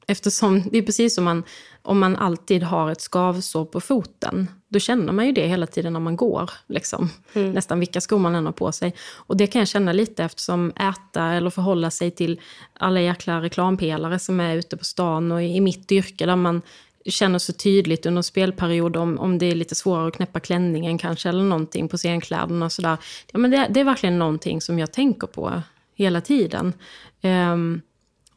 eftersom 0.08 0.64
det 0.72 0.78
är 0.78 0.82
precis 0.82 1.16
som 1.16 1.24
man, 1.24 1.44
om 1.88 2.00
man 2.00 2.16
alltid 2.16 2.64
har 2.64 2.92
ett 2.92 3.02
skavsår 3.02 3.66
på 3.66 3.82
foten. 3.82 4.48
Då 4.70 4.80
känner 4.80 5.14
man 5.14 5.26
ju 5.26 5.32
det 5.32 5.48
hela 5.48 5.68
tiden 5.68 5.94
när 5.94 6.00
man 6.00 6.16
går. 6.16 6.52
Liksom. 6.68 7.10
Mm. 7.34 7.52
Nästan 7.52 7.80
vilka 7.80 8.02
skor 8.02 8.20
man 8.20 8.36
än 8.36 8.46
har 8.46 8.54
på 8.54 8.72
sig. 8.72 8.94
Och 9.14 9.38
det 9.38 9.48
kan 9.48 9.60
jag 9.60 9.68
känna 9.68 9.94
lite 9.94 10.24
eftersom 10.24 10.72
äta 10.72 11.24
eller 11.24 11.50
förhålla 11.50 11.92
sig 11.92 12.12
till 12.12 12.40
alla 12.74 13.02
jäkla 13.02 13.42
reklampelare 13.42 14.20
som 14.20 14.40
är 14.40 14.56
ute 14.56 14.78
på 14.78 14.86
stan 14.86 15.32
och 15.32 15.44
i 15.44 15.60
mitt 15.60 15.92
yrke 15.92 16.26
där 16.26 16.36
man 16.36 16.62
känner 17.06 17.40
så 17.40 17.54
tydligt 17.54 18.06
under 18.06 18.20
en 18.20 18.24
spelperiod 18.24 18.98
om, 18.98 19.20
om 19.20 19.38
det 19.38 19.46
är 19.46 19.56
lite 19.56 19.76
svårare 19.76 20.08
att 20.08 20.16
knäppa 20.16 20.40
klänningen 20.40 20.98
kanske 20.98 21.30
eller 21.30 21.44
någonting 21.44 21.88
på 21.88 21.98
scenkläderna 21.98 22.66
och 22.66 22.72
sådär. 22.72 22.98
Ja, 23.32 23.40
men 23.40 23.52
det, 23.52 23.68
det, 23.70 23.80
är 23.80 23.84
verkligen 23.84 24.20
någonting 24.20 24.62
som 24.62 24.80
jag 24.80 24.92
tänker 24.92 25.28
på 25.28 25.62
hela 25.96 26.22
tiden. 26.22 26.74
Um, 27.22 27.82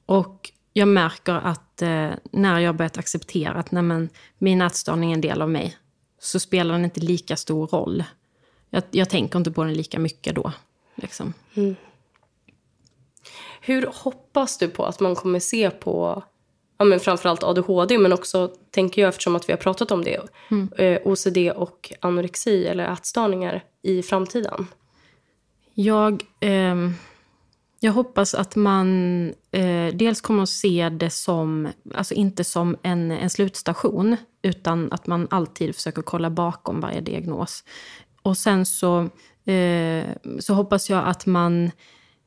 och 0.07 0.51
jag 0.73 0.89
märker 0.89 1.33
att 1.33 1.83
uh, 1.83 2.11
när 2.31 2.61
jag 2.61 2.77
börjat 2.77 2.99
acceptera 2.99 3.53
att 3.53 3.71
nej, 3.71 4.09
min 4.39 4.63
ätstörning 4.63 5.11
är 5.11 5.15
en 5.15 5.21
del 5.21 5.43
av 5.43 5.51
mig, 5.51 5.77
så 6.19 6.41
spelar 6.41 6.75
den 6.75 6.85
inte 6.85 7.01
lika 7.01 7.37
stor 7.37 7.67
roll. 7.67 8.05
Jag, 8.71 8.83
jag 8.91 9.11
tänker 9.11 9.39
inte 9.39 9.51
på 9.51 9.65
den 9.65 9.75
lika 9.75 9.99
mycket 9.99 10.35
då. 10.35 10.53
Liksom. 10.95 11.33
Mm. 11.55 11.77
Hur 13.61 13.91
hoppas 13.95 14.59
du 14.59 14.69
på 14.69 14.85
att 14.85 15.01
man 15.01 15.15
kommer 15.15 15.41
se 15.41 15.71
på 15.71 16.23
ja, 16.79 16.85
men 16.85 17.01
framförallt 17.01 17.43
ADHD, 17.43 17.99
men 17.99 18.13
också, 18.13 18.51
tänker 18.71 19.03
jag 19.03 19.09
eftersom 19.09 19.37
att 19.37 19.49
vi 19.49 19.53
har 19.53 19.59
pratat 19.59 19.91
om 19.91 20.05
det, 20.05 20.21
mm. 20.51 20.69
eh, 20.77 21.01
OCD 21.05 21.39
och 21.57 21.93
anorexi 22.01 22.67
eller 22.67 22.93
ätstörningar 22.93 23.65
i 23.83 24.03
framtiden? 24.03 24.67
Jag, 25.75 26.23
eh, 26.41 26.77
jag 27.81 27.93
hoppas 27.93 28.35
att 28.35 28.57
man 28.57 29.29
eh, 29.51 29.95
dels 29.95 30.21
kommer 30.21 30.43
att 30.43 30.49
se 30.49 30.89
det 30.89 31.11
som, 31.11 31.69
alltså 31.95 32.15
inte 32.15 32.45
som 32.45 32.77
en, 32.83 33.11
en 33.11 33.31
slutstation, 33.31 34.17
utan 34.43 34.93
att 34.93 35.07
man 35.07 35.29
alltid 35.31 35.75
försöker 35.75 36.03
kolla 36.03 36.31
bakom 36.31 36.81
varje 36.81 37.01
diagnos. 37.01 37.65
Och 38.23 38.37
sen 38.37 38.67
så, 38.67 39.01
eh, 39.53 40.05
så 40.39 40.55
hoppas 40.55 40.91
jag 40.91 41.07
att 41.07 41.27
man 41.27 41.71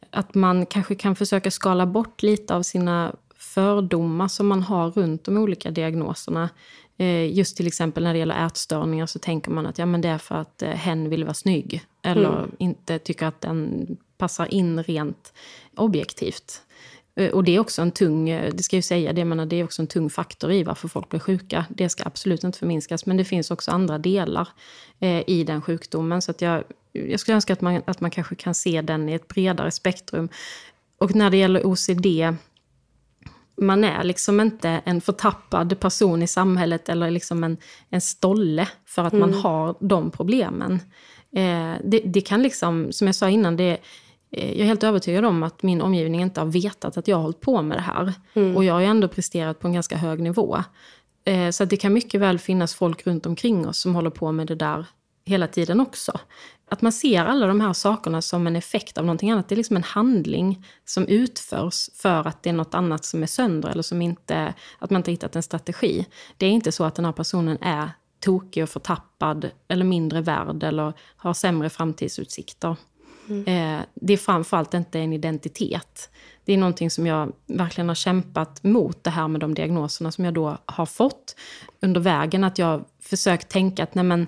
att 0.10 0.36
man 0.36 0.66
kanske 0.66 0.96
kan 0.96 1.16
försöka 1.16 1.52
skala 1.52 1.86
bort 1.86 2.24
lite 2.24 2.56
av 2.56 2.62
sina 2.62 3.16
fördomar 3.36 4.28
som 4.28 4.48
man 4.48 4.64
har 4.64 4.92
runt 4.92 5.24
de 5.24 5.38
olika 5.38 5.72
diagnoserna. 5.72 6.50
Eh, 6.98 7.34
just 7.38 7.58
till 7.58 7.68
exempel 7.68 8.04
när 8.04 8.14
det 8.14 8.20
gäller 8.20 8.46
ätstörningar 8.46 9.06
så 9.06 9.20
tänker 9.20 9.52
man 9.52 9.66
att 9.66 9.78
ja, 9.78 9.86
men 9.86 10.02
det 10.02 10.10
är 10.10 10.18
för 10.18 10.36
att 10.36 10.62
eh, 10.62 10.70
hen 10.70 11.10
vill 11.10 11.24
vara 11.24 11.34
snygg. 11.34 11.86
Eller 12.02 12.38
mm. 12.38 12.52
inte 12.60 13.00
tycker 13.00 13.26
att 13.26 13.42
den 13.42 13.88
passar 14.18 14.54
in 14.54 14.84
rent 14.84 15.34
objektivt. 15.76 16.62
Eh, 17.16 17.32
och 17.32 17.44
det 17.44 17.56
är 17.56 17.60
också 17.60 17.82
en 17.82 17.92
tung, 17.92 18.26
det 18.30 18.64
ska 18.64 18.78
jag 18.78 18.84
säga, 18.84 19.14
det, 19.14 19.26
menar, 19.26 19.46
det 19.46 19.56
är 19.56 19.64
också 19.64 19.82
en 19.82 19.88
tung 19.88 20.10
faktor 20.10 20.52
i 20.52 20.64
varför 20.64 20.88
folk 20.88 21.10
blir 21.10 21.20
sjuka. 21.20 21.66
Det 21.70 21.90
ska 21.90 22.04
absolut 22.06 22.44
inte 22.44 22.60
förminskas. 22.60 23.06
Men 23.06 23.18
det 23.18 23.26
finns 23.26 23.52
också 23.52 23.72
andra 23.72 23.98
delar 23.98 24.48
i 25.28 25.44
den 25.44 25.62
sjukdomen. 25.62 26.22
Så 26.22 26.32
att 26.32 26.42
jag, 26.42 26.64
jag 26.92 27.20
skulle 27.20 27.36
önska 27.36 27.54
att 27.54 27.62
man, 27.62 27.82
att 27.86 28.02
man 28.02 28.12
kanske 28.12 28.36
kan 28.36 28.56
se 28.56 28.82
den 28.82 29.10
i 29.10 29.14
ett 29.14 29.28
bredare 29.28 29.72
spektrum. 29.72 30.30
Och 30.98 31.16
när 31.16 31.30
det 31.30 31.38
gäller 31.38 31.66
OCD 31.66 32.08
man 33.56 33.84
är 33.84 34.04
liksom 34.04 34.42
inte 34.42 34.70
en 34.70 35.02
förtappad 35.02 35.80
person 35.80 36.24
i 36.24 36.28
samhället 36.28 36.90
eller 36.90 37.12
liksom 37.12 37.44
en, 37.44 37.58
en 37.90 38.02
stolle 38.02 38.68
för 38.86 39.04
att 39.04 39.14
mm. 39.14 39.30
man 39.30 39.40
har 39.42 39.76
de 39.80 40.12
problemen. 40.12 40.80
Eh, 41.36 41.74
det, 41.84 42.02
det, 42.06 42.22
kan 42.22 42.44
liksom, 42.44 42.92
som 42.92 43.08
jag 43.08 43.16
sa 43.16 43.30
innan, 43.30 43.58
det, 43.58 43.72
eh, 43.72 43.78
jag 44.34 44.60
är 44.60 44.64
helt 44.64 44.84
övertygad 44.84 45.26
om 45.26 45.44
att 45.44 45.64
min 45.64 45.82
omgivning 45.82 46.22
inte 46.22 46.42
har 46.42 46.48
vetat 46.48 46.98
att 46.98 47.08
jag 47.08 47.16
har 47.16 47.24
hållit 47.24 47.42
på 47.42 47.62
med 47.62 47.78
det 47.78 47.82
här. 47.82 48.14
Mm. 48.34 48.58
Och 48.58 48.64
jag 48.64 48.74
har 48.74 48.82
ju 48.82 48.86
ändå 48.86 49.08
presterat 49.08 49.60
på 49.60 49.68
en 49.68 49.74
ganska 49.74 49.98
hög 49.98 50.20
nivå. 50.20 50.64
Eh, 51.26 51.50
så 51.50 51.66
det 51.66 51.78
kan 51.78 51.94
mycket 51.94 52.22
väl 52.22 52.40
finnas 52.40 52.76
folk 52.76 53.08
runt 53.08 53.26
omkring 53.26 53.68
oss 53.68 53.80
som 53.80 53.96
håller 53.96 54.10
på 54.10 54.32
med 54.32 54.48
det 54.48 54.56
där 54.56 54.86
hela 55.26 55.48
tiden 55.48 55.80
också. 55.80 56.20
Att 56.70 56.82
man 56.82 56.92
ser 56.92 57.26
alla 57.26 57.48
de 57.48 57.62
här 57.62 57.74
sakerna 57.74 58.22
som 58.22 58.48
en 58.48 58.56
effekt 58.56 58.98
av 58.98 59.06
någonting 59.06 59.32
annat. 59.32 59.50
Det 59.50 59.56
är 59.56 59.58
liksom 59.58 59.76
en 59.76 59.84
handling 59.84 60.66
som 60.86 61.08
utförs 61.08 61.90
för 61.94 62.28
att 62.28 62.44
det 62.44 62.50
är 62.50 62.54
något 62.54 62.74
annat 62.74 63.06
som 63.06 63.24
är 63.24 63.28
sönder 63.28 63.70
eller 63.70 63.84
som 63.84 64.02
inte, 64.02 64.54
att 64.80 64.90
man 64.90 65.00
inte 65.00 65.12
hittat 65.12 65.36
en 65.36 65.44
strategi. 65.44 66.06
Det 66.38 66.46
är 66.46 66.50
inte 66.50 66.72
så 66.72 66.84
att 66.84 66.96
den 66.96 67.06
här 67.06 67.12
personen 67.12 67.58
är 67.62 67.90
tokig 68.20 68.64
och 68.64 68.70
förtappad 68.70 69.50
eller 69.68 69.86
mindre 69.86 70.22
värd 70.22 70.64
eller 70.64 70.94
har 71.16 71.34
sämre 71.34 71.70
framtidsutsikter. 71.70 72.76
Mm. 73.30 73.48
Eh, 73.48 73.86
det 73.94 74.14
är 74.14 74.18
framförallt 74.18 74.74
inte 74.74 75.00
en 75.00 75.14
identitet. 75.14 76.10
Det 76.46 76.54
är 76.54 76.58
någonting 76.58 76.90
som 76.90 77.08
jag 77.08 77.32
verkligen 77.46 77.88
har 77.88 77.96
kämpat 77.96 78.64
mot 78.64 79.04
det 79.04 79.10
här 79.10 79.28
med 79.28 79.42
de 79.42 79.54
diagnoserna 79.54 80.12
som 80.12 80.26
jag 80.26 80.34
då 80.34 80.58
har 80.66 80.86
fått 80.86 81.36
under 81.82 82.02
vägen. 82.02 82.44
Att 82.44 82.58
jag 82.58 82.86
försökt 83.02 83.50
tänka 83.50 83.84
att 83.84 83.96
nej 83.96 84.04
men, 84.04 84.28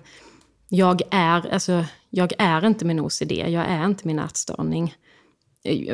jag 0.69 1.01
är, 1.11 1.53
alltså, 1.53 1.85
jag 2.09 2.33
är 2.37 2.65
inte 2.65 2.85
min 2.85 2.99
OCD, 2.99 3.31
jag 3.31 3.65
är 3.65 3.85
inte 3.85 4.07
min 4.07 4.19
ätstörning. 4.19 4.95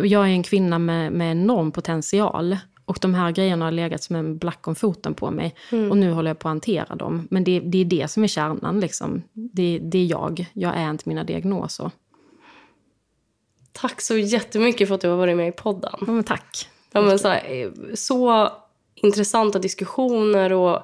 Jag 0.04 0.24
är 0.24 0.32
en 0.32 0.44
kvinna 0.44 0.80
med, 0.80 1.12
med 1.12 1.32
enorm 1.32 1.72
potential. 1.72 2.58
Och 2.86 2.98
de 3.02 3.14
här 3.14 3.32
grejerna 3.32 3.66
har 3.66 3.72
legat 3.72 4.04
som 4.04 4.16
en 4.16 4.38
black 4.38 4.68
om 4.68 4.76
foten 4.76 5.14
på 5.14 5.32
mig. 5.32 5.56
Mm. 5.72 5.92
Och 5.92 5.98
nu 5.98 6.12
håller 6.12 6.30
jag 6.30 6.40
på 6.40 6.48
att 6.48 6.52
hantera 6.52 6.96
dem. 6.96 7.28
Men 7.32 7.44
det, 7.44 7.60
det 7.60 7.78
är 7.78 7.86
det 7.86 8.12
som 8.12 8.24
är 8.24 8.28
kärnan. 8.28 8.80
Liksom. 8.80 9.24
Det, 9.34 9.80
det, 9.80 9.98
är 9.98 10.06
jag. 10.06 10.46
Jag 10.54 10.78
är 10.78 10.90
inte 10.90 11.10
mina 11.10 11.24
diagnoser. 11.24 11.92
Tack 13.74 14.02
så 14.02 14.18
jättemycket 14.18 14.88
för 14.88 14.96
att 14.96 15.02
du 15.02 15.10
har 15.10 15.18
varit 15.18 15.38
med 15.38 15.48
i 15.48 15.52
podden. 15.52 15.94
Ja, 16.00 16.12
men 16.12 16.24
tack. 16.24 16.70
Ja, 16.92 17.02
men 17.02 17.20
så, 17.20 17.28
här, 17.28 17.72
så 17.96 18.50
intressanta 18.96 19.60
diskussioner 19.60 20.54
och 20.54 20.80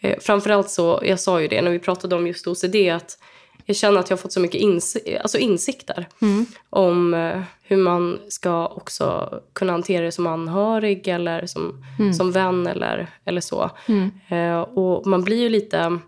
eh, 0.00 0.18
framförallt 0.20 0.70
så, 0.70 1.00
jag 1.04 1.20
sa 1.20 1.40
ju 1.40 1.48
det 1.48 1.62
när 1.62 1.70
vi 1.70 1.78
pratade 1.78 2.16
om 2.16 2.26
just 2.26 2.46
OCD, 2.46 2.76
att 2.92 3.18
jag 3.66 3.76
känner 3.76 4.00
att 4.00 4.10
jag 4.10 4.16
har 4.16 4.22
fått 4.22 4.32
så 4.32 4.40
mycket 4.40 4.60
ins 4.60 4.96
alltså 5.22 5.38
insikter 5.38 6.08
Mm. 6.22 6.46
om 6.70 7.14
eh, 7.14 7.40
hur 7.62 7.76
man 7.76 8.18
ska 8.28 8.66
också 8.66 9.34
kunna 9.52 9.72
hantera 9.72 10.04
det 10.04 10.12
som 10.12 10.26
anhörig 10.26 11.08
eller 11.08 11.46
som, 11.46 11.84
som 12.16 12.32
vän 12.32 12.66
eller, 12.66 13.06
eller 13.24 13.40
så. 13.40 13.70
Mm. 13.86 14.10
Eh, 14.28 14.60
och 14.60 15.06
man 15.06 15.24
blir 15.24 15.36
ju 15.36 15.48
lite... 15.48 15.98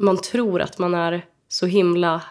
Man 0.00 0.16
tror 0.16 0.60
att 0.60 0.78
man 0.78 0.94
är 0.94 1.24
så 1.48 1.66
himla 1.66 2.22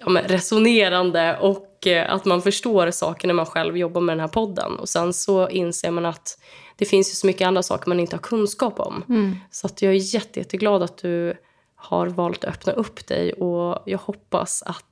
ja, 0.00 0.06
resonerande 0.26 1.38
och 1.40 1.66
eh, 1.86 2.12
att 2.12 2.24
man 2.24 2.42
förstår 2.42 2.90
saker 2.90 3.26
när 3.26 3.34
man 3.34 3.46
själv 3.46 3.76
jobbar 3.76 4.00
med 4.00 4.16
den 4.16 4.20
här 4.20 4.28
podden. 4.28 4.78
Och 4.78 4.88
sen 4.88 5.12
så 5.12 5.48
inser 5.48 5.90
man 5.90 6.06
att 6.06 6.38
det 6.76 6.84
finns 6.84 7.10
ju 7.10 7.14
så 7.14 7.26
mycket 7.26 7.46
andra 7.46 7.62
saker 7.62 7.88
man 7.88 8.00
inte 8.00 8.16
har 8.16 8.20
kunskap 8.22 8.80
om. 8.80 9.04
Mm. 9.08 9.36
Så 9.50 9.66
att 9.66 9.82
jag 9.82 9.92
är 9.92 10.14
jätte, 10.14 10.40
jätteglad 10.40 10.82
att 10.82 10.96
du 10.96 11.36
har 11.76 12.06
valt 12.06 12.44
att 12.44 12.54
öppna 12.54 12.72
upp 12.72 13.06
dig 13.06 13.32
och 13.32 13.82
jag 13.86 13.98
hoppas 13.98 14.62
att 14.62 14.84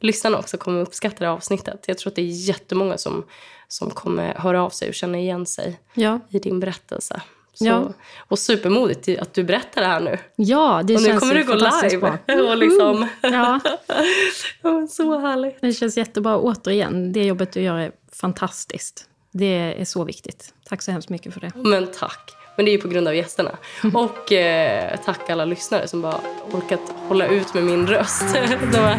lyssnarna 0.00 0.38
också 0.38 0.56
kommer 0.56 0.80
uppskatta 0.80 1.16
det 1.18 1.26
här 1.26 1.32
avsnittet. 1.32 1.84
Jag 1.86 1.98
tror 1.98 2.10
att 2.10 2.16
det 2.16 2.22
är 2.22 2.48
jättemånga 2.48 2.98
som, 2.98 3.24
som 3.68 3.90
kommer 3.90 4.34
höra 4.34 4.62
av 4.62 4.70
sig 4.70 4.88
och 4.88 4.94
känna 4.94 5.18
igen 5.18 5.46
sig 5.46 5.80
Ja, 5.94 6.20
i 6.30 6.38
din 6.38 6.60
berättelse. 6.60 7.22
Så, 7.54 7.64
Ja. 7.66 7.92
Och 8.28 8.38
supermodigt 8.38 9.20
att 9.20 9.34
du 9.34 9.44
berättar 9.44 9.80
det 9.80 9.86
här 9.86 10.00
nu. 10.00 10.18
ja 10.36 10.82
det 10.84 10.94
och 10.96 11.00
nu 11.02 11.06
känns 11.08 11.20
kommer 11.20 11.34
du 11.34 11.44
gå 11.44 11.54
live. 11.54 11.98
bra. 11.98 12.18
Och 12.50 12.56
liksom, 12.56 13.08
Ja, 13.22 13.60
ja, 14.62 14.86
så 14.90 15.18
härligt. 15.18 15.60
det 15.60 15.72
känns 15.72 15.96
jättebra. 15.96 16.38
Återigen, 16.38 17.12
det 17.12 17.24
jobbet 17.24 17.52
du 17.52 17.60
gör 17.62 17.78
är 17.78 17.92
fantastiskt. 18.12 19.04
Det 19.32 19.74
är 19.80 19.84
så 19.84 20.04
viktigt. 20.04 20.54
Tack 20.68 20.82
så 20.82 20.90
hemskt 20.92 21.08
mycket 21.08 21.34
för 21.34 21.40
det. 21.40 21.52
Men 21.54 21.86
tack. 21.98 22.30
Men 22.56 22.64
det 22.64 22.70
är 22.70 22.72
ju 22.72 22.80
på 22.80 22.88
grund 22.88 23.08
av 23.08 23.14
gästerna. 23.14 23.50
Och 23.94 24.32
eh, 24.32 24.98
tack 25.04 25.30
alla 25.30 25.44
lyssnare 25.44 25.88
som 25.88 26.02
bara 26.02 26.20
orkat 26.52 26.80
hålla 27.08 27.26
ut 27.26 27.54
med 27.54 27.64
min 27.64 27.86
röst 27.86 28.34
de 28.72 28.78
här 28.78 28.98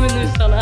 minuterna. 0.00 0.60